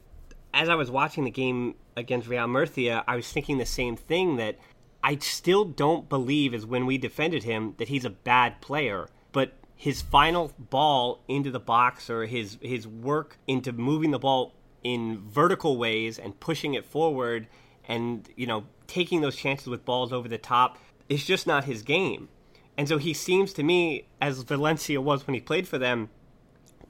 as 0.53 0.69
I 0.69 0.75
was 0.75 0.91
watching 0.91 1.25
the 1.25 1.31
game 1.31 1.75
against 1.97 2.29
Real 2.29 2.47
Murcia, 2.47 3.03
I 3.09 3.17
was 3.17 3.33
thinking 3.33 3.59
the 3.59 3.67
same 3.67 3.97
thing 3.97 4.37
that 4.37 4.59
I 5.03 5.17
still 5.17 5.65
don't 5.65 6.09
believe 6.09 6.53
is 6.53 6.67
when 6.67 6.87
we 6.87 6.99
defended 6.99 7.43
him 7.43 7.75
that 7.79 7.89
he's 7.89 8.05
a 8.05 8.11
bad 8.11 8.61
player. 8.61 9.09
But 9.33 9.55
his 9.75 10.03
final 10.03 10.53
ball 10.59 11.25
into 11.27 11.51
the 11.51 11.59
box 11.59 12.11
or 12.11 12.27
his 12.27 12.59
his 12.61 12.87
work 12.87 13.39
into 13.47 13.73
moving 13.73 14.11
the 14.11 14.19
ball 14.19 14.53
in 14.85 15.19
vertical 15.27 15.79
ways 15.79 16.19
and 16.19 16.39
pushing 16.39 16.75
it 16.75 16.85
forward 16.85 17.47
and 17.89 18.29
you 18.37 18.47
know 18.47 18.65
taking 18.87 19.23
those 19.23 19.37
chances 19.37 19.69
with 19.69 19.85
balls 19.87 20.13
over 20.13 20.29
the 20.29 20.39
top 20.39 20.77
is 21.09 21.25
just 21.25 21.47
not 21.47 21.65
his 21.65 21.83
game. 21.83 22.29
And 22.77 22.89
so 22.89 22.99
he 22.99 23.15
seems 23.15 23.53
to 23.55 23.63
me 23.63 24.07
as 24.21 24.43
Valencia 24.43 25.01
was 25.01 25.27
when 25.27 25.35
he 25.35 25.41
played 25.41 25.67
for 25.67 25.79
them 25.79 26.11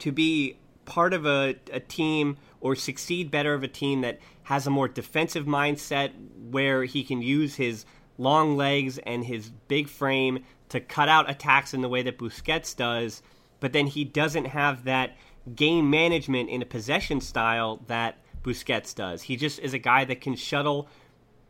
to 0.00 0.12
be 0.12 0.58
part 0.84 1.14
of 1.14 1.26
a, 1.26 1.54
a 1.72 1.80
team 1.80 2.36
or 2.60 2.74
succeed 2.74 3.30
better 3.30 3.54
of 3.54 3.62
a 3.62 3.68
team 3.68 4.00
that 4.00 4.18
has 4.44 4.66
a 4.66 4.70
more 4.70 4.88
defensive 4.88 5.46
mindset 5.46 6.10
where 6.50 6.84
he 6.84 7.04
can 7.04 7.22
use 7.22 7.54
his 7.54 7.84
long 8.18 8.56
legs 8.56 8.98
and 8.98 9.24
his 9.24 9.50
big 9.68 9.88
frame 9.88 10.44
to 10.68 10.80
cut 10.80 11.08
out 11.08 11.30
attacks 11.30 11.72
in 11.72 11.80
the 11.80 11.88
way 11.88 12.02
that 12.02 12.18
Busquets 12.18 12.76
does, 12.76 13.22
but 13.60 13.72
then 13.72 13.86
he 13.86 14.04
doesn't 14.04 14.46
have 14.46 14.84
that 14.84 15.16
game 15.54 15.88
management 15.90 16.50
in 16.50 16.62
a 16.62 16.66
possession 16.66 17.20
style 17.20 17.80
that 17.86 18.18
Busquets 18.42 18.94
does. 18.94 19.22
He 19.22 19.36
just 19.36 19.58
is 19.60 19.74
a 19.74 19.78
guy 19.78 20.04
that 20.04 20.20
can 20.20 20.36
shuttle 20.36 20.88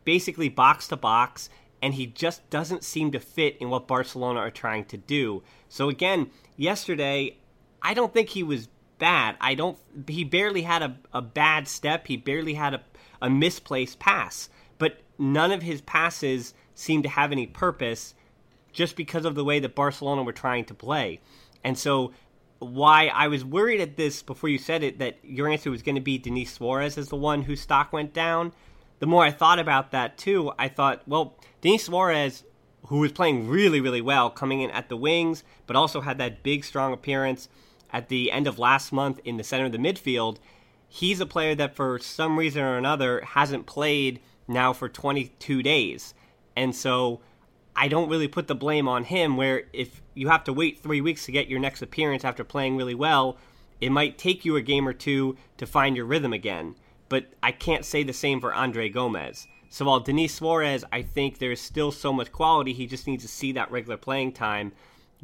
basically 0.05 0.49
box 0.49 0.89
to 0.89 0.97
box 0.97 1.51
and 1.83 1.95
he 1.95 2.07
just 2.07 2.49
doesn't 2.51 2.85
seem 2.85 3.11
to 3.13 3.21
fit 3.21 3.57
in 3.59 3.71
what 3.71 3.89
Barcelona 3.89 4.41
are 4.41 4.51
trying 4.51 4.85
to 4.87 4.97
do. 4.97 5.43
So 5.69 5.89
again, 5.89 6.31
yesterday 6.57 7.39
I 7.83 7.95
don't 7.95 8.13
think 8.13 8.29
he 8.29 8.43
was 8.43 8.69
bad. 8.99 9.37
I 9.41 9.55
don't. 9.55 9.79
He 10.07 10.25
barely 10.25 10.63
had 10.63 10.83
a, 10.83 10.97
a 11.13 11.23
bad 11.23 11.69
step. 11.69 12.07
He 12.07 12.17
barely 12.17 12.55
had 12.55 12.75
a, 12.75 12.83
a 13.21 13.31
misplaced 13.31 13.99
pass. 13.99 14.49
But 14.79 15.01
none 15.19 15.53
of 15.53 15.63
his 15.63 15.81
passes 15.81 16.55
seemed 16.75 17.05
to 17.05 17.11
have 17.11 17.33
any 17.33 17.47
purpose, 17.47 18.15
just 18.73 18.97
because 18.97 19.25
of 19.25 19.35
the 19.35 19.45
way 19.45 19.59
that 19.61 19.75
Barcelona 19.75 20.23
were 20.23 20.33
trying 20.33 20.65
to 20.67 20.75
play. 20.75 21.21
And 21.65 21.79
so, 21.79 22.13
why 22.59 23.09
I 23.09 23.29
was 23.29 23.45
worried 23.45 23.81
at 23.81 23.97
this 23.97 24.23
before 24.23 24.51
you 24.51 24.59
said 24.59 24.83
it 24.83 24.99
that 24.99 25.19
your 25.23 25.49
answer 25.49 25.71
was 25.71 25.83
going 25.83 25.95
to 25.95 26.01
be 26.01 26.19
Denis 26.19 26.53
Suarez 26.53 26.99
as 26.99 27.09
the 27.09 27.17
one 27.17 27.43
whose 27.43 27.61
stock 27.61 27.93
went 27.93 28.13
down. 28.13 28.53
The 28.99 29.07
more 29.07 29.25
I 29.25 29.31
thought 29.31 29.59
about 29.59 29.93
that 29.93 30.19
too, 30.19 30.53
I 30.59 30.69
thought, 30.69 31.03
well, 31.09 31.39
Denis 31.63 31.85
Suarez 31.85 32.45
who 32.87 32.99
was 32.99 33.13
playing 33.13 33.49
really, 33.49 33.81
really 33.81 34.01
well 34.01 34.31
coming 34.31 34.61
in 34.61 34.71
at 34.71 34.89
the 34.89 34.97
wings, 34.97 35.45
but 35.67 35.77
also 35.77 36.01
had 36.01 36.19
that 36.19 36.43
big, 36.43 36.65
strong 36.65 36.93
appearance 36.93 37.49
at 37.93 38.09
the 38.09 38.33
end 38.33 38.47
of 38.47 38.59
last 38.59 38.93
month 38.93 39.21
in 39.25 39.37
the 39.37 39.45
center 39.45 39.67
of 39.67 39.73
the 39.73 39.79
midfield, 39.79 40.39
he's 40.89 41.21
a 41.21 41.27
player 41.27 41.55
that 41.55 41.75
for 41.75 41.99
some 41.99 42.39
reason 42.39 42.63
or 42.63 42.77
another 42.77 43.21
hasn't 43.21 43.67
played 43.67 44.21
now 44.49 44.73
for 44.73 44.89
22 44.89 45.63
days. 45.63 46.15
And 46.57 46.75
so 46.75 47.21
I 47.77 47.89
don't 47.89 48.11
really 48.11 48.29
put 48.29 48.49
the 48.49 48.55
blame 48.55 48.89
on 48.89 49.05
him, 49.05 49.37
where 49.37 49.65
if 49.73 50.03
you 50.15 50.29
have 50.29 50.45
to 50.45 50.53
wait 50.53 50.79
three 50.79 51.01
weeks 51.01 51.25
to 51.27 51.33
get 51.33 51.49
your 51.49 51.61
next 51.61 51.83
appearance 51.83 52.25
after 52.25 52.45
playing 52.45 52.77
really 52.77 52.95
well, 52.95 53.39
it 53.81 53.91
might 53.91 54.19
take 54.19 54.45
you 54.45 54.57
a 54.57 54.63
game 54.63 54.87
or 54.87 54.93
two 54.93 55.37
to 55.57 55.67
find 55.67 55.97
your 55.97 56.05
rhythm 56.05 56.33
again. 56.33 56.75
But 57.09 57.27
I 57.43 57.53
can't 57.53 57.85
say 57.85 58.03
the 58.03 58.13
same 58.13 58.41
for 58.41 58.53
Andre 58.53 58.89
Gomes. 58.89 59.47
So 59.71 59.85
while 59.85 60.01
Denis 60.01 60.35
Suarez, 60.35 60.85
I 60.93 61.03
think 61.03 61.39
there's 61.39 61.61
still 61.61 61.93
so 61.93 62.13
much 62.13 62.33
quality, 62.33 62.73
he 62.73 62.87
just 62.87 63.07
needs 63.07 63.23
to 63.23 63.29
see 63.29 63.53
that 63.53 63.71
regular 63.71 63.97
playing 63.97 64.33
time. 64.33 64.73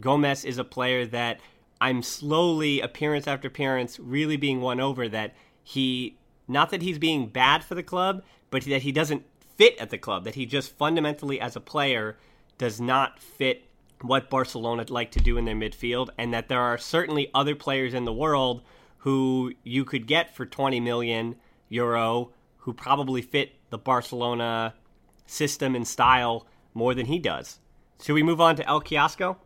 Gomes 0.01 0.45
is 0.45 0.59
a 0.59 0.65
player 0.65 1.05
that 1.07 1.41
I'm 1.81 2.03
slowly, 2.03 2.81
appearance 2.81 3.27
after 3.27 3.49
appearance, 3.49 3.99
really 3.99 4.37
being 4.37 4.61
won 4.61 4.81
over 4.81 5.09
that 5.09 5.35
he, 5.63 6.17
not 6.49 6.71
that 6.71 6.83
he's 6.83 6.99
being 6.99 7.29
bad 7.29 7.65
for 7.65 7.75
the 7.75 7.83
club, 7.83 8.23
but 8.51 8.65
that 8.65 8.83
he 8.83 8.93
doesn't 8.93 9.25
fit 9.57 9.77
at 9.79 9.91
the 9.91 9.99
club, 9.99 10.25
that 10.25 10.35
he 10.35 10.47
just 10.47 10.77
fundamentally 10.77 11.41
as 11.41 11.57
a 11.57 11.61
player 11.61 12.17
does 12.59 12.81
not 12.81 13.21
fit 13.21 13.65
what 14.03 14.31
Barcelona 14.31 14.85
like 14.89 15.11
to 15.13 15.21
do 15.21 15.37
in 15.37 15.45
their 15.45 15.55
midfield, 15.55 16.09
and 16.19 16.33
that 16.33 16.49
there 16.49 16.61
are 16.61 16.79
certainly 16.79 17.31
other 17.35 17.55
players 17.55 17.95
in 17.95 18.05
the 18.05 18.13
world 18.13 18.63
who 18.99 19.53
you 19.63 19.85
could 19.85 20.07
get 20.07 20.35
for 20.35 20.45
20 20.45 20.81
million 20.81 21.37
euro 21.69 22.33
who 22.59 22.73
probably 22.73 23.23
fit 23.23 23.53
the 23.71 23.79
Barcelona 23.79 24.75
system 25.27 25.75
and 25.75 25.87
style 25.87 26.47
more 26.75 26.95
than 26.95 27.07
he 27.07 27.19
does. 27.19 27.59
Should 28.03 28.15
we 28.15 28.23
move 28.23 28.41
on 28.41 28.57
to 28.57 28.69
El 28.69 28.81
Kiosco? 28.81 29.39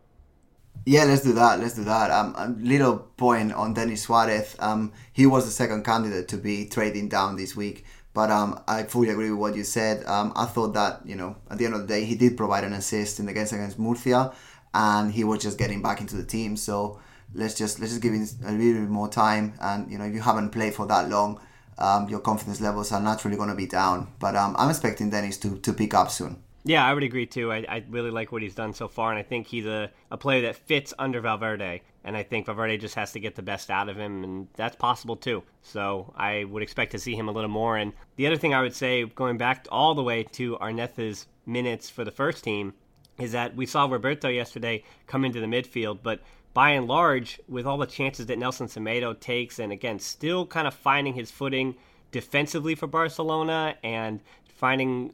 Yeah, 0.86 1.04
let's 1.04 1.22
do 1.22 1.34
that. 1.34 1.60
Let's 1.60 1.74
do 1.74 1.84
that. 1.84 2.10
Um, 2.10 2.34
a 2.36 2.48
little 2.48 2.98
point 2.98 3.52
on 3.52 3.74
Denis 3.74 4.02
Suarez. 4.02 4.56
Um, 4.58 4.92
he 5.12 5.26
was 5.26 5.44
the 5.44 5.50
second 5.50 5.84
candidate 5.84 6.26
to 6.28 6.36
be 6.38 6.66
trading 6.68 7.08
down 7.08 7.36
this 7.36 7.54
week, 7.54 7.84
but 8.14 8.30
um, 8.30 8.60
I 8.66 8.84
fully 8.84 9.10
agree 9.10 9.30
with 9.30 9.38
what 9.38 9.56
you 9.56 9.64
said. 9.64 10.04
Um, 10.06 10.32
I 10.34 10.46
thought 10.46 10.72
that 10.74 11.02
you 11.04 11.16
know 11.16 11.36
at 11.50 11.58
the 11.58 11.66
end 11.66 11.74
of 11.74 11.82
the 11.82 11.86
day 11.86 12.04
he 12.04 12.14
did 12.14 12.36
provide 12.36 12.64
an 12.64 12.72
assist 12.72 13.20
in 13.20 13.26
the 13.26 13.32
game 13.34 13.46
against 13.46 13.78
Murcia, 13.78 14.32
and 14.72 15.12
he 15.12 15.22
was 15.22 15.42
just 15.42 15.58
getting 15.58 15.82
back 15.82 16.00
into 16.00 16.16
the 16.16 16.24
team. 16.24 16.56
So 16.56 16.98
let's 17.34 17.54
just 17.54 17.78
let's 17.78 17.92
just 17.92 18.02
give 18.02 18.14
him 18.14 18.26
a 18.46 18.52
little 18.52 18.80
bit 18.80 18.90
more 18.90 19.08
time. 19.08 19.54
And 19.60 19.90
you 19.90 19.98
know 19.98 20.04
if 20.06 20.14
you 20.14 20.22
haven't 20.22 20.50
played 20.50 20.74
for 20.74 20.86
that 20.86 21.10
long, 21.10 21.40
um, 21.76 22.08
your 22.08 22.20
confidence 22.20 22.60
levels 22.60 22.90
are 22.90 23.00
naturally 23.00 23.36
going 23.36 23.50
to 23.50 23.54
be 23.54 23.66
down. 23.66 24.12
But 24.18 24.34
um, 24.34 24.56
I'm 24.58 24.70
expecting 24.70 25.10
Denis 25.10 25.36
to 25.38 25.58
to 25.58 25.74
pick 25.74 25.92
up 25.92 26.10
soon. 26.10 26.42
Yeah, 26.64 26.84
I 26.84 26.92
would 26.92 27.02
agree 27.02 27.26
too. 27.26 27.50
I, 27.50 27.64
I 27.68 27.84
really 27.88 28.10
like 28.10 28.32
what 28.32 28.42
he's 28.42 28.54
done 28.54 28.74
so 28.74 28.86
far, 28.86 29.10
and 29.10 29.18
I 29.18 29.22
think 29.22 29.46
he's 29.46 29.66
a, 29.66 29.90
a 30.10 30.16
player 30.18 30.42
that 30.42 30.56
fits 30.56 30.92
under 30.98 31.20
Valverde. 31.20 31.80
And 32.04 32.16
I 32.16 32.22
think 32.22 32.46
Valverde 32.46 32.78
just 32.78 32.94
has 32.94 33.12
to 33.12 33.20
get 33.20 33.34
the 33.34 33.42
best 33.42 33.70
out 33.70 33.88
of 33.88 33.96
him, 33.96 34.24
and 34.24 34.48
that's 34.56 34.76
possible 34.76 35.16
too. 35.16 35.42
So 35.62 36.12
I 36.16 36.44
would 36.44 36.62
expect 36.62 36.92
to 36.92 36.98
see 36.98 37.14
him 37.14 37.28
a 37.28 37.32
little 37.32 37.50
more. 37.50 37.76
And 37.76 37.92
the 38.16 38.26
other 38.26 38.36
thing 38.36 38.54
I 38.54 38.62
would 38.62 38.74
say, 38.74 39.04
going 39.04 39.38
back 39.38 39.66
all 39.70 39.94
the 39.94 40.02
way 40.02 40.22
to 40.32 40.58
Arnaiz's 40.58 41.26
minutes 41.46 41.88
for 41.88 42.04
the 42.04 42.10
first 42.10 42.44
team, 42.44 42.74
is 43.18 43.32
that 43.32 43.54
we 43.54 43.66
saw 43.66 43.86
Roberto 43.86 44.28
yesterday 44.28 44.82
come 45.06 45.24
into 45.24 45.40
the 45.40 45.46
midfield, 45.46 45.98
but 46.02 46.20
by 46.52 46.70
and 46.70 46.88
large, 46.88 47.40
with 47.48 47.66
all 47.66 47.78
the 47.78 47.86
chances 47.86 48.26
that 48.26 48.38
Nelson 48.38 48.66
Semedo 48.66 49.18
takes, 49.18 49.58
and 49.58 49.72
again, 49.72 49.98
still 49.98 50.46
kind 50.46 50.66
of 50.66 50.74
finding 50.74 51.14
his 51.14 51.30
footing 51.30 51.76
defensively 52.12 52.74
for 52.74 52.86
Barcelona 52.86 53.76
and 53.84 54.20
finding 54.48 55.12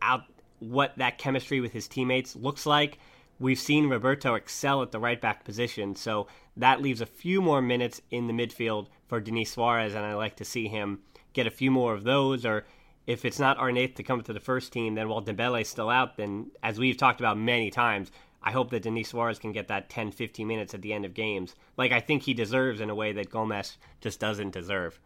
out 0.00 0.24
what 0.62 0.96
that 0.98 1.18
chemistry 1.18 1.60
with 1.60 1.72
his 1.72 1.88
teammates 1.88 2.36
looks 2.36 2.66
like. 2.66 2.98
We've 3.38 3.58
seen 3.58 3.88
Roberto 3.88 4.34
excel 4.34 4.82
at 4.82 4.92
the 4.92 5.00
right 5.00 5.20
back 5.20 5.44
position, 5.44 5.96
so 5.96 6.28
that 6.56 6.80
leaves 6.80 7.00
a 7.00 7.06
few 7.06 7.42
more 7.42 7.60
minutes 7.60 8.00
in 8.10 8.28
the 8.28 8.32
midfield 8.32 8.86
for 9.08 9.20
Denis 9.20 9.50
Suarez, 9.50 9.94
and 9.94 10.04
I 10.04 10.14
like 10.14 10.36
to 10.36 10.44
see 10.44 10.68
him 10.68 11.00
get 11.32 11.46
a 11.46 11.50
few 11.50 11.70
more 11.70 11.94
of 11.94 12.04
those. 12.04 12.46
Or 12.46 12.64
if 13.06 13.24
it's 13.24 13.40
not 13.40 13.58
Arnaiz 13.58 13.96
to 13.96 14.02
come 14.02 14.22
to 14.22 14.32
the 14.32 14.38
first 14.40 14.72
team, 14.72 14.94
then 14.94 15.08
while 15.08 15.22
Dembele's 15.22 15.68
still 15.68 15.90
out, 15.90 16.16
then 16.16 16.52
as 16.62 16.78
we've 16.78 16.96
talked 16.96 17.20
about 17.20 17.36
many 17.36 17.70
times, 17.70 18.12
I 18.44 18.52
hope 18.52 18.70
that 18.70 18.82
Denis 18.82 19.08
Suarez 19.08 19.38
can 19.38 19.52
get 19.52 19.68
that 19.68 19.88
10, 19.88 20.12
15 20.12 20.46
minutes 20.46 20.74
at 20.74 20.82
the 20.82 20.92
end 20.92 21.04
of 21.04 21.14
games, 21.14 21.54
like 21.76 21.92
I 21.92 22.00
think 22.00 22.22
he 22.22 22.34
deserves 22.34 22.80
in 22.80 22.90
a 22.90 22.94
way 22.94 23.12
that 23.12 23.30
Gomes 23.30 23.78
just 24.00 24.20
doesn't 24.20 24.50
deserve. 24.50 24.98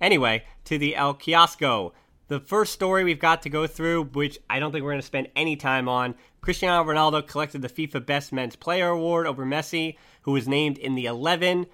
Anyway, 0.00 0.44
to 0.64 0.78
the 0.78 0.94
El 0.94 1.14
Kiosco. 1.14 1.92
The 2.28 2.40
first 2.40 2.72
story 2.72 3.04
we've 3.04 3.20
got 3.20 3.42
to 3.42 3.48
go 3.48 3.68
through, 3.68 4.06
which 4.06 4.36
I 4.50 4.58
don't 4.58 4.72
think 4.72 4.82
we're 4.82 4.90
going 4.90 5.00
to 5.00 5.06
spend 5.06 5.28
any 5.36 5.54
time 5.54 5.88
on, 5.88 6.16
Cristiano 6.40 6.82
Ronaldo 6.82 7.24
collected 7.24 7.62
the 7.62 7.68
FIFA 7.68 8.04
Best 8.04 8.32
Men's 8.32 8.56
Player 8.56 8.88
Award 8.88 9.28
over 9.28 9.46
Messi, 9.46 9.96
who 10.22 10.32
was 10.32 10.48
named 10.48 10.76
in 10.76 10.96
the 10.96 11.06
11, 11.06 11.66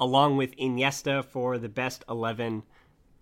along 0.00 0.36
with 0.36 0.56
Iniesta 0.56 1.24
for 1.24 1.56
the 1.56 1.68
Best 1.68 2.04
11 2.08 2.64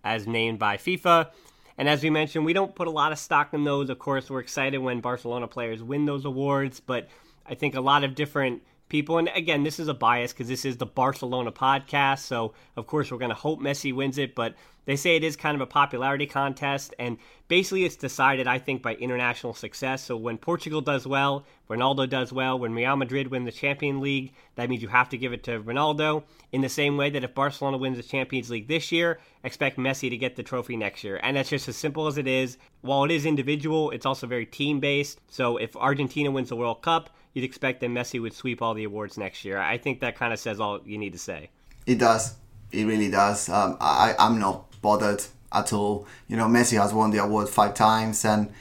as 0.03 0.25
named 0.25 0.57
by 0.57 0.77
FIFA. 0.77 1.29
And 1.77 1.87
as 1.87 2.01
we 2.01 2.09
mentioned, 2.09 2.45
we 2.45 2.53
don't 2.53 2.73
put 2.73 2.87
a 2.87 2.91
lot 2.91 3.11
of 3.11 3.19
stock 3.19 3.53
in 3.53 3.63
those. 3.63 3.91
Of 3.91 3.99
course, 3.99 4.31
we're 4.31 4.39
excited 4.39 4.79
when 4.79 5.01
Barcelona 5.01 5.47
players 5.47 5.83
win 5.83 6.05
those 6.05 6.25
awards, 6.25 6.79
but 6.79 7.09
I 7.45 7.53
think 7.53 7.75
a 7.75 7.81
lot 7.81 8.03
of 8.03 8.15
different 8.15 8.63
people. 8.91 9.17
And 9.17 9.31
again, 9.33 9.63
this 9.63 9.79
is 9.79 9.87
a 9.87 9.93
bias 9.93 10.33
because 10.33 10.49
this 10.49 10.65
is 10.65 10.77
the 10.77 10.85
Barcelona 10.85 11.51
podcast. 11.51 12.19
So, 12.19 12.53
of 12.75 12.85
course, 12.85 13.09
we're 13.09 13.17
going 13.17 13.29
to 13.29 13.35
hope 13.35 13.59
Messi 13.61 13.95
wins 13.95 14.19
it. 14.19 14.35
But 14.35 14.53
they 14.85 14.95
say 14.95 15.15
it 15.15 15.23
is 15.23 15.35
kind 15.35 15.55
of 15.55 15.61
a 15.61 15.65
popularity 15.65 16.27
contest. 16.27 16.93
And 16.99 17.17
basically, 17.47 17.85
it's 17.85 17.95
decided, 17.95 18.47
I 18.47 18.59
think, 18.59 18.81
by 18.81 18.95
international 18.95 19.53
success. 19.53 20.03
So, 20.03 20.17
when 20.17 20.37
Portugal 20.37 20.81
does 20.81 21.07
well, 21.07 21.45
Ronaldo 21.69 22.09
does 22.09 22.33
well. 22.33 22.59
When 22.59 22.73
Real 22.73 22.97
Madrid 22.97 23.27
win 23.27 23.45
the 23.45 23.51
Champions 23.51 24.01
League, 24.01 24.33
that 24.55 24.69
means 24.69 24.81
you 24.81 24.89
have 24.89 25.09
to 25.09 25.17
give 25.17 25.31
it 25.31 25.43
to 25.45 25.61
Ronaldo. 25.61 26.23
In 26.51 26.59
the 26.59 26.69
same 26.69 26.97
way 26.97 27.09
that 27.11 27.23
if 27.23 27.33
Barcelona 27.33 27.77
wins 27.77 27.95
the 27.95 28.03
Champions 28.03 28.49
League 28.49 28.67
this 28.67 28.91
year, 28.91 29.19
expect 29.45 29.77
Messi 29.77 30.09
to 30.09 30.17
get 30.17 30.35
the 30.35 30.43
trophy 30.43 30.75
next 30.75 31.03
year. 31.03 31.17
And 31.23 31.37
that's 31.37 31.49
just 31.49 31.69
as 31.69 31.77
simple 31.77 32.07
as 32.07 32.17
it 32.17 32.27
is. 32.27 32.57
While 32.81 33.05
it 33.05 33.11
is 33.11 33.25
individual, 33.25 33.91
it's 33.91 34.05
also 34.05 34.27
very 34.27 34.45
team 34.45 34.81
based. 34.81 35.21
So, 35.29 35.55
if 35.55 35.77
Argentina 35.77 36.29
wins 36.29 36.49
the 36.49 36.57
World 36.57 36.81
Cup, 36.81 37.09
you'd 37.33 37.45
expect 37.45 37.81
that 37.81 37.89
Messi 37.89 38.21
would 38.21 38.33
sweep 38.33 38.61
all 38.61 38.73
the 38.73 38.83
awards 38.83 39.17
next 39.17 39.45
year. 39.45 39.57
I 39.57 39.77
think 39.77 40.01
that 40.01 40.15
kind 40.15 40.33
of 40.33 40.39
says 40.39 40.59
all 40.59 40.81
you 40.85 40.97
need 40.97 41.13
to 41.13 41.19
say. 41.19 41.49
It 41.85 41.99
does. 41.99 42.35
It 42.71 42.85
really 42.85 43.09
does. 43.09 43.49
Um, 43.49 43.77
I, 43.81 44.15
I'm 44.17 44.39
not 44.39 44.81
bothered 44.81 45.23
at 45.51 45.73
all. 45.73 46.07
You 46.27 46.37
know, 46.37 46.47
Messi 46.47 46.79
has 46.81 46.93
won 46.93 47.11
the 47.11 47.23
award 47.23 47.49
five 47.49 47.73
times, 47.73 48.23
and 48.25 48.51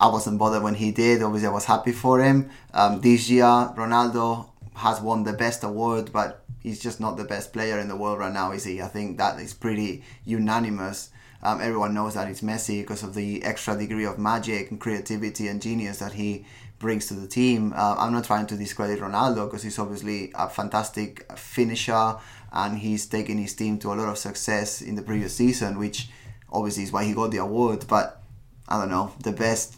I 0.00 0.08
wasn't 0.08 0.38
bothered 0.38 0.62
when 0.62 0.74
he 0.74 0.92
did. 0.92 1.22
Obviously, 1.22 1.48
I 1.48 1.52
was 1.52 1.66
happy 1.66 1.92
for 1.92 2.20
him. 2.20 2.50
Um, 2.72 3.00
this 3.00 3.28
year, 3.28 3.44
Ronaldo 3.44 4.48
has 4.76 5.00
won 5.00 5.24
the 5.24 5.32
best 5.32 5.62
award, 5.62 6.10
but 6.12 6.44
he's 6.60 6.80
just 6.80 7.00
not 7.00 7.16
the 7.16 7.24
best 7.24 7.52
player 7.52 7.78
in 7.78 7.88
the 7.88 7.96
world 7.96 8.18
right 8.18 8.32
now, 8.32 8.52
is 8.52 8.64
he? 8.64 8.80
I 8.80 8.88
think 8.88 9.18
that 9.18 9.38
is 9.38 9.52
pretty 9.52 10.02
unanimous. 10.24 11.10
Um, 11.42 11.60
everyone 11.60 11.94
knows 11.94 12.14
that 12.14 12.28
it's 12.28 12.42
Messi 12.42 12.82
because 12.82 13.02
of 13.02 13.14
the 13.14 13.42
extra 13.42 13.76
degree 13.76 14.04
of 14.04 14.18
magic 14.18 14.70
and 14.70 14.78
creativity 14.78 15.48
and 15.48 15.60
genius 15.60 15.98
that 15.98 16.12
he 16.12 16.44
brings 16.80 17.06
to 17.06 17.14
the 17.14 17.28
team. 17.28 17.72
Uh, 17.76 17.94
I'm 17.98 18.12
not 18.12 18.24
trying 18.24 18.46
to 18.48 18.56
discredit 18.56 18.98
Ronaldo 18.98 19.46
because 19.46 19.62
he's 19.62 19.78
obviously 19.78 20.32
a 20.34 20.48
fantastic 20.48 21.30
finisher 21.38 22.16
and 22.52 22.78
he's 22.78 23.06
taken 23.06 23.38
his 23.38 23.54
team 23.54 23.78
to 23.78 23.92
a 23.92 23.94
lot 23.94 24.08
of 24.08 24.18
success 24.18 24.82
in 24.82 24.96
the 24.96 25.02
previous 25.02 25.36
season, 25.36 25.78
which 25.78 26.08
obviously 26.50 26.82
is 26.82 26.90
why 26.90 27.04
he 27.04 27.12
got 27.12 27.30
the 27.30 27.36
award. 27.36 27.84
But 27.86 28.20
I 28.68 28.80
don't 28.80 28.90
know, 28.90 29.12
the 29.22 29.32
best 29.32 29.76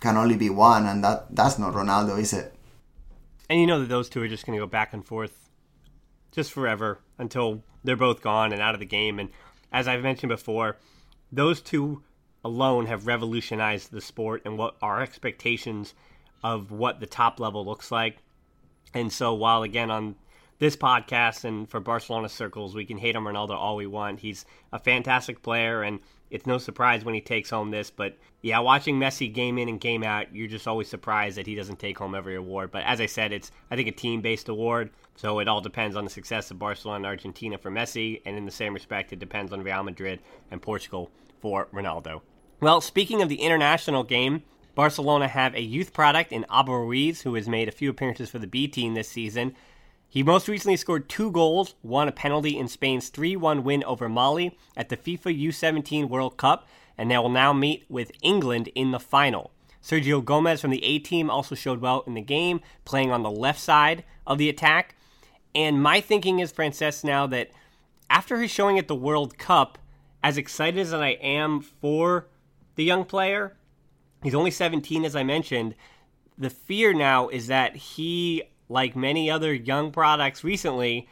can 0.00 0.16
only 0.16 0.36
be 0.36 0.48
one, 0.48 0.86
and 0.86 1.02
that 1.04 1.34
that's 1.34 1.58
not 1.58 1.74
Ronaldo, 1.74 2.18
is 2.18 2.32
it? 2.32 2.54
And 3.50 3.60
you 3.60 3.66
know 3.66 3.80
that 3.80 3.88
those 3.88 4.08
two 4.08 4.22
are 4.22 4.28
just 4.28 4.46
going 4.46 4.58
to 4.58 4.62
go 4.62 4.68
back 4.68 4.92
and 4.92 5.04
forth 5.04 5.50
just 6.32 6.52
forever 6.52 7.00
until 7.18 7.62
they're 7.82 7.96
both 7.96 8.22
gone 8.22 8.52
and 8.52 8.62
out 8.62 8.74
of 8.74 8.80
the 8.80 8.86
game. 8.86 9.18
And 9.18 9.30
as 9.72 9.88
I've 9.88 10.02
mentioned 10.02 10.30
before, 10.30 10.76
those 11.32 11.60
two 11.60 12.02
alone 12.44 12.86
have 12.86 13.06
revolutionized 13.06 13.90
the 13.90 14.00
sport 14.00 14.42
and 14.44 14.56
what 14.58 14.76
our 14.80 15.00
expectations 15.00 15.94
of 16.42 16.70
what 16.70 17.00
the 17.00 17.06
top 17.06 17.40
level 17.40 17.64
looks 17.64 17.90
like. 17.90 18.18
And 18.94 19.12
so, 19.12 19.34
while 19.34 19.62
again 19.62 19.90
on 19.90 20.16
this 20.58 20.76
podcast 20.76 21.44
and 21.44 21.68
for 21.68 21.80
Barcelona 21.80 22.28
circles, 22.28 22.74
we 22.74 22.84
can 22.84 22.98
hate 22.98 23.16
on 23.16 23.24
Ronaldo 23.24 23.50
all 23.50 23.76
we 23.76 23.86
want. 23.86 24.20
He's 24.20 24.44
a 24.72 24.78
fantastic 24.78 25.42
player, 25.42 25.82
and 25.82 26.00
it's 26.30 26.46
no 26.46 26.58
surprise 26.58 27.04
when 27.04 27.14
he 27.14 27.20
takes 27.20 27.50
home 27.50 27.70
this. 27.70 27.90
But 27.90 28.16
yeah, 28.42 28.58
watching 28.60 28.98
Messi 28.98 29.32
game 29.32 29.58
in 29.58 29.68
and 29.68 29.80
game 29.80 30.02
out, 30.02 30.34
you're 30.34 30.48
just 30.48 30.66
always 30.66 30.88
surprised 30.88 31.36
that 31.36 31.46
he 31.46 31.54
doesn't 31.54 31.78
take 31.78 31.98
home 31.98 32.14
every 32.14 32.36
award. 32.36 32.70
But 32.70 32.84
as 32.84 33.00
I 33.00 33.06
said, 33.06 33.32
it's 33.32 33.50
I 33.70 33.76
think 33.76 33.88
a 33.88 33.92
team 33.92 34.22
based 34.22 34.48
award, 34.48 34.90
so 35.14 35.38
it 35.40 35.48
all 35.48 35.60
depends 35.60 35.96
on 35.96 36.04
the 36.04 36.10
success 36.10 36.50
of 36.50 36.58
Barcelona 36.58 36.96
and 36.96 37.06
Argentina 37.06 37.58
for 37.58 37.70
Messi, 37.70 38.22
and 38.24 38.36
in 38.36 38.44
the 38.44 38.50
same 38.50 38.74
respect, 38.74 39.12
it 39.12 39.18
depends 39.18 39.52
on 39.52 39.62
Real 39.62 39.82
Madrid 39.82 40.20
and 40.50 40.62
Portugal 40.62 41.10
for 41.40 41.66
Ronaldo. 41.72 42.22
Well, 42.60 42.80
speaking 42.80 43.20
of 43.20 43.28
the 43.28 43.42
international 43.42 44.02
game, 44.02 44.42
Barcelona 44.76 45.26
have 45.26 45.54
a 45.54 45.62
youth 45.62 45.94
product 45.94 46.30
in 46.30 46.44
Abel 46.52 46.78
Ruiz, 46.80 47.22
who 47.22 47.34
has 47.34 47.48
made 47.48 47.66
a 47.66 47.72
few 47.72 47.88
appearances 47.88 48.28
for 48.28 48.38
the 48.38 48.46
B 48.46 48.68
team 48.68 48.92
this 48.92 49.08
season. 49.08 49.56
He 50.06 50.22
most 50.22 50.48
recently 50.48 50.76
scored 50.76 51.08
two 51.08 51.30
goals, 51.30 51.74
won 51.82 52.08
a 52.08 52.12
penalty 52.12 52.58
in 52.58 52.68
Spain's 52.68 53.08
3 53.08 53.36
1 53.36 53.64
win 53.64 53.82
over 53.84 54.06
Mali 54.06 54.56
at 54.76 54.90
the 54.90 54.96
FIFA 54.98 55.46
U17 55.46 56.10
World 56.10 56.36
Cup, 56.36 56.68
and 56.98 57.10
they 57.10 57.16
will 57.16 57.30
now 57.30 57.54
meet 57.54 57.86
with 57.88 58.12
England 58.20 58.68
in 58.74 58.90
the 58.90 59.00
final. 59.00 59.50
Sergio 59.82 60.22
Gomez 60.22 60.60
from 60.60 60.70
the 60.70 60.84
A 60.84 60.98
team 60.98 61.30
also 61.30 61.54
showed 61.54 61.80
well 61.80 62.04
in 62.06 62.12
the 62.12 62.20
game, 62.20 62.60
playing 62.84 63.10
on 63.10 63.22
the 63.22 63.30
left 63.30 63.58
side 63.58 64.04
of 64.26 64.36
the 64.36 64.50
attack. 64.50 64.94
And 65.54 65.82
my 65.82 66.02
thinking 66.02 66.38
is, 66.38 66.52
Francesc, 66.52 67.02
now 67.02 67.26
that 67.28 67.50
after 68.10 68.38
his 68.38 68.50
showing 68.50 68.78
at 68.78 68.88
the 68.88 68.94
World 68.94 69.38
Cup, 69.38 69.78
as 70.22 70.36
excited 70.36 70.80
as 70.80 70.92
I 70.92 71.10
am 71.12 71.62
for 71.62 72.26
the 72.74 72.84
young 72.84 73.06
player, 73.06 73.56
he's 74.26 74.34
only 74.34 74.50
17, 74.50 75.04
as 75.04 75.16
I 75.16 75.22
mentioned. 75.22 75.74
The 76.36 76.50
fear 76.50 76.92
now 76.92 77.28
is 77.28 77.46
that 77.46 77.76
he 77.76 78.42
like 78.68 78.96
many 78.96 79.30
other 79.30 79.54
young 79.54 79.90
products 79.90 80.42
recently, 80.42 81.08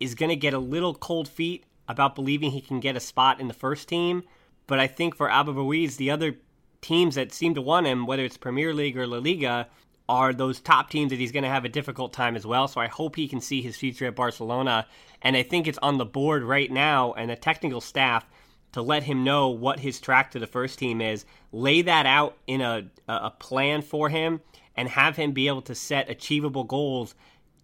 is 0.00 0.14
going 0.14 0.30
to 0.30 0.36
get 0.36 0.54
a 0.54 0.58
little 0.58 0.94
cold 0.94 1.28
feet 1.28 1.64
about 1.88 2.14
believing 2.14 2.50
he 2.50 2.60
can 2.60 2.80
get 2.80 2.96
a 2.96 3.00
spot 3.00 3.40
in 3.40 3.48
the 3.48 3.54
first 3.54 3.88
team. 3.88 4.22
But 4.66 4.78
I 4.78 4.86
think 4.86 5.14
for 5.14 5.30
Abel 5.30 5.54
Ruiz, 5.54 5.96
the 5.96 6.10
other 6.10 6.36
teams 6.80 7.14
that 7.16 7.32
seem 7.32 7.54
to 7.54 7.62
want 7.62 7.86
him, 7.86 8.06
whether 8.06 8.24
it's 8.24 8.36
Premier 8.36 8.74
League 8.74 8.96
or 8.96 9.06
La 9.06 9.18
Liga, 9.18 9.68
are 10.08 10.32
those 10.32 10.60
top 10.60 10.88
teams 10.88 11.10
that 11.10 11.18
he's 11.18 11.32
going 11.32 11.42
to 11.42 11.50
have 11.50 11.64
a 11.64 11.70
difficult 11.70 12.12
time 12.12 12.36
as 12.36 12.46
well. 12.46 12.68
So 12.68 12.80
I 12.80 12.86
hope 12.86 13.16
he 13.16 13.28
can 13.28 13.40
see 13.40 13.60
his 13.60 13.76
future 13.76 14.06
at 14.06 14.16
Barcelona. 14.16 14.86
And 15.20 15.36
I 15.36 15.42
think 15.42 15.66
it's 15.66 15.78
on 15.78 15.98
the 15.98 16.06
board 16.06 16.42
right 16.42 16.70
now 16.70 17.12
and 17.14 17.30
the 17.30 17.36
technical 17.36 17.80
staff 17.80 18.24
to 18.72 18.82
let 18.82 19.04
him 19.04 19.24
know 19.24 19.48
what 19.48 19.80
his 19.80 20.00
track 20.00 20.30
to 20.32 20.38
the 20.38 20.46
first 20.46 20.78
team 20.78 21.00
is, 21.00 21.24
lay 21.52 21.82
that 21.82 22.06
out 22.06 22.36
in 22.46 22.60
a, 22.60 22.86
a 23.08 23.30
plan 23.30 23.82
for 23.82 24.08
him, 24.08 24.40
and 24.76 24.88
have 24.88 25.16
him 25.16 25.32
be 25.32 25.48
able 25.48 25.62
to 25.62 25.74
set 25.74 26.08
achievable 26.08 26.64
goals 26.64 27.14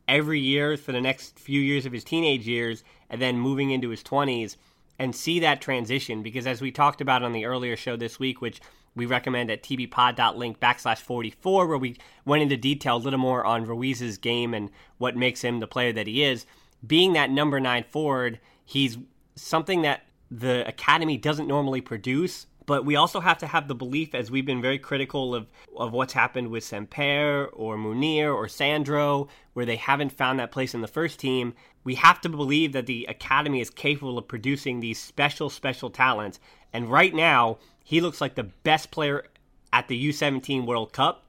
every 0.09 0.41
year 0.41 0.77
for 0.77 0.93
the 0.93 1.01
next 1.01 1.39
few 1.39 1.61
years 1.61 1.87
of 1.87 1.93
his 1.93 2.05
teenage 2.05 2.47
years 2.47 2.83
and 3.09 3.23
then 3.23 3.39
moving 3.39 3.71
into 3.71 3.91
his 3.91 4.03
20s 4.03 4.57
and 4.99 5.15
see 5.15 5.41
that 5.41 5.61
transition. 5.61 6.23
Because 6.23 6.47
as 6.47 6.61
we 6.61 6.71
talked 6.71 7.01
about 7.01 7.23
on 7.23 7.33
the 7.33 7.45
earlier 7.45 7.77
show 7.77 7.97
this 7.97 8.19
week 8.19 8.41
which 8.41 8.61
we 8.95 9.07
recommend 9.07 9.51
at 9.51 9.63
tbpod.link 9.63 10.61
backslash 10.61 10.99
44 10.99 11.67
where 11.67 11.79
we 11.79 11.97
went 12.25 12.43
into 12.43 12.57
detail 12.57 12.97
a 12.97 12.99
little 12.99 13.19
more 13.19 13.45
on 13.45 13.65
ruiz's 13.65 14.19
game 14.19 14.55
and 14.55 14.71
what 14.99 15.17
makes 15.17 15.43
him 15.43 15.61
the 15.61 15.67
player 15.67 15.93
that 15.93 16.07
he 16.07 16.23
is 16.23 16.47
being 16.87 17.13
that 17.15 17.31
number 17.31 17.59
nine 17.59 17.83
forward 17.83 18.39
he's 18.65 18.99
something 19.35 19.83
that 19.83 20.05
the 20.39 20.66
academy 20.66 21.16
doesn't 21.16 21.47
normally 21.47 21.80
produce 21.80 22.47
but 22.66 22.85
we 22.85 22.97
also 22.97 23.20
have 23.20 23.39
to 23.39 23.47
have 23.47 23.68
the 23.68 23.74
belief, 23.74 24.14
as 24.14 24.30
we've 24.30 24.47
been 24.47 24.62
very 24.62 24.78
critical 24.78 25.35
of, 25.35 25.47
of 25.76 25.93
what's 25.93 26.14
happened 26.14 26.49
with 26.49 26.64
Samper 26.64 27.49
or 27.53 27.76
Munir 27.76 28.35
or 28.35 28.49
Sandro, 28.49 29.28
where 29.53 29.66
they 29.66 29.76
haven't 29.76 30.12
found 30.12 30.39
that 30.39 30.51
place 30.51 30.74
in 30.74 30.80
the 30.80 30.89
first 30.89 31.18
team. 31.18 31.55
We 31.85 31.97
have 31.97 32.20
to 32.22 32.28
believe 32.28 32.72
that 32.72 32.87
the 32.87 33.05
academy 33.09 33.61
is 33.61 33.68
capable 33.68 34.16
of 34.16 34.28
producing 34.28 34.80
these 34.80 34.99
special, 34.99 35.51
special 35.51 35.91
talents. 35.91 36.41
And 36.72 36.91
right 36.91 37.14
now, 37.14 37.59
he 37.85 38.01
looks 38.01 38.20
like 38.20 38.35
the 38.35 38.45
best 38.45 38.91
player 38.91 39.26
at 39.72 39.89
the 39.89 40.09
U17 40.09 40.64
World 40.64 40.93
Cup, 40.95 41.24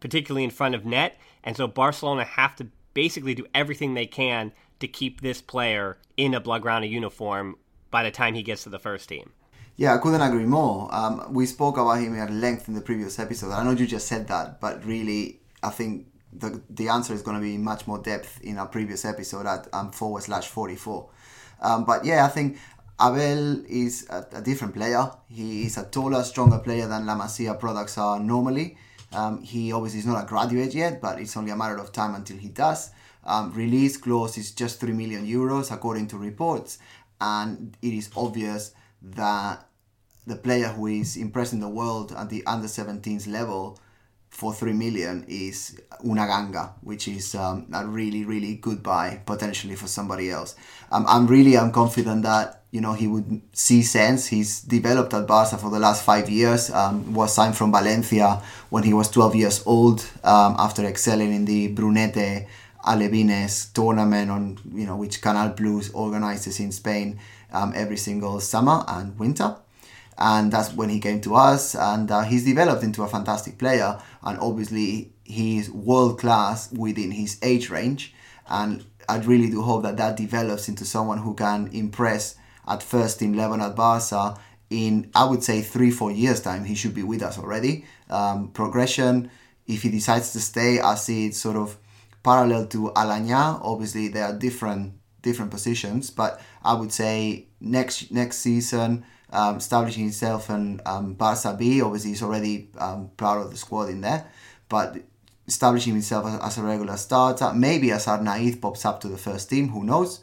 particularly 0.00 0.44
in 0.44 0.50
front 0.50 0.74
of 0.74 0.86
net. 0.86 1.18
And 1.44 1.56
so 1.56 1.66
Barcelona 1.66 2.24
have 2.24 2.56
to 2.56 2.66
basically 2.94 3.34
do 3.34 3.46
everything 3.54 3.92
they 3.92 4.06
can 4.06 4.52
to 4.78 4.88
keep 4.88 5.20
this 5.20 5.42
player 5.42 5.98
in 6.16 6.32
a 6.32 6.40
Blaugrana 6.40 6.88
uniform 6.88 7.56
by 7.90 8.02
the 8.02 8.10
time 8.10 8.34
he 8.34 8.42
gets 8.42 8.62
to 8.64 8.68
the 8.68 8.78
first 8.78 9.08
team. 9.08 9.32
Yeah, 9.76 9.94
I 9.94 9.98
couldn't 9.98 10.20
agree 10.20 10.44
more. 10.44 10.88
Um, 10.94 11.32
we 11.32 11.46
spoke 11.46 11.78
about 11.78 12.00
him 12.00 12.18
at 12.18 12.30
length 12.30 12.68
in 12.68 12.74
the 12.74 12.80
previous 12.80 13.18
episode. 13.18 13.52
I 13.52 13.64
know 13.64 13.70
you 13.70 13.86
just 13.86 14.06
said 14.06 14.28
that, 14.28 14.60
but 14.60 14.84
really, 14.84 15.40
I 15.62 15.70
think 15.70 16.06
the 16.32 16.60
the 16.70 16.88
answer 16.88 17.14
is 17.14 17.22
going 17.22 17.36
to 17.36 17.42
be 17.42 17.56
much 17.56 17.86
more 17.86 17.98
depth 17.98 18.40
in 18.42 18.58
our 18.58 18.66
previous 18.66 19.04
episode 19.04 19.46
at 19.46 19.68
um, 19.72 19.90
forward 19.90 20.22
slash 20.22 20.46
44. 20.48 21.08
Um, 21.62 21.84
but 21.84 22.04
yeah, 22.04 22.24
I 22.24 22.28
think 22.28 22.58
Abel 23.00 23.64
is 23.66 24.06
a, 24.10 24.26
a, 24.32 24.42
different 24.42 24.74
player. 24.74 25.10
He 25.28 25.64
is 25.64 25.78
a 25.78 25.84
taller, 25.84 26.22
stronger 26.22 26.58
player 26.58 26.86
than 26.86 27.06
La 27.06 27.16
Masia 27.16 27.58
products 27.58 27.96
are 27.98 28.20
normally. 28.20 28.76
Um, 29.12 29.42
he 29.42 29.72
obviously 29.72 30.00
is 30.00 30.06
not 30.06 30.22
a 30.22 30.26
graduate 30.26 30.74
yet, 30.74 31.00
but 31.00 31.18
it's 31.18 31.36
only 31.36 31.50
a 31.50 31.56
matter 31.56 31.78
of 31.78 31.92
time 31.92 32.14
until 32.14 32.36
he 32.36 32.48
does. 32.48 32.90
Um, 33.24 33.52
release 33.52 33.96
clause 33.96 34.38
is 34.38 34.52
just 34.52 34.80
3 34.80 34.92
million 34.92 35.26
euros 35.26 35.70
according 35.72 36.08
to 36.08 36.18
reports, 36.18 36.78
and 37.20 37.76
it 37.82 37.92
is 37.92 38.10
obvious 38.16 38.72
that 39.02 39.66
the 40.26 40.36
player 40.36 40.68
who 40.68 40.86
is 40.86 41.16
impressing 41.16 41.60
the 41.60 41.68
world 41.68 42.12
at 42.12 42.30
the 42.30 42.44
under 42.46 42.66
17s 42.66 43.26
level 43.26 43.78
for 44.28 44.54
3 44.54 44.72
million 44.72 45.24
is 45.28 45.80
una 46.04 46.26
ganga, 46.26 46.74
which 46.82 47.08
is 47.08 47.34
um, 47.34 47.66
a 47.74 47.84
really, 47.84 48.24
really 48.24 48.54
good 48.54 48.82
buy 48.82 49.20
potentially 49.26 49.74
for 49.74 49.88
somebody 49.88 50.30
else. 50.30 50.54
Um, 50.92 51.04
I'm 51.08 51.26
really 51.26 51.58
I'm 51.58 51.72
confident 51.72 52.22
that 52.22 52.62
you 52.70 52.80
know 52.80 52.92
he 52.92 53.08
would 53.08 53.42
see 53.52 53.82
sense. 53.82 54.28
He's 54.28 54.60
developed 54.62 55.12
at 55.14 55.26
Barca 55.26 55.58
for 55.58 55.68
the 55.68 55.80
last 55.80 56.04
five 56.04 56.30
years. 56.30 56.70
Um, 56.70 57.12
was 57.12 57.34
signed 57.34 57.56
from 57.56 57.72
Valencia 57.72 58.40
when 58.70 58.84
he 58.84 58.94
was 58.94 59.10
12 59.10 59.34
years 59.34 59.62
old 59.66 60.08
um, 60.22 60.54
after 60.58 60.84
excelling 60.86 61.34
in 61.34 61.44
the 61.44 61.74
Brunete 61.74 62.46
Alevines 62.86 63.66
tournament 63.72 64.30
on 64.30 64.58
you 64.72 64.86
know 64.86 64.96
which 64.96 65.20
Canal 65.20 65.50
Plus 65.50 65.90
organizes 65.90 66.60
in 66.60 66.72
Spain 66.72 67.18
um, 67.52 67.72
every 67.74 67.96
single 67.96 68.40
summer 68.40 68.84
and 68.88 69.18
winter. 69.18 69.56
And 70.18 70.52
that's 70.52 70.72
when 70.74 70.90
he 70.90 71.00
came 71.00 71.22
to 71.22 71.34
us 71.34 71.74
and 71.74 72.10
uh, 72.10 72.20
he's 72.22 72.44
developed 72.44 72.82
into 72.82 73.02
a 73.02 73.08
fantastic 73.08 73.56
player 73.56 73.98
and 74.22 74.38
obviously 74.38 75.12
he's 75.24 75.70
world 75.70 76.18
class 76.18 76.70
within 76.72 77.10
his 77.10 77.38
age 77.42 77.70
range. 77.70 78.14
And 78.46 78.84
I 79.08 79.18
really 79.18 79.48
do 79.48 79.62
hope 79.62 79.82
that 79.84 79.96
that 79.96 80.16
develops 80.18 80.68
into 80.68 80.84
someone 80.84 81.18
who 81.18 81.34
can 81.34 81.68
impress 81.72 82.36
at 82.68 82.82
first 82.82 83.18
team 83.18 83.32
level 83.32 83.60
at 83.62 83.74
Barca 83.74 84.36
in 84.68 85.10
I 85.14 85.24
would 85.24 85.42
say 85.42 85.62
three 85.62 85.90
four 85.90 86.12
years 86.12 86.40
time. 86.40 86.64
He 86.64 86.74
should 86.74 86.94
be 86.94 87.02
with 87.02 87.22
us 87.22 87.38
already. 87.38 87.86
Um, 88.08 88.48
progression 88.48 89.30
if 89.66 89.82
he 89.82 89.88
decides 89.90 90.32
to 90.32 90.40
stay 90.40 90.80
I 90.80 90.96
see 90.96 91.26
it 91.26 91.34
sort 91.34 91.56
of 91.56 91.76
parallel 92.22 92.66
to 92.66 92.90
Aleñà 92.96 93.60
obviously 93.62 94.08
there 94.08 94.24
are 94.24 94.38
different 94.38 94.94
different 95.22 95.50
positions 95.50 96.10
but 96.10 96.40
I 96.62 96.74
would 96.74 96.92
say 96.92 97.46
next 97.60 98.10
next 98.10 98.38
season 98.38 99.04
um, 99.32 99.56
establishing 99.56 100.04
himself 100.04 100.50
and 100.50 100.80
um, 100.86 101.14
Barca 101.14 101.54
B. 101.58 101.80
Obviously, 101.82 102.10
he's 102.10 102.22
already 102.22 102.68
um, 102.78 103.10
part 103.16 103.40
of 103.40 103.50
the 103.50 103.56
squad 103.56 103.88
in 103.88 104.00
there, 104.00 104.26
but 104.68 104.98
establishing 105.46 105.92
himself 105.92 106.26
as, 106.26 106.40
as 106.40 106.58
a 106.58 106.62
regular 106.62 106.96
starter. 106.96 107.52
Maybe 107.54 107.92
as 107.92 108.06
Arnaiz 108.06 108.60
pops 108.60 108.84
up 108.84 109.00
to 109.02 109.08
the 109.08 109.18
first 109.18 109.48
team, 109.50 109.68
who 109.68 109.84
knows? 109.84 110.20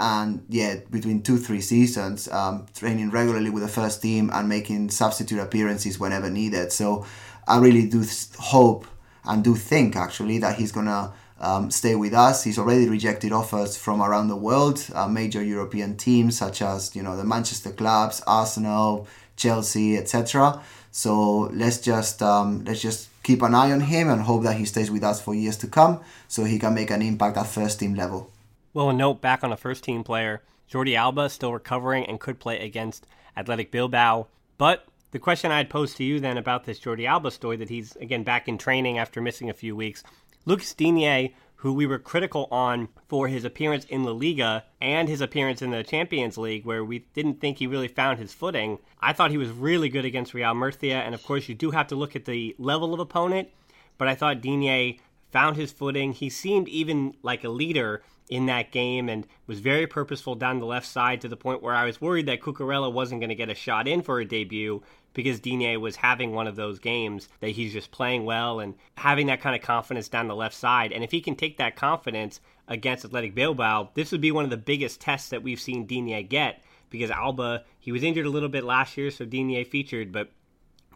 And 0.00 0.44
yeah, 0.48 0.76
between 0.90 1.22
two 1.22 1.38
three 1.38 1.60
seasons, 1.60 2.28
um, 2.28 2.66
training 2.74 3.10
regularly 3.10 3.50
with 3.50 3.64
the 3.64 3.68
first 3.68 4.00
team 4.00 4.30
and 4.32 4.48
making 4.48 4.90
substitute 4.90 5.40
appearances 5.40 5.98
whenever 5.98 6.30
needed. 6.30 6.72
So 6.72 7.04
I 7.46 7.58
really 7.58 7.88
do 7.88 8.04
hope 8.38 8.86
and 9.24 9.42
do 9.42 9.56
think 9.56 9.96
actually 9.96 10.38
that 10.38 10.56
he's 10.56 10.70
gonna 10.70 11.12
um, 11.40 11.70
stay 11.70 11.94
with 11.94 12.14
us. 12.14 12.44
He's 12.44 12.58
already 12.58 12.88
rejected 12.88 13.32
offers 13.32 13.76
from 13.76 14.02
around 14.02 14.28
the 14.28 14.36
world, 14.36 14.84
uh, 14.94 15.08
major 15.08 15.42
European 15.42 15.96
teams 15.96 16.36
such 16.36 16.62
as 16.62 16.94
you 16.96 17.02
know 17.02 17.16
the 17.16 17.24
Manchester 17.24 17.70
clubs, 17.70 18.22
Arsenal, 18.26 19.06
Chelsea, 19.36 19.96
etc. 19.96 20.60
So 20.90 21.42
let's 21.52 21.78
just 21.78 22.22
um, 22.22 22.64
let's 22.64 22.80
just 22.80 23.08
keep 23.22 23.42
an 23.42 23.54
eye 23.54 23.72
on 23.72 23.80
him 23.80 24.08
and 24.08 24.22
hope 24.22 24.42
that 24.44 24.56
he 24.56 24.64
stays 24.64 24.90
with 24.90 25.04
us 25.04 25.20
for 25.20 25.34
years 25.34 25.56
to 25.58 25.68
come, 25.68 26.00
so 26.26 26.44
he 26.44 26.58
can 26.58 26.74
make 26.74 26.90
an 26.90 27.02
impact 27.02 27.36
at 27.36 27.46
first 27.46 27.78
team 27.78 27.94
level. 27.94 28.30
Well, 28.74 28.90
a 28.90 28.92
note 28.92 29.20
back 29.20 29.44
on 29.44 29.52
a 29.52 29.56
first 29.56 29.84
team 29.84 30.02
player, 30.02 30.42
Jordi 30.70 30.96
Alba 30.96 31.30
still 31.30 31.52
recovering 31.52 32.04
and 32.06 32.20
could 32.20 32.38
play 32.38 32.60
against 32.60 33.06
Athletic 33.36 33.70
Bilbao, 33.70 34.26
but 34.56 34.86
the 35.10 35.18
question 35.18 35.50
I'd 35.50 35.70
pose 35.70 35.94
to 35.94 36.04
you 36.04 36.20
then 36.20 36.36
about 36.36 36.64
this 36.64 36.80
Jordi 36.80 37.06
Alba 37.06 37.30
story 37.30 37.56
that 37.56 37.68
he's 37.68 37.96
again 37.96 38.24
back 38.24 38.48
in 38.48 38.58
training 38.58 38.98
after 38.98 39.20
missing 39.20 39.48
a 39.48 39.54
few 39.54 39.74
weeks 39.74 40.02
Lucas 40.48 40.72
Digne, 40.72 41.34
who 41.56 41.74
we 41.74 41.84
were 41.84 41.98
critical 41.98 42.48
on 42.50 42.88
for 43.06 43.28
his 43.28 43.44
appearance 43.44 43.84
in 43.84 44.02
La 44.02 44.12
Liga 44.12 44.64
and 44.80 45.06
his 45.06 45.20
appearance 45.20 45.60
in 45.60 45.72
the 45.72 45.84
Champions 45.84 46.38
League, 46.38 46.64
where 46.64 46.82
we 46.82 47.00
didn't 47.12 47.38
think 47.38 47.58
he 47.58 47.66
really 47.66 47.86
found 47.86 48.18
his 48.18 48.32
footing. 48.32 48.78
I 48.98 49.12
thought 49.12 49.30
he 49.30 49.36
was 49.36 49.50
really 49.50 49.90
good 49.90 50.06
against 50.06 50.32
Real 50.32 50.54
Murcia, 50.54 50.94
and 51.04 51.14
of 51.14 51.22
course, 51.22 51.50
you 51.50 51.54
do 51.54 51.72
have 51.72 51.88
to 51.88 51.96
look 51.96 52.16
at 52.16 52.24
the 52.24 52.56
level 52.58 52.94
of 52.94 53.00
opponent, 53.00 53.50
but 53.98 54.08
I 54.08 54.14
thought 54.14 54.40
Digne 54.40 54.98
found 55.30 55.58
his 55.58 55.70
footing. 55.70 56.12
He 56.12 56.30
seemed 56.30 56.66
even 56.68 57.14
like 57.22 57.44
a 57.44 57.50
leader 57.50 58.02
in 58.28 58.46
that 58.46 58.72
game 58.72 59.08
and 59.08 59.26
was 59.46 59.60
very 59.60 59.86
purposeful 59.86 60.34
down 60.34 60.58
the 60.58 60.66
left 60.66 60.86
side 60.86 61.20
to 61.20 61.28
the 61.28 61.36
point 61.36 61.62
where 61.62 61.74
I 61.74 61.84
was 61.84 62.00
worried 62.00 62.26
that 62.26 62.40
Cucurella 62.40 62.92
wasn't 62.92 63.20
going 63.20 63.30
to 63.30 63.34
get 63.34 63.50
a 63.50 63.54
shot 63.54 63.88
in 63.88 64.02
for 64.02 64.20
a 64.20 64.24
debut 64.24 64.82
because 65.14 65.40
Digne 65.40 65.76
was 65.78 65.96
having 65.96 66.32
one 66.32 66.46
of 66.46 66.56
those 66.56 66.78
games 66.78 67.28
that 67.40 67.50
he's 67.50 67.72
just 67.72 67.90
playing 67.90 68.24
well 68.24 68.60
and 68.60 68.74
having 68.96 69.26
that 69.28 69.40
kind 69.40 69.56
of 69.56 69.62
confidence 69.62 70.08
down 70.08 70.28
the 70.28 70.36
left 70.36 70.54
side. 70.54 70.92
And 70.92 71.02
if 71.02 71.10
he 71.10 71.20
can 71.20 71.34
take 71.34 71.56
that 71.56 71.76
confidence 71.76 72.40
against 72.68 73.04
Athletic 73.04 73.34
Bilbao, 73.34 73.90
this 73.94 74.12
would 74.12 74.20
be 74.20 74.30
one 74.30 74.44
of 74.44 74.50
the 74.50 74.56
biggest 74.56 75.00
tests 75.00 75.30
that 75.30 75.42
we've 75.42 75.60
seen 75.60 75.86
Digne 75.86 76.22
get 76.22 76.62
because 76.90 77.10
Alba, 77.10 77.64
he 77.78 77.92
was 77.92 78.02
injured 78.02 78.26
a 78.26 78.30
little 78.30 78.48
bit 78.48 78.64
last 78.64 78.96
year, 78.96 79.10
so 79.10 79.24
Digne 79.24 79.64
featured, 79.64 80.12
but 80.12 80.30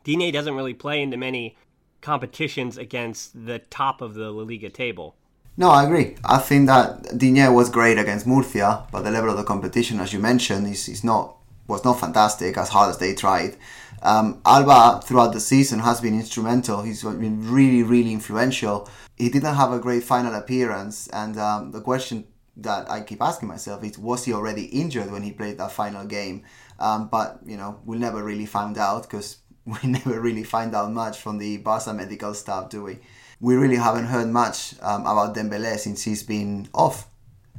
Digne 0.04 0.30
doesn't 0.30 0.54
really 0.54 0.74
play 0.74 1.02
into 1.02 1.16
many 1.16 1.56
competitions 2.00 2.76
against 2.76 3.46
the 3.46 3.58
top 3.58 4.00
of 4.00 4.14
the 4.14 4.30
La 4.30 4.42
Liga 4.42 4.70
table. 4.70 5.16
No, 5.57 5.70
I 5.70 5.84
agree. 5.84 6.16
I 6.24 6.38
think 6.38 6.66
that 6.66 7.18
Digne 7.18 7.48
was 7.53 7.68
great 7.68 7.98
against 7.98 8.26
Murcia, 8.26 8.86
but 8.90 9.03
the 9.03 9.11
level 9.11 9.30
of 9.30 9.36
the 9.36 9.44
competition, 9.44 10.00
as 10.00 10.12
you 10.12 10.18
mentioned, 10.18 10.66
is, 10.66 10.88
is 10.88 11.05
not 11.05 11.36
was 11.68 11.84
not 11.84 12.00
fantastic 12.00 12.57
as 12.57 12.70
hard 12.70 12.90
as 12.90 12.98
they 12.98 13.14
tried. 13.14 13.57
Um, 14.03 14.40
Alba 14.44 15.00
throughout 15.05 15.32
the 15.32 15.40
season 15.40 15.78
has 15.78 16.00
been 16.00 16.14
instrumental. 16.14 16.82
He's 16.82 17.05
been 17.05 17.50
really, 17.50 17.82
really 17.82 18.12
influential. 18.12 18.88
He 19.16 19.28
didn't 19.28 19.55
have 19.55 19.72
a 19.72 19.78
great 19.78 20.03
final 20.03 20.34
appearance, 20.34 21.07
and 21.09 21.38
um, 21.38 21.70
the 21.70 21.80
question 21.80 22.26
that 22.57 22.90
I 22.90 23.03
keep 23.03 23.22
asking 23.22 23.48
myself 23.48 23.84
is, 23.84 23.98
was 23.98 24.24
he 24.24 24.32
already 24.32 24.64
injured 24.64 25.11
when 25.11 25.22
he 25.22 25.32
played 25.32 25.59
that 25.59 25.72
final 25.72 26.05
game? 26.05 26.44
Um, 26.80 27.09
but 27.09 27.40
you 27.46 27.57
know, 27.57 27.80
we'll 27.84 28.00
never 28.00 28.22
really 28.24 28.46
find 28.46 28.76
out 28.76 29.03
because 29.03 29.38
we 29.64 29.78
never 29.84 30.18
really 30.20 30.44
find 30.44 30.74
out 30.74 30.90
much 30.90 31.18
from 31.18 31.38
the 31.38 31.59
Barca 31.59 31.92
medical 31.92 32.34
staff, 32.34 32.70
do 32.70 32.82
we? 32.82 32.98
We 33.43 33.57
really 33.57 33.76
haven't 33.76 34.07
heard 34.07 34.28
much 34.28 34.74
um, 34.80 35.03
about 35.03 35.34
Dembele 35.34 35.76
since 35.76 36.03
he's 36.05 36.22
been 36.22 36.68
off 36.72 37.07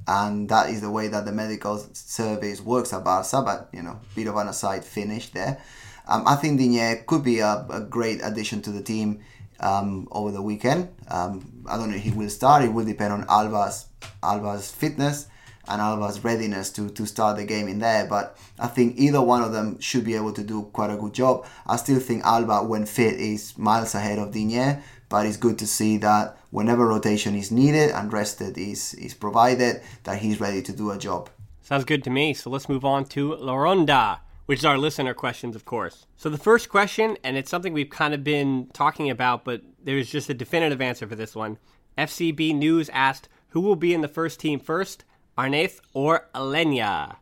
and 0.07 0.49
that 0.49 0.69
is 0.69 0.81
the 0.81 0.89
way 0.89 1.07
that 1.07 1.25
the 1.25 1.31
medical 1.31 1.77
service 1.93 2.61
works 2.61 2.93
at 2.93 3.03
Barca. 3.03 3.41
But 3.41 3.69
you 3.73 3.81
know, 3.81 3.99
bit 4.15 4.27
of 4.27 4.35
an 4.35 4.47
aside 4.47 4.83
finish 4.83 5.29
there. 5.29 5.61
Um, 6.07 6.23
I 6.27 6.35
think 6.35 6.59
Digne 6.59 7.03
could 7.05 7.23
be 7.23 7.39
a, 7.39 7.65
a, 7.69 7.79
great 7.79 8.19
addition 8.21 8.61
to 8.63 8.71
the 8.71 8.81
team 8.81 9.21
um, 9.61 10.07
over 10.11 10.31
the 10.31 10.41
weekend. 10.41 10.89
Um, 11.07 11.63
I 11.65 11.77
don't 11.77 11.89
know 11.89 11.95
if 11.95 12.03
he 12.03 12.11
will 12.11 12.29
start. 12.29 12.63
It 12.63 12.73
will 12.73 12.85
depend 12.85 13.13
on 13.13 13.25
Alba's 13.29 13.85
Alba's 14.21 14.69
fitness 14.69 15.27
and 15.65 15.79
Alba's 15.79 16.21
readiness 16.21 16.71
to, 16.71 16.89
to 16.89 17.05
start 17.05 17.37
the 17.37 17.45
game 17.45 17.69
in 17.69 17.79
there. 17.79 18.05
But 18.05 18.37
I 18.59 18.67
think 18.67 18.99
either 18.99 19.21
one 19.21 19.43
of 19.43 19.53
them 19.53 19.79
should 19.79 20.03
be 20.03 20.15
able 20.15 20.33
to 20.33 20.43
do 20.43 20.63
quite 20.73 20.89
a 20.89 20.97
good 20.97 21.13
job. 21.13 21.45
I 21.65 21.77
still 21.77 22.01
think 22.01 22.25
Alba, 22.25 22.63
when 22.63 22.85
fit, 22.85 23.13
is 23.13 23.57
miles 23.57 23.95
ahead 23.95 24.19
of 24.19 24.33
Digne. 24.33 24.81
But 25.13 25.27
it's 25.27 25.37
good 25.37 25.59
to 25.59 25.67
see 25.67 25.97
that 25.97 26.37
whenever 26.49 26.87
rotation 26.87 27.35
is 27.35 27.51
needed 27.51 27.91
and 27.91 28.11
rested 28.11 28.57
is, 28.57 28.95
is 28.95 29.13
provided, 29.13 29.83
that 30.05 30.17
he's 30.17 30.41
ready 30.41 30.63
to 30.63 30.73
do 30.73 30.89
a 30.89 30.97
job. 30.97 31.29
Sounds 31.61 31.85
good 31.85 32.03
to 32.05 32.09
me. 32.09 32.33
So 32.33 32.49
let's 32.49 32.67
move 32.67 32.83
on 32.83 33.05
to 33.09 33.35
La 33.35 33.53
Ronda 33.53 34.21
which 34.47 34.59
is 34.59 34.65
our 34.65 34.77
listener 34.77 35.13
questions, 35.13 35.55
of 35.55 35.65
course. 35.65 36.07
So 36.17 36.29
the 36.29 36.37
first 36.39 36.67
question, 36.67 37.15
and 37.23 37.37
it's 37.37 37.49
something 37.49 37.73
we've 37.73 37.91
kind 37.91 38.13
of 38.13 38.23
been 38.23 38.69
talking 38.73 39.09
about, 39.09 39.45
but 39.45 39.61
there's 39.81 40.09
just 40.09 40.29
a 40.29 40.33
definitive 40.33 40.81
answer 40.81 41.07
for 41.07 41.15
this 41.15 41.35
one. 41.35 41.59
FCB 41.97 42.55
News 42.55 42.89
asked, 42.89 43.29
who 43.49 43.61
will 43.61 43.77
be 43.77 43.93
in 43.93 44.01
the 44.01 44.07
first 44.07 44.39
team 44.39 44.59
first, 44.59 45.05
Arnaiz 45.37 45.79
or 45.93 46.27
Aleñá? 46.33 47.17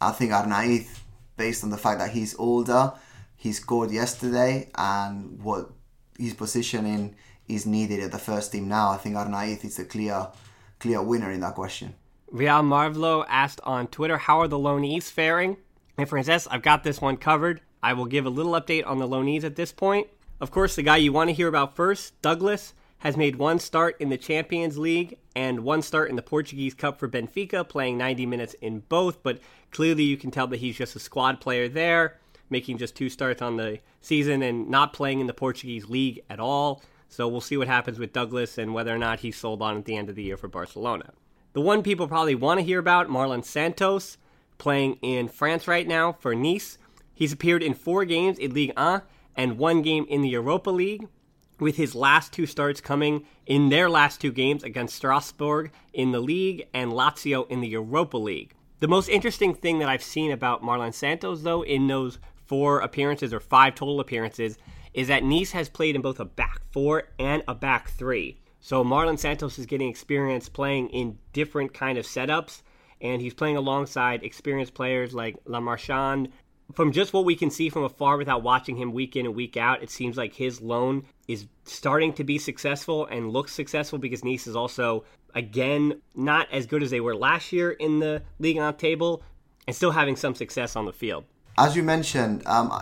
I 0.00 0.10
think 0.10 0.32
Arnaiz, 0.32 0.98
based 1.36 1.62
on 1.64 1.70
the 1.70 1.78
fact 1.78 2.00
that 2.00 2.10
he's 2.10 2.34
older, 2.38 2.92
he 3.36 3.52
scored 3.52 3.90
yesterday, 3.90 4.68
and 4.74 5.40
what 5.42 5.70
his 6.18 6.34
positioning 6.34 7.14
is 7.48 7.66
needed 7.66 8.00
at 8.00 8.12
the 8.12 8.18
first 8.18 8.52
team 8.52 8.68
now. 8.68 8.90
I 8.90 8.96
think 8.96 9.14
Arnaiz 9.16 9.64
is 9.64 9.76
the 9.76 9.84
clear, 9.84 10.28
clear 10.78 11.02
winner 11.02 11.30
in 11.30 11.40
that 11.40 11.54
question. 11.54 11.94
Real 12.30 12.62
Marvlo 12.62 13.24
asked 13.28 13.60
on 13.62 13.86
Twitter, 13.86 14.18
how 14.18 14.40
are 14.40 14.48
the 14.48 14.58
loanees 14.58 15.04
faring? 15.04 15.56
And 15.96 16.08
Francesc, 16.08 16.48
I've 16.50 16.62
got 16.62 16.84
this 16.84 17.00
one 17.00 17.16
covered. 17.16 17.60
I 17.82 17.92
will 17.92 18.06
give 18.06 18.26
a 18.26 18.30
little 18.30 18.52
update 18.52 18.86
on 18.86 18.98
the 18.98 19.08
loanees 19.08 19.44
at 19.44 19.56
this 19.56 19.72
point. 19.72 20.08
Of 20.40 20.50
course, 20.50 20.76
the 20.76 20.82
guy 20.82 20.98
you 20.98 21.12
want 21.12 21.30
to 21.30 21.34
hear 21.34 21.48
about 21.48 21.76
first, 21.76 22.20
Douglas, 22.20 22.74
has 22.98 23.16
made 23.16 23.36
one 23.36 23.58
start 23.58 23.96
in 24.00 24.08
the 24.08 24.18
Champions 24.18 24.76
League 24.76 25.18
and 25.34 25.60
one 25.60 25.82
start 25.82 26.10
in 26.10 26.16
the 26.16 26.22
Portuguese 26.22 26.74
Cup 26.74 26.98
for 26.98 27.08
Benfica, 27.08 27.66
playing 27.66 27.98
90 27.98 28.26
minutes 28.26 28.54
in 28.54 28.80
both, 28.80 29.22
but 29.22 29.38
clearly 29.70 30.02
you 30.02 30.16
can 30.16 30.30
tell 30.30 30.46
that 30.48 30.58
he's 30.58 30.76
just 30.76 30.96
a 30.96 30.98
squad 30.98 31.40
player 31.40 31.68
there, 31.68 32.18
making 32.50 32.78
just 32.78 32.96
two 32.96 33.08
starts 33.08 33.42
on 33.42 33.56
the 33.56 33.78
season 34.00 34.42
and 34.42 34.68
not 34.68 34.92
playing 34.92 35.20
in 35.20 35.26
the 35.26 35.34
Portuguese 35.34 35.88
League 35.88 36.22
at 36.28 36.40
all. 36.40 36.82
So 37.08 37.28
we'll 37.28 37.40
see 37.40 37.56
what 37.56 37.68
happens 37.68 37.98
with 37.98 38.12
Douglas 38.12 38.58
and 38.58 38.74
whether 38.74 38.94
or 38.94 38.98
not 38.98 39.20
he's 39.20 39.36
sold 39.36 39.62
on 39.62 39.76
at 39.76 39.84
the 39.84 39.96
end 39.96 40.08
of 40.08 40.16
the 40.16 40.22
year 40.22 40.36
for 40.36 40.48
Barcelona. 40.48 41.12
The 41.52 41.60
one 41.60 41.82
people 41.82 42.08
probably 42.08 42.34
want 42.34 42.60
to 42.60 42.66
hear 42.66 42.78
about, 42.78 43.08
Marlon 43.08 43.44
Santos, 43.44 44.18
playing 44.58 44.98
in 45.02 45.28
France 45.28 45.66
right 45.66 45.86
now 45.86 46.12
for 46.12 46.34
Nice. 46.34 46.78
He's 47.14 47.32
appeared 47.32 47.62
in 47.62 47.74
four 47.74 48.04
games 48.04 48.38
in 48.38 48.52
Ligue 48.52 48.76
1 48.76 49.02
and 49.36 49.58
one 49.58 49.82
game 49.82 50.04
in 50.08 50.22
the 50.22 50.28
Europa 50.28 50.70
League, 50.70 51.08
with 51.58 51.76
his 51.76 51.94
last 51.94 52.32
two 52.32 52.46
starts 52.46 52.80
coming 52.80 53.24
in 53.46 53.70
their 53.70 53.88
last 53.88 54.20
two 54.20 54.32
games 54.32 54.62
against 54.62 54.96
Strasbourg 54.96 55.70
in 55.92 56.12
the 56.12 56.20
league 56.20 56.66
and 56.74 56.92
Lazio 56.92 57.48
in 57.50 57.60
the 57.60 57.68
Europa 57.68 58.18
League. 58.18 58.54
The 58.80 58.88
most 58.88 59.08
interesting 59.08 59.54
thing 59.54 59.78
that 59.78 59.88
I've 59.88 60.02
seen 60.02 60.32
about 60.32 60.62
Marlon 60.62 60.92
Santos, 60.92 61.42
though, 61.42 61.62
in 61.62 61.86
those 61.86 62.18
four 62.44 62.80
appearances 62.80 63.32
or 63.32 63.40
five 63.40 63.74
total 63.74 64.00
appearances, 64.00 64.58
is 64.96 65.06
that 65.06 65.22
Nice 65.22 65.52
has 65.52 65.68
played 65.68 65.94
in 65.94 66.02
both 66.02 66.18
a 66.18 66.24
back 66.24 66.60
four 66.72 67.04
and 67.20 67.44
a 67.46 67.54
back 67.54 67.90
three. 67.90 68.40
So 68.58 68.82
Marlon 68.82 69.18
Santos 69.18 69.60
is 69.60 69.66
getting 69.66 69.88
experience 69.88 70.48
playing 70.48 70.88
in 70.88 71.18
different 71.32 71.72
kind 71.72 71.98
of 71.98 72.04
setups, 72.04 72.62
and 73.00 73.22
he's 73.22 73.34
playing 73.34 73.56
alongside 73.56 74.24
experienced 74.24 74.74
players 74.74 75.14
like 75.14 75.36
Le 75.44 75.60
Marchand, 75.60 76.30
from 76.72 76.92
just 76.92 77.12
what 77.12 77.24
we 77.24 77.36
can 77.36 77.50
see 77.50 77.68
from 77.68 77.84
afar 77.84 78.16
without 78.16 78.42
watching 78.42 78.76
him 78.76 78.92
week 78.92 79.14
in 79.14 79.26
and 79.26 79.34
week 79.34 79.56
out, 79.56 79.82
it 79.82 79.90
seems 79.90 80.16
like 80.16 80.34
his 80.34 80.60
loan 80.60 81.04
is 81.28 81.46
starting 81.64 82.12
to 82.14 82.24
be 82.24 82.38
successful 82.38 83.06
and 83.06 83.30
looks 83.30 83.52
successful 83.52 83.98
because 83.98 84.24
Nice 84.24 84.46
is 84.46 84.56
also, 84.56 85.04
again, 85.34 86.00
not 86.14 86.50
as 86.52 86.66
good 86.66 86.82
as 86.82 86.90
they 86.90 87.00
were 87.00 87.14
last 87.14 87.52
year 87.52 87.70
in 87.70 88.00
the 88.00 88.22
Ligue 88.38 88.56
1 88.56 88.74
table 88.76 89.22
and 89.66 89.76
still 89.76 89.92
having 89.92 90.16
some 90.16 90.34
success 90.34 90.74
on 90.74 90.86
the 90.86 90.92
field. 90.92 91.24
As 91.58 91.76
you 91.76 91.82
mentioned, 91.82 92.42
um, 92.46 92.72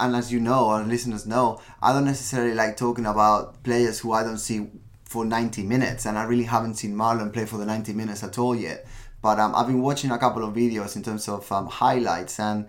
and 0.00 0.16
as 0.16 0.32
you 0.32 0.40
know, 0.40 0.68
our 0.68 0.84
listeners 0.84 1.26
know, 1.26 1.60
I 1.80 1.92
don't 1.92 2.04
necessarily 2.04 2.54
like 2.54 2.76
talking 2.76 3.06
about 3.06 3.62
players 3.62 4.00
who 4.00 4.12
I 4.12 4.22
don't 4.22 4.38
see 4.38 4.68
for 5.04 5.24
90 5.24 5.62
minutes, 5.62 6.06
and 6.06 6.18
I 6.18 6.24
really 6.24 6.44
haven't 6.44 6.74
seen 6.74 6.94
Marlon 6.94 7.32
play 7.32 7.46
for 7.46 7.56
the 7.56 7.66
90 7.66 7.92
minutes 7.92 8.24
at 8.24 8.38
all 8.38 8.56
yet. 8.56 8.86
But 9.22 9.38
um, 9.38 9.54
I've 9.54 9.68
been 9.68 9.80
watching 9.80 10.10
a 10.10 10.18
couple 10.18 10.44
of 10.44 10.54
videos 10.54 10.96
in 10.96 11.02
terms 11.02 11.28
of 11.28 11.50
um, 11.52 11.66
highlights, 11.66 12.40
and 12.40 12.66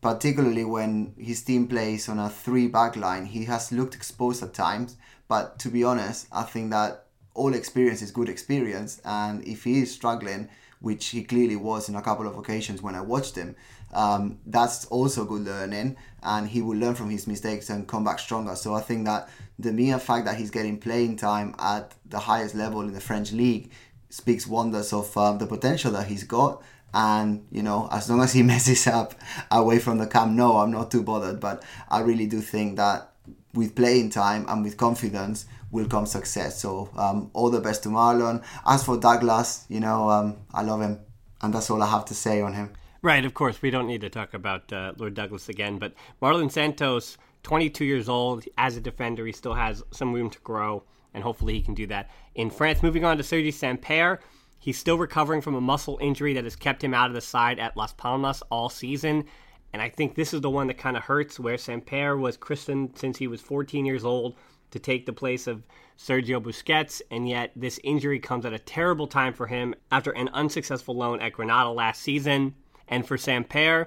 particularly 0.00 0.64
when 0.64 1.14
his 1.18 1.42
team 1.42 1.66
plays 1.66 2.08
on 2.08 2.18
a 2.18 2.30
three 2.30 2.68
back 2.68 2.96
line. 2.96 3.26
He 3.26 3.44
has 3.44 3.72
looked 3.72 3.94
exposed 3.94 4.42
at 4.42 4.54
times, 4.54 4.96
but 5.28 5.58
to 5.58 5.68
be 5.68 5.84
honest, 5.84 6.26
I 6.32 6.44
think 6.44 6.70
that 6.70 7.06
all 7.34 7.54
experience 7.54 8.02
is 8.02 8.10
good 8.10 8.28
experience. 8.28 9.00
And 9.04 9.46
if 9.46 9.64
he 9.64 9.82
is 9.82 9.92
struggling, 9.92 10.48
which 10.80 11.08
he 11.08 11.22
clearly 11.22 11.56
was 11.56 11.88
in 11.88 11.96
a 11.96 12.02
couple 12.02 12.26
of 12.26 12.38
occasions 12.38 12.80
when 12.80 12.94
I 12.94 13.02
watched 13.02 13.36
him, 13.36 13.56
um, 13.92 14.38
that's 14.46 14.84
also 14.86 15.24
good 15.24 15.42
learning. 15.42 15.96
And 16.22 16.48
he 16.48 16.60
will 16.60 16.76
learn 16.76 16.94
from 16.94 17.10
his 17.10 17.26
mistakes 17.26 17.70
and 17.70 17.88
come 17.88 18.04
back 18.04 18.18
stronger. 18.18 18.54
So 18.54 18.74
I 18.74 18.80
think 18.80 19.06
that 19.06 19.28
the 19.58 19.72
mere 19.72 19.98
fact 19.98 20.26
that 20.26 20.36
he's 20.36 20.50
getting 20.50 20.78
playing 20.78 21.16
time 21.16 21.54
at 21.58 21.94
the 22.06 22.18
highest 22.18 22.54
level 22.54 22.82
in 22.82 22.92
the 22.92 23.00
French 23.00 23.32
league 23.32 23.70
speaks 24.10 24.46
wonders 24.46 24.92
of 24.92 25.16
um, 25.16 25.38
the 25.38 25.46
potential 25.46 25.92
that 25.92 26.06
he's 26.06 26.24
got 26.24 26.62
and 26.92 27.46
you 27.50 27.62
know 27.62 27.88
as 27.92 28.10
long 28.10 28.20
as 28.20 28.32
he 28.32 28.42
messes 28.52 28.86
up 28.86 29.14
away 29.50 29.78
from 29.78 29.98
the 29.98 30.06
Camp 30.06 30.32
Nou, 30.32 30.56
I'm 30.58 30.72
not 30.72 30.90
too 30.90 31.02
bothered 31.02 31.40
but 31.40 31.62
I 31.88 32.00
really 32.00 32.26
do 32.26 32.40
think 32.40 32.76
that 32.76 33.12
with 33.54 33.74
playing 33.74 34.10
time 34.10 34.46
and 34.48 34.62
with 34.62 34.76
confidence 34.76 35.46
will 35.70 35.86
come 35.86 36.06
success 36.06 36.60
so 36.60 36.90
um, 36.96 37.30
all 37.32 37.50
the 37.50 37.60
best 37.60 37.84
to 37.84 37.88
Marlon 37.88 38.42
as 38.66 38.82
for 38.84 38.96
Douglas 38.96 39.66
you 39.68 39.80
know 39.80 40.10
um, 40.10 40.36
I 40.52 40.62
love 40.62 40.80
him 40.80 41.00
and 41.42 41.54
that's 41.54 41.70
all 41.70 41.82
I 41.82 41.88
have 41.88 42.04
to 42.06 42.14
say 42.14 42.40
on 42.40 42.54
him 42.54 42.72
right 43.02 43.24
of 43.24 43.34
course 43.34 43.62
we 43.62 43.70
don't 43.70 43.86
need 43.86 44.00
to 44.00 44.10
talk 44.10 44.34
about 44.34 44.72
uh, 44.72 44.92
Lord 44.96 45.14
Douglas 45.14 45.48
again 45.48 45.78
but 45.78 45.94
Marlon 46.20 46.50
Santos 46.50 47.18
22 47.42 47.84
years 47.84 48.08
old 48.08 48.44
as 48.58 48.76
a 48.76 48.80
defender 48.80 49.26
he 49.26 49.32
still 49.32 49.54
has 49.54 49.82
some 49.90 50.12
room 50.12 50.30
to 50.30 50.38
grow 50.40 50.82
and 51.14 51.24
hopefully 51.24 51.54
he 51.54 51.62
can 51.62 51.74
do 51.74 51.86
that 51.86 52.10
in 52.34 52.50
France 52.50 52.82
moving 52.82 53.04
on 53.04 53.16
to 53.16 53.22
Sergi 53.22 53.52
Samper 53.52 54.18
He's 54.62 54.78
still 54.78 54.98
recovering 54.98 55.40
from 55.40 55.54
a 55.54 55.60
muscle 55.60 55.98
injury 56.02 56.34
that 56.34 56.44
has 56.44 56.54
kept 56.54 56.84
him 56.84 56.92
out 56.92 57.08
of 57.08 57.14
the 57.14 57.22
side 57.22 57.58
at 57.58 57.78
Las 57.78 57.94
Palmas 57.94 58.42
all 58.50 58.68
season. 58.68 59.24
And 59.72 59.80
I 59.80 59.88
think 59.88 60.14
this 60.14 60.34
is 60.34 60.42
the 60.42 60.50
one 60.50 60.66
that 60.66 60.76
kind 60.76 60.98
of 60.98 61.04
hurts, 61.04 61.40
where 61.40 61.56
Samper 61.56 62.20
was 62.20 62.36
christened 62.36 62.98
since 62.98 63.16
he 63.16 63.26
was 63.26 63.40
14 63.40 63.86
years 63.86 64.04
old 64.04 64.36
to 64.72 64.78
take 64.78 65.06
the 65.06 65.14
place 65.14 65.46
of 65.46 65.66
Sergio 65.96 66.42
Busquets, 66.42 67.00
and 67.10 67.26
yet 67.26 67.52
this 67.56 67.80
injury 67.82 68.20
comes 68.20 68.44
at 68.44 68.52
a 68.52 68.58
terrible 68.58 69.06
time 69.06 69.32
for 69.32 69.46
him 69.46 69.74
after 69.90 70.10
an 70.10 70.28
unsuccessful 70.28 70.94
loan 70.94 71.20
at 71.20 71.32
Granada 71.32 71.70
last 71.70 72.02
season. 72.02 72.54
And 72.90 73.06
for 73.06 73.16
Samper 73.16 73.86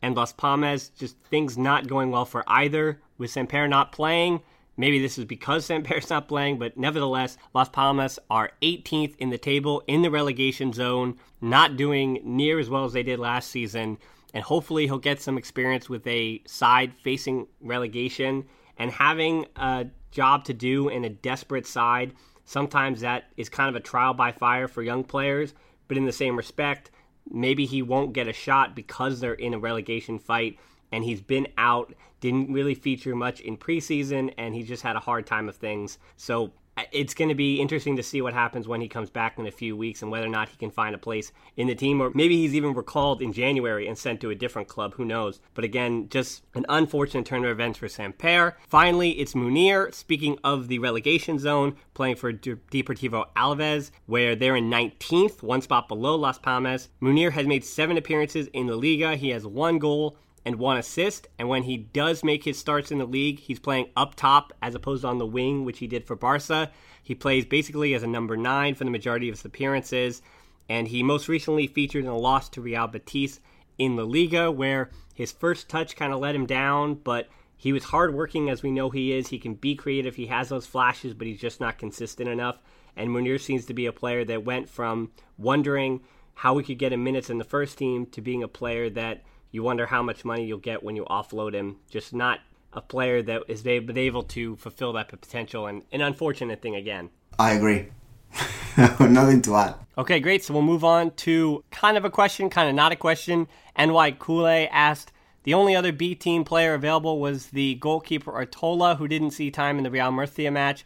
and 0.00 0.14
Las 0.14 0.32
Palmas, 0.32 0.88
just 0.88 1.18
things 1.30 1.58
not 1.58 1.88
going 1.88 2.10
well 2.10 2.24
for 2.24 2.42
either, 2.46 3.02
with 3.18 3.30
Samper 3.30 3.68
not 3.68 3.92
playing 3.92 4.40
Maybe 4.76 5.00
this 5.00 5.18
is 5.18 5.24
because 5.24 5.66
Samper's 5.68 6.10
not 6.10 6.28
playing, 6.28 6.58
but 6.58 6.76
nevertheless, 6.76 7.38
Las 7.54 7.68
Palmas 7.68 8.18
are 8.30 8.52
18th 8.62 9.16
in 9.16 9.30
the 9.30 9.38
table 9.38 9.82
in 9.86 10.02
the 10.02 10.10
relegation 10.10 10.72
zone, 10.72 11.16
not 11.40 11.76
doing 11.76 12.20
near 12.24 12.58
as 12.58 12.70
well 12.70 12.84
as 12.84 12.92
they 12.92 13.02
did 13.02 13.18
last 13.18 13.50
season. 13.50 13.98
And 14.34 14.44
hopefully, 14.44 14.86
he'll 14.86 14.98
get 14.98 15.20
some 15.20 15.38
experience 15.38 15.88
with 15.88 16.06
a 16.06 16.42
side 16.46 16.92
facing 17.02 17.46
relegation 17.60 18.44
and 18.76 18.90
having 18.90 19.46
a 19.56 19.86
job 20.10 20.44
to 20.44 20.52
do 20.52 20.88
in 20.88 21.04
a 21.04 21.10
desperate 21.10 21.66
side. 21.66 22.12
Sometimes 22.44 23.00
that 23.00 23.24
is 23.36 23.48
kind 23.48 23.68
of 23.68 23.76
a 23.76 23.80
trial 23.80 24.12
by 24.12 24.32
fire 24.32 24.68
for 24.68 24.82
young 24.82 25.04
players, 25.04 25.54
but 25.88 25.96
in 25.96 26.04
the 26.04 26.12
same 26.12 26.36
respect, 26.36 26.90
maybe 27.30 27.66
he 27.66 27.82
won't 27.82 28.12
get 28.12 28.28
a 28.28 28.32
shot 28.32 28.74
because 28.74 29.20
they're 29.20 29.34
in 29.34 29.54
a 29.54 29.58
relegation 29.58 30.18
fight 30.18 30.58
and 30.92 31.04
he's 31.04 31.20
been 31.20 31.48
out, 31.58 31.94
didn't 32.20 32.52
really 32.52 32.74
feature 32.74 33.14
much 33.14 33.40
in 33.40 33.56
preseason, 33.56 34.32
and 34.38 34.54
he 34.54 34.62
just 34.62 34.82
had 34.82 34.96
a 34.96 35.00
hard 35.00 35.26
time 35.26 35.48
of 35.48 35.56
things. 35.56 35.98
So 36.16 36.52
it's 36.92 37.14
going 37.14 37.28
to 37.28 37.34
be 37.34 37.60
interesting 37.60 37.96
to 37.96 38.02
see 38.02 38.20
what 38.20 38.34
happens 38.34 38.68
when 38.68 38.80
he 38.80 38.88
comes 38.88 39.10
back 39.10 39.38
in 39.38 39.46
a 39.46 39.50
few 39.50 39.76
weeks 39.76 40.02
and 40.02 40.10
whether 40.10 40.26
or 40.26 40.30
not 40.30 40.48
he 40.48 40.56
can 40.56 40.70
find 40.70 40.94
a 40.94 40.98
place 40.98 41.32
in 41.56 41.66
the 41.66 41.74
team 41.74 42.00
or 42.00 42.10
maybe 42.14 42.36
he's 42.36 42.54
even 42.54 42.74
recalled 42.74 43.22
in 43.22 43.32
January 43.32 43.86
and 43.88 43.96
sent 43.96 44.20
to 44.20 44.30
a 44.30 44.34
different 44.34 44.68
club 44.68 44.94
who 44.94 45.04
knows? 45.04 45.40
But 45.54 45.64
again 45.64 46.08
just 46.08 46.42
an 46.54 46.66
unfortunate 46.68 47.26
turn 47.26 47.44
of 47.44 47.50
events 47.50 47.78
for 47.78 47.86
Samper 47.86 48.54
finally 48.68 49.10
it's 49.12 49.34
Munir 49.34 49.92
speaking 49.94 50.38
of 50.44 50.68
the 50.68 50.78
relegation 50.78 51.38
zone 51.38 51.76
playing 51.94 52.16
for 52.16 52.32
Deportivo 52.32 53.26
Alaves 53.36 53.90
where 54.06 54.36
they're 54.36 54.56
in 54.56 54.70
19th 54.70 55.42
one 55.42 55.62
spot 55.62 55.88
below 55.88 56.14
Las 56.16 56.38
Palmas. 56.38 56.88
Munir 57.00 57.32
has 57.32 57.46
made 57.46 57.64
7 57.64 57.96
appearances 57.96 58.48
in 58.48 58.66
the 58.66 58.76
Liga. 58.76 59.16
He 59.16 59.30
has 59.30 59.46
one 59.46 59.78
goal 59.78 60.16
and 60.46 60.56
one 60.56 60.78
assist. 60.78 61.26
And 61.38 61.48
when 61.48 61.64
he 61.64 61.76
does 61.76 62.22
make 62.22 62.44
his 62.44 62.56
starts 62.56 62.92
in 62.92 62.98
the 62.98 63.04
league, 63.04 63.40
he's 63.40 63.58
playing 63.58 63.90
up 63.96 64.14
top 64.14 64.52
as 64.62 64.76
opposed 64.76 65.04
on 65.04 65.18
the 65.18 65.26
wing, 65.26 65.64
which 65.64 65.80
he 65.80 65.88
did 65.88 66.06
for 66.06 66.14
Barca. 66.14 66.70
He 67.02 67.16
plays 67.16 67.44
basically 67.44 67.94
as 67.94 68.04
a 68.04 68.06
number 68.06 68.36
nine 68.36 68.76
for 68.76 68.84
the 68.84 68.90
majority 68.90 69.28
of 69.28 69.34
his 69.34 69.44
appearances. 69.44 70.22
And 70.68 70.86
he 70.86 71.02
most 71.02 71.28
recently 71.28 71.66
featured 71.66 72.04
in 72.04 72.10
a 72.10 72.16
loss 72.16 72.48
to 72.50 72.60
Real 72.60 72.86
Betis 72.86 73.40
in 73.76 73.96
La 73.96 74.04
Liga, 74.04 74.50
where 74.50 74.90
his 75.14 75.32
first 75.32 75.68
touch 75.68 75.96
kind 75.96 76.12
of 76.12 76.20
let 76.20 76.34
him 76.34 76.46
down, 76.46 76.94
but 76.94 77.28
he 77.56 77.72
was 77.72 77.84
hardworking 77.84 78.48
as 78.48 78.62
we 78.62 78.70
know 78.70 78.90
he 78.90 79.12
is. 79.12 79.28
He 79.28 79.38
can 79.38 79.54
be 79.54 79.74
creative. 79.74 80.14
He 80.14 80.26
has 80.26 80.48
those 80.48 80.66
flashes, 80.66 81.12
but 81.12 81.26
he's 81.26 81.40
just 81.40 81.60
not 81.60 81.78
consistent 81.78 82.28
enough. 82.28 82.60
And 82.94 83.10
Munir 83.10 83.40
seems 83.40 83.66
to 83.66 83.74
be 83.74 83.86
a 83.86 83.92
player 83.92 84.24
that 84.24 84.44
went 84.44 84.68
from 84.68 85.10
wondering 85.36 86.02
how 86.34 86.54
we 86.54 86.62
could 86.62 86.78
get 86.78 86.92
him 86.92 87.02
minutes 87.02 87.30
in 87.30 87.38
the 87.38 87.44
first 87.44 87.78
team 87.78 88.06
to 88.06 88.20
being 88.20 88.42
a 88.42 88.48
player 88.48 88.88
that 88.90 89.24
you 89.50 89.62
wonder 89.62 89.86
how 89.86 90.02
much 90.02 90.24
money 90.24 90.44
you'll 90.44 90.58
get 90.58 90.82
when 90.82 90.96
you 90.96 91.04
offload 91.04 91.54
him. 91.54 91.76
Just 91.90 92.14
not 92.14 92.40
a 92.72 92.80
player 92.80 93.22
that 93.22 93.42
is 93.48 93.66
able 93.66 94.22
to 94.22 94.56
fulfill 94.56 94.92
that 94.92 95.08
potential, 95.08 95.66
and 95.66 95.82
an 95.92 96.02
unfortunate 96.02 96.60
thing 96.60 96.76
again. 96.76 97.10
I 97.38 97.52
agree. 97.52 97.88
Nothing 98.76 99.40
to 99.42 99.56
add. 99.56 99.74
Okay, 99.96 100.20
great. 100.20 100.44
So 100.44 100.52
we'll 100.52 100.62
move 100.62 100.84
on 100.84 101.12
to 101.12 101.64
kind 101.70 101.96
of 101.96 102.04
a 102.04 102.10
question, 102.10 102.50
kind 102.50 102.68
of 102.68 102.74
not 102.74 102.92
a 102.92 102.96
question. 102.96 103.48
NY 103.78 104.12
Kule 104.12 104.68
asked, 104.70 105.12
the 105.44 105.54
only 105.54 105.76
other 105.76 105.92
B 105.92 106.14
team 106.14 106.44
player 106.44 106.74
available 106.74 107.20
was 107.20 107.46
the 107.46 107.76
goalkeeper 107.76 108.32
Ortola, 108.32 108.98
who 108.98 109.08
didn't 109.08 109.30
see 109.30 109.50
time 109.50 109.78
in 109.78 109.84
the 109.84 109.90
Real 109.90 110.10
Murcia 110.10 110.50
match. 110.50 110.84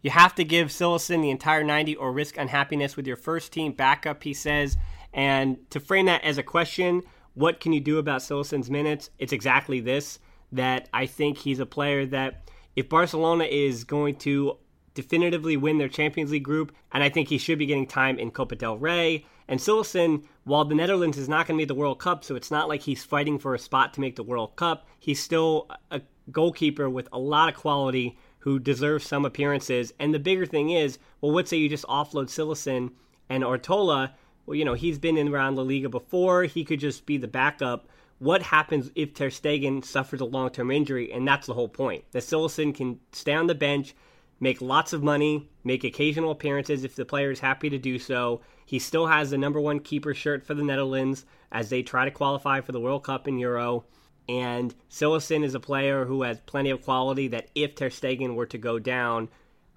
You 0.00 0.10
have 0.10 0.34
to 0.36 0.44
give 0.44 0.68
Cillessen 0.68 1.22
the 1.22 1.30
entire 1.30 1.62
90 1.62 1.96
or 1.96 2.12
risk 2.12 2.38
unhappiness 2.38 2.96
with 2.96 3.06
your 3.06 3.16
first 3.16 3.52
team 3.52 3.72
backup, 3.72 4.22
he 4.22 4.32
says. 4.32 4.76
And 5.12 5.58
to 5.70 5.78
frame 5.78 6.06
that 6.06 6.24
as 6.24 6.38
a 6.38 6.42
question, 6.42 7.02
what 7.38 7.60
can 7.60 7.72
you 7.72 7.80
do 7.80 7.98
about 7.98 8.20
Cillessen's 8.20 8.70
minutes? 8.70 9.10
It's 9.18 9.32
exactly 9.32 9.80
this 9.80 10.18
that 10.50 10.88
I 10.92 11.06
think 11.06 11.38
he's 11.38 11.60
a 11.60 11.66
player 11.66 12.04
that 12.06 12.50
if 12.74 12.88
Barcelona 12.88 13.44
is 13.44 13.84
going 13.84 14.16
to 14.16 14.56
definitively 14.94 15.56
win 15.56 15.78
their 15.78 15.88
Champions 15.88 16.32
League 16.32 16.42
group, 16.42 16.72
and 16.90 17.04
I 17.04 17.08
think 17.08 17.28
he 17.28 17.38
should 17.38 17.58
be 17.58 17.66
getting 17.66 17.86
time 17.86 18.18
in 18.18 18.32
Copa 18.32 18.56
del 18.56 18.78
Rey. 18.78 19.24
And 19.46 19.60
Cillessen, 19.60 20.24
while 20.42 20.64
the 20.64 20.74
Netherlands 20.74 21.16
is 21.16 21.28
not 21.28 21.46
going 21.46 21.56
to 21.56 21.62
make 21.62 21.68
the 21.68 21.74
World 21.74 22.00
Cup, 22.00 22.24
so 22.24 22.34
it's 22.34 22.50
not 22.50 22.68
like 22.68 22.82
he's 22.82 23.04
fighting 23.04 23.38
for 23.38 23.54
a 23.54 23.58
spot 23.60 23.94
to 23.94 24.00
make 24.00 24.16
the 24.16 24.24
World 24.24 24.56
Cup, 24.56 24.88
he's 24.98 25.22
still 25.22 25.70
a 25.92 26.00
goalkeeper 26.32 26.90
with 26.90 27.08
a 27.12 27.18
lot 27.18 27.48
of 27.48 27.54
quality 27.54 28.18
who 28.40 28.58
deserves 28.58 29.06
some 29.06 29.24
appearances. 29.24 29.92
And 30.00 30.12
the 30.12 30.18
bigger 30.18 30.46
thing 30.46 30.70
is, 30.70 30.98
well, 31.20 31.32
let's 31.32 31.50
say 31.50 31.58
you 31.58 31.68
just 31.68 31.86
offload 31.86 32.26
Cillessen 32.26 32.90
and 33.28 33.44
Ortola. 33.44 34.10
Well, 34.48 34.56
you 34.56 34.64
know, 34.64 34.72
he's 34.72 34.98
been 34.98 35.18
in 35.18 35.28
around 35.28 35.56
La 35.56 35.62
Liga 35.62 35.90
before. 35.90 36.44
He 36.44 36.64
could 36.64 36.80
just 36.80 37.04
be 37.04 37.18
the 37.18 37.28
backup. 37.28 37.86
What 38.18 38.40
happens 38.40 38.90
if 38.94 39.12
Ter 39.12 39.28
Stegen 39.28 39.84
suffers 39.84 40.22
a 40.22 40.24
long 40.24 40.48
term 40.48 40.70
injury? 40.70 41.12
And 41.12 41.28
that's 41.28 41.46
the 41.46 41.52
whole 41.52 41.68
point. 41.68 42.04
That 42.12 42.22
Cillessen 42.22 42.74
can 42.74 42.98
stay 43.12 43.34
on 43.34 43.46
the 43.46 43.54
bench, 43.54 43.94
make 44.40 44.62
lots 44.62 44.94
of 44.94 45.02
money, 45.02 45.50
make 45.64 45.84
occasional 45.84 46.30
appearances 46.30 46.82
if 46.82 46.96
the 46.96 47.04
player 47.04 47.30
is 47.30 47.40
happy 47.40 47.68
to 47.68 47.76
do 47.76 47.98
so. 47.98 48.40
He 48.64 48.78
still 48.78 49.06
has 49.06 49.28
the 49.28 49.36
number 49.36 49.60
one 49.60 49.80
keeper 49.80 50.14
shirt 50.14 50.46
for 50.46 50.54
the 50.54 50.64
Netherlands 50.64 51.26
as 51.52 51.68
they 51.68 51.82
try 51.82 52.06
to 52.06 52.10
qualify 52.10 52.62
for 52.62 52.72
the 52.72 52.80
World 52.80 53.04
Cup 53.04 53.26
and 53.26 53.38
Euro. 53.38 53.84
And 54.30 54.74
Cillessen 54.90 55.44
is 55.44 55.54
a 55.54 55.60
player 55.60 56.06
who 56.06 56.22
has 56.22 56.40
plenty 56.40 56.70
of 56.70 56.80
quality 56.80 57.28
that 57.28 57.50
if 57.54 57.74
Ter 57.74 57.90
Stegen 57.90 58.34
were 58.34 58.46
to 58.46 58.56
go 58.56 58.78
down, 58.78 59.28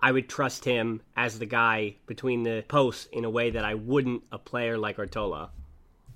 I 0.01 0.11
would 0.11 0.27
trust 0.27 0.65
him 0.65 1.01
as 1.15 1.39
the 1.39 1.45
guy 1.45 1.95
between 2.07 2.43
the 2.43 2.63
posts 2.67 3.07
in 3.11 3.23
a 3.23 3.29
way 3.29 3.51
that 3.51 3.63
I 3.63 3.75
wouldn't 3.75 4.23
a 4.31 4.39
player 4.39 4.77
like 4.77 4.97
Ortola. 4.97 5.49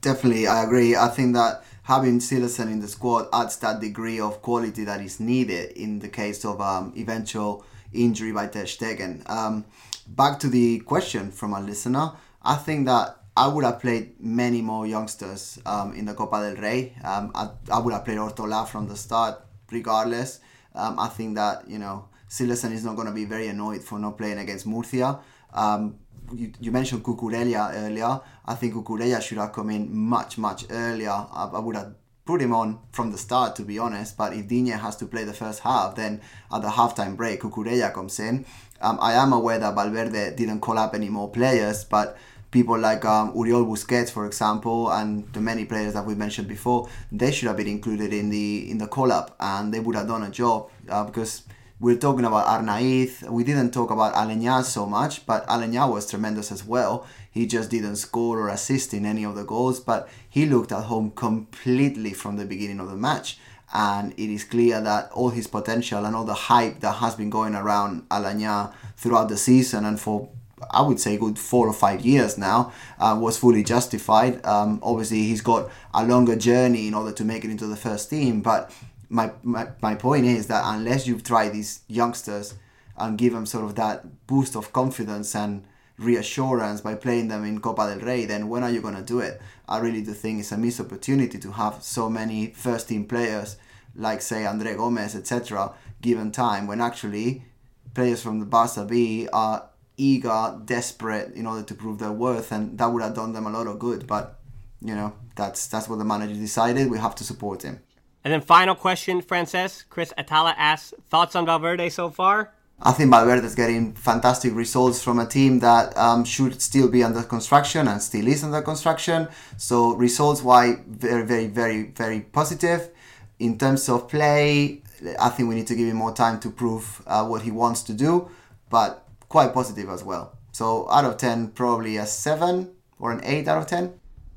Definitely, 0.01 0.47
I 0.47 0.63
agree. 0.63 0.95
I 0.95 1.07
think 1.07 1.33
that 1.33 1.63
having 1.83 2.19
Cillessen 2.19 2.71
in 2.71 2.79
the 2.79 2.88
squad 2.88 3.27
adds 3.33 3.57
that 3.57 3.79
degree 3.79 4.19
of 4.19 4.41
quality 4.41 4.83
that 4.83 5.01
is 5.01 5.19
needed 5.19 5.71
in 5.71 5.99
the 5.99 6.09
case 6.09 6.45
of 6.45 6.61
um, 6.61 6.93
eventual 6.95 7.65
injury 7.93 8.31
by 8.31 8.47
Ter 8.47 8.63
Stegen. 8.63 9.27
Um, 9.29 9.65
back 10.07 10.39
to 10.39 10.47
the 10.47 10.79
question 10.79 11.31
from 11.31 11.53
a 11.53 11.61
listener, 11.61 12.11
I 12.43 12.55
think 12.55 12.86
that 12.86 13.17
I 13.38 13.47
would 13.47 13.65
have 13.65 13.79
played 13.79 14.19
many 14.19 14.61
more 14.61 14.88
youngsters 14.88 15.59
um, 15.65 15.93
in 15.93 16.05
the 16.05 16.13
Copa 16.13 16.38
del 16.39 16.61
Rey. 16.61 16.93
Um, 17.03 17.31
I, 17.36 17.49
I, 17.71 17.79
would 17.79 17.93
have 17.93 18.05
played 18.05 18.17
Ortola 18.17 18.67
from 18.67 18.88
the 18.88 18.95
start, 18.95 19.41
regardless. 19.71 20.39
Um, 20.73 20.99
I 20.99 21.07
think 21.09 21.36
that 21.36 21.67
you 21.67 21.79
know 21.79 22.07
Cillessen 22.36 22.73
is 22.73 22.83
not 22.83 22.97
going 22.97 23.07
to 23.07 23.13
be 23.13 23.23
very 23.23 23.47
annoyed 23.47 23.81
for 23.81 23.97
not 23.97 24.17
playing 24.17 24.39
against 24.39 24.67
Murcia. 24.67 25.19
Um, 25.53 25.95
you, 26.33 26.51
you, 26.59 26.71
mentioned 26.71 27.01
Cucurella 27.01 27.71
earlier. 27.75 28.19
I 28.45 28.55
think 28.55 28.73
Cucurella 28.73 29.21
should 29.21 29.38
have 29.38 29.53
come 29.53 29.69
in 29.69 29.95
much 29.95 30.38
much 30.38 30.65
earlier. 30.69 31.11
I, 31.11 31.49
I 31.53 31.59
would 31.59 31.77
have 31.77 31.95
put 32.25 32.41
him 32.41 32.53
on 32.53 32.79
from 32.91 33.11
the 33.11 33.17
start, 33.17 33.55
to 33.55 33.63
be 33.63 33.79
honest. 33.79 34.17
But 34.17 34.33
if 34.33 34.49
Digne 34.49 34.71
has 34.71 34.97
to 34.97 35.05
play 35.05 35.23
the 35.23 35.33
first 35.33 35.61
half, 35.61 35.95
then 35.95 36.19
at 36.51 36.61
the 36.61 36.67
halftime 36.67 37.15
break, 37.15 37.41
Cucurella 37.41 37.93
comes 37.93 38.19
in. 38.19 38.45
Um, 38.81 38.97
I 39.01 39.13
am 39.13 39.31
aware 39.31 39.57
that 39.59 39.73
Valverde 39.73 40.36
didn't 40.36 40.59
call 40.59 40.77
up 40.77 40.93
any 40.93 41.07
more 41.07 41.29
players, 41.29 41.86
but 41.86 42.17
people 42.51 42.77
like 42.77 43.05
um, 43.05 43.33
Oriol 43.33 43.65
Busquets, 43.65 44.09
for 44.09 44.25
example, 44.25 44.91
and 44.91 45.31
the 45.31 45.39
many 45.39 45.63
players 45.63 45.93
that 45.93 46.05
we 46.05 46.15
mentioned 46.15 46.49
before, 46.49 46.89
they 47.13 47.31
should 47.31 47.47
have 47.47 47.55
been 47.55 47.67
included 47.67 48.11
in 48.13 48.29
the 48.29 48.69
in 48.69 48.77
the 48.77 48.88
call 48.88 49.13
up, 49.13 49.38
and 49.39 49.73
they 49.73 49.79
would 49.79 49.95
have 49.95 50.07
done 50.07 50.23
a 50.23 50.29
job 50.29 50.69
uh, 50.89 51.05
because 51.05 51.43
we're 51.80 51.97
talking 51.97 52.26
about 52.26 52.45
Arnaiz. 52.47 53.30
We 53.30 53.43
didn't 53.43 53.71
talk 53.71 53.91
about 53.91 54.13
Aleñá 54.13 54.63
so 54.63 54.86
much, 54.86 55.26
but 55.26 55.45
Aleñá 55.47 55.91
was 55.91 56.09
tremendous 56.09 56.51
as 56.51 56.63
well. 56.63 57.05
He 57.30 57.45
just 57.45 57.69
didn't 57.69 57.97
score 57.97 58.39
or 58.39 58.49
assist 58.49 58.93
in 58.93 59.05
any 59.05 59.26
of 59.26 59.36
the 59.36 59.43
goals, 59.43 59.80
but 59.80 60.07
he 60.30 60.45
looked 60.45 60.71
at 60.71 60.84
home 60.84 61.11
completely 61.11 62.13
from 62.13 62.38
the 62.38 62.45
beginning 62.45 62.80
of 62.80 62.89
the 62.89 62.95
match. 62.95 63.38
And 63.73 64.13
it 64.13 64.30
is 64.30 64.45
clear 64.45 64.80
that 64.80 65.11
all 65.11 65.32
his 65.32 65.47
potential 65.47 66.05
and 66.05 66.15
all 66.15 66.23
the 66.23 66.34
hype 66.34 66.80
that 66.80 66.93
has 66.93 67.15
been 67.15 67.30
going 67.30 67.55
around 67.55 68.07
Aleñá 68.09 68.73
throughout 68.95 69.28
the 69.28 69.38
season 69.38 69.84
and 69.84 69.99
for 69.99 70.30
I 70.71 70.82
would 70.82 70.99
say 70.99 71.17
good 71.17 71.38
four 71.38 71.67
or 71.67 71.73
five 71.73 72.05
years 72.05 72.38
now, 72.38 72.71
uh, 72.97 73.17
was 73.19 73.38
fully 73.38 73.61
justified. 73.61 74.43
Um, 74.45 74.80
obviously, 74.82 75.23
he's 75.23 75.41
got 75.41 75.69
a 75.93 76.05
longer 76.05 76.36
journey 76.38 76.88
in 76.88 76.93
order 76.93 77.11
to 77.11 77.26
make 77.26 77.43
it 77.43 77.51
into 77.51 77.67
the 77.67 77.76
first 77.76 78.09
team. 78.09 78.41
But 78.41 78.71
my, 79.16 79.32
my, 79.43 79.68
my 79.82 79.95
point 79.95 80.26
is 80.26 80.47
that 80.47 80.63
unless 80.66 81.07
you 81.07 81.20
try 81.20 81.49
these 81.49 81.82
youngsters 81.88 82.55
and 82.97 83.18
give 83.18 83.34
them 83.34 83.45
sort 83.45 83.63
of 83.63 83.76
that 83.76 84.28
boost 84.28 84.55
of 84.55 84.74
confidence 84.74 85.36
and 85.36 85.66
reassurance 85.97 86.82
by 86.82 86.95
playing 86.95 87.30
them 87.30 87.45
in 87.45 87.61
Copa 87.61 87.88
del 87.88 88.05
Rey, 88.05 88.26
then 88.26 88.49
when 88.49 88.63
are 88.63 88.70
you 88.70 88.82
going 88.82 88.95
to 88.95 89.01
do 89.01 89.20
it? 89.20 89.41
I 89.68 89.80
really 89.80 90.01
do 90.01 90.13
think 90.13 90.41
it's 90.41 90.51
a 90.51 90.57
missed 90.57 90.82
opportunity 90.82 91.39
to 91.39 91.51
have 91.53 91.82
so 91.82 92.09
many 92.09 92.47
first 92.47 92.89
team 92.89 93.05
players 93.05 93.57
like, 93.95 94.22
say, 94.22 94.45
Andre 94.45 94.76
Gomes, 94.76 95.16
etc., 95.16 95.74
given 96.01 96.32
time 96.32 96.68
when 96.68 96.82
actually 96.82 97.45
players 97.93 98.22
from 98.22 98.39
the 98.39 98.45
Barca 98.45 98.84
B 98.84 99.30
are 99.32 99.70
eager, 99.95 100.59
desperate 100.66 101.34
in 101.34 101.47
order 101.47 101.63
to 101.63 101.74
prove 101.74 101.99
their 101.99 102.11
worth, 102.11 102.51
and 102.51 102.78
that 102.78 102.88
would 102.88 103.01
have 103.01 103.16
done 103.16 103.32
them 103.32 103.47
a 103.47 103.49
lot 103.49 103.68
of 103.68 103.80
good. 103.80 104.05
But 104.05 104.38
you 104.82 104.93
know, 104.93 105.13
that's 105.38 105.68
that's 105.68 105.88
what 105.88 105.99
the 105.99 106.03
manager 106.03 106.34
decided. 106.34 106.91
We 106.91 106.97
have 106.97 107.16
to 107.16 107.24
support 107.24 107.63
him. 107.63 107.80
And 108.26 108.34
then 108.34 108.41
final 108.41 108.73
question, 108.73 109.21
Francesc. 109.21 109.88
Chris 109.88 110.11
Atala 110.17 110.55
asks 110.57 110.95
thoughts 111.11 111.36
on 111.36 111.45
Valverde 111.45 111.89
so 111.89 112.09
far. 112.09 112.51
I 112.82 112.91
think 112.91 113.11
Valverde 113.11 113.45
is 113.45 113.53
getting 113.53 113.93
fantastic 113.93 114.55
results 114.55 115.03
from 115.03 115.19
a 115.19 115.28
team 115.28 115.59
that 115.59 115.95
um, 115.95 116.26
should 116.26 116.59
still 116.59 116.89
be 116.89 117.03
under 117.03 117.21
construction 117.21 117.88
and 117.88 118.01
still 118.01 118.28
is 118.28 118.43
under 118.43 118.63
construction. 118.63 119.28
So 119.57 119.93
results 119.93 120.41
wise, 120.41 120.80
very, 120.88 121.23
very, 121.23 121.45
very, 121.45 121.84
very 121.84 122.21
positive. 122.21 122.89
In 123.38 123.59
terms 123.59 123.88
of 123.89 124.09
play, 124.09 124.82
I 125.19 125.30
think 125.30 125.47
we 125.47 125.53
need 125.53 125.67
to 125.67 125.76
give 125.76 125.88
him 125.88 125.97
more 125.97 126.11
time 126.11 126.39
to 126.39 126.49
prove 126.49 127.03
uh, 127.05 127.28
what 127.28 127.43
he 127.43 127.51
wants 127.51 127.84
to 127.84 127.93
do. 127.93 128.28
But 128.71 129.07
quite 129.30 129.53
positive 129.53 129.88
as 129.88 130.03
well. 130.03 130.36
So 130.51 130.89
out 130.89 131.05
of 131.05 131.17
10, 131.17 131.49
probably 131.49 131.97
a 131.97 132.07
7 132.07 132.71
or 132.97 133.11
an 133.11 133.21
8 133.23 133.47
out 133.47 133.57
of 133.59 133.67
10. 133.67 133.93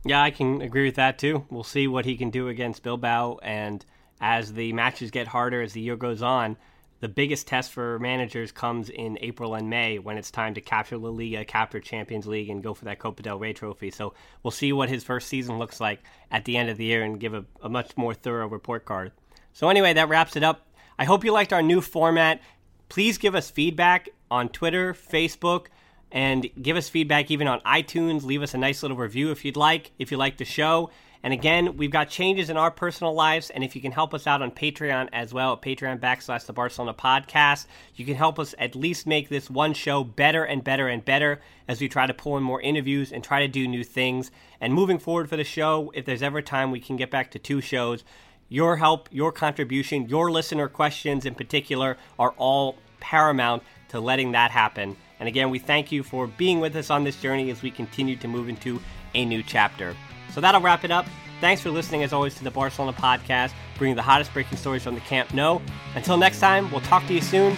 Yeah, 0.08 0.22
I 0.22 0.30
can 0.30 0.62
agree 0.62 0.86
with 0.86 0.94
that 0.94 1.18
too. 1.18 1.44
We'll 1.50 1.64
see 1.64 1.86
what 1.86 2.06
he 2.06 2.16
can 2.16 2.30
do 2.30 2.48
against 2.48 2.82
Bilbao. 2.82 3.40
And 3.42 3.84
as 4.22 4.54
the 4.54 4.72
matches 4.72 5.10
get 5.10 5.26
harder 5.26 5.60
as 5.60 5.74
the 5.74 5.82
year 5.82 5.96
goes 5.96 6.22
on, 6.22 6.56
the 7.00 7.10
biggest 7.10 7.46
test 7.46 7.72
for 7.72 7.98
managers 7.98 8.50
comes 8.50 8.88
in 8.88 9.18
April 9.20 9.54
and 9.54 9.68
May 9.68 9.98
when 9.98 10.16
it's 10.16 10.30
time 10.30 10.54
to 10.54 10.62
capture 10.62 10.96
La 10.96 11.10
Liga, 11.10 11.44
capture 11.44 11.78
Champions 11.78 12.26
League, 12.26 12.48
and 12.48 12.62
go 12.62 12.72
for 12.72 12.86
that 12.86 12.98
Copa 12.98 13.22
del 13.22 13.38
Rey 13.38 13.52
trophy. 13.52 13.90
So 13.90 14.14
we'll 14.42 14.50
see 14.50 14.72
what 14.72 14.88
his 14.88 15.04
first 15.04 15.28
season 15.28 15.58
looks 15.58 15.78
like 15.78 16.00
at 16.30 16.46
the 16.46 16.56
end 16.56 16.70
of 16.70 16.78
the 16.78 16.86
year 16.86 17.04
and 17.04 17.20
give 17.20 17.34
a, 17.34 17.44
a 17.62 17.68
much 17.68 17.94
more 17.98 18.14
thorough 18.14 18.48
report 18.48 18.86
card. 18.86 19.12
So, 19.52 19.68
anyway, 19.68 19.92
that 19.92 20.08
wraps 20.08 20.36
it 20.36 20.42
up. 20.42 20.66
I 20.98 21.04
hope 21.04 21.22
you 21.22 21.32
liked 21.32 21.52
our 21.52 21.62
new 21.62 21.82
format. 21.82 22.40
Please 22.88 23.18
give 23.18 23.34
us 23.34 23.50
feedback 23.50 24.08
on 24.30 24.48
Twitter, 24.48 24.94
Facebook, 24.94 25.66
and 26.10 26.48
give 26.60 26.76
us 26.76 26.88
feedback 26.88 27.30
even 27.30 27.48
on 27.48 27.60
iTunes. 27.60 28.22
Leave 28.22 28.42
us 28.42 28.54
a 28.54 28.58
nice 28.58 28.82
little 28.82 28.96
review 28.96 29.30
if 29.30 29.44
you'd 29.44 29.56
like, 29.56 29.90
if 29.98 30.10
you 30.10 30.16
like 30.16 30.38
the 30.38 30.44
show. 30.44 30.90
And 31.22 31.32
again, 31.32 31.76
we've 31.76 31.90
got 31.90 32.08
changes 32.08 32.48
in 32.48 32.56
our 32.56 32.70
personal 32.70 33.12
lives, 33.12 33.50
and 33.50 33.64
if 33.64 33.74
you 33.74 33.82
can 33.82 33.90
help 33.90 34.14
us 34.14 34.26
out 34.28 34.40
on 34.40 34.52
Patreon 34.52 35.08
as 35.12 35.34
well, 35.34 35.54
at 35.54 35.62
Patreon 35.62 35.98
backslash 35.98 36.46
the 36.46 36.52
Barcelona 36.52 36.94
podcast, 36.94 37.66
you 37.96 38.04
can 38.04 38.14
help 38.14 38.38
us 38.38 38.54
at 38.56 38.76
least 38.76 39.04
make 39.04 39.28
this 39.28 39.50
one 39.50 39.74
show 39.74 40.04
better 40.04 40.44
and 40.44 40.62
better 40.62 40.86
and 40.86 41.04
better 41.04 41.40
as 41.66 41.80
we 41.80 41.88
try 41.88 42.06
to 42.06 42.14
pull 42.14 42.36
in 42.36 42.44
more 42.44 42.60
interviews 42.60 43.12
and 43.12 43.24
try 43.24 43.40
to 43.40 43.48
do 43.48 43.66
new 43.66 43.82
things. 43.82 44.30
And 44.60 44.72
moving 44.72 45.00
forward 45.00 45.28
for 45.28 45.36
the 45.36 45.44
show, 45.44 45.90
if 45.92 46.04
there's 46.04 46.22
ever 46.22 46.40
time 46.40 46.70
we 46.70 46.80
can 46.80 46.96
get 46.96 47.10
back 47.10 47.32
to 47.32 47.38
two 47.40 47.60
shows, 47.60 48.04
your 48.48 48.76
help, 48.76 49.08
your 49.10 49.32
contribution, 49.32 50.08
your 50.08 50.30
listener 50.30 50.68
questions 50.68 51.26
in 51.26 51.34
particular 51.34 51.98
are 52.16 52.32
all 52.38 52.76
paramount 53.00 53.64
to 53.88 53.98
letting 53.98 54.32
that 54.32 54.52
happen. 54.52 54.96
And 55.20 55.28
again, 55.28 55.50
we 55.50 55.58
thank 55.58 55.90
you 55.90 56.02
for 56.02 56.26
being 56.26 56.60
with 56.60 56.76
us 56.76 56.90
on 56.90 57.04
this 57.04 57.20
journey 57.20 57.50
as 57.50 57.62
we 57.62 57.70
continue 57.70 58.16
to 58.16 58.28
move 58.28 58.48
into 58.48 58.80
a 59.14 59.24
new 59.24 59.42
chapter. 59.42 59.96
So 60.32 60.40
that'll 60.40 60.60
wrap 60.60 60.84
it 60.84 60.90
up. 60.90 61.06
Thanks 61.40 61.62
for 61.62 61.70
listening, 61.70 62.02
as 62.02 62.12
always, 62.12 62.34
to 62.36 62.44
the 62.44 62.50
Barcelona 62.50 62.92
podcast, 62.92 63.52
bringing 63.76 63.96
the 63.96 64.02
hottest 64.02 64.32
breaking 64.32 64.58
stories 64.58 64.82
from 64.82 64.94
the 64.94 65.00
Camp 65.02 65.32
Nou. 65.32 65.60
Until 65.94 66.16
next 66.16 66.40
time, 66.40 66.70
we'll 66.70 66.80
talk 66.82 67.06
to 67.06 67.14
you 67.14 67.20
soon. 67.20 67.56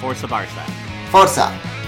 Forza 0.00 0.26
Barca. 0.26 0.64
Forza! 1.10 1.79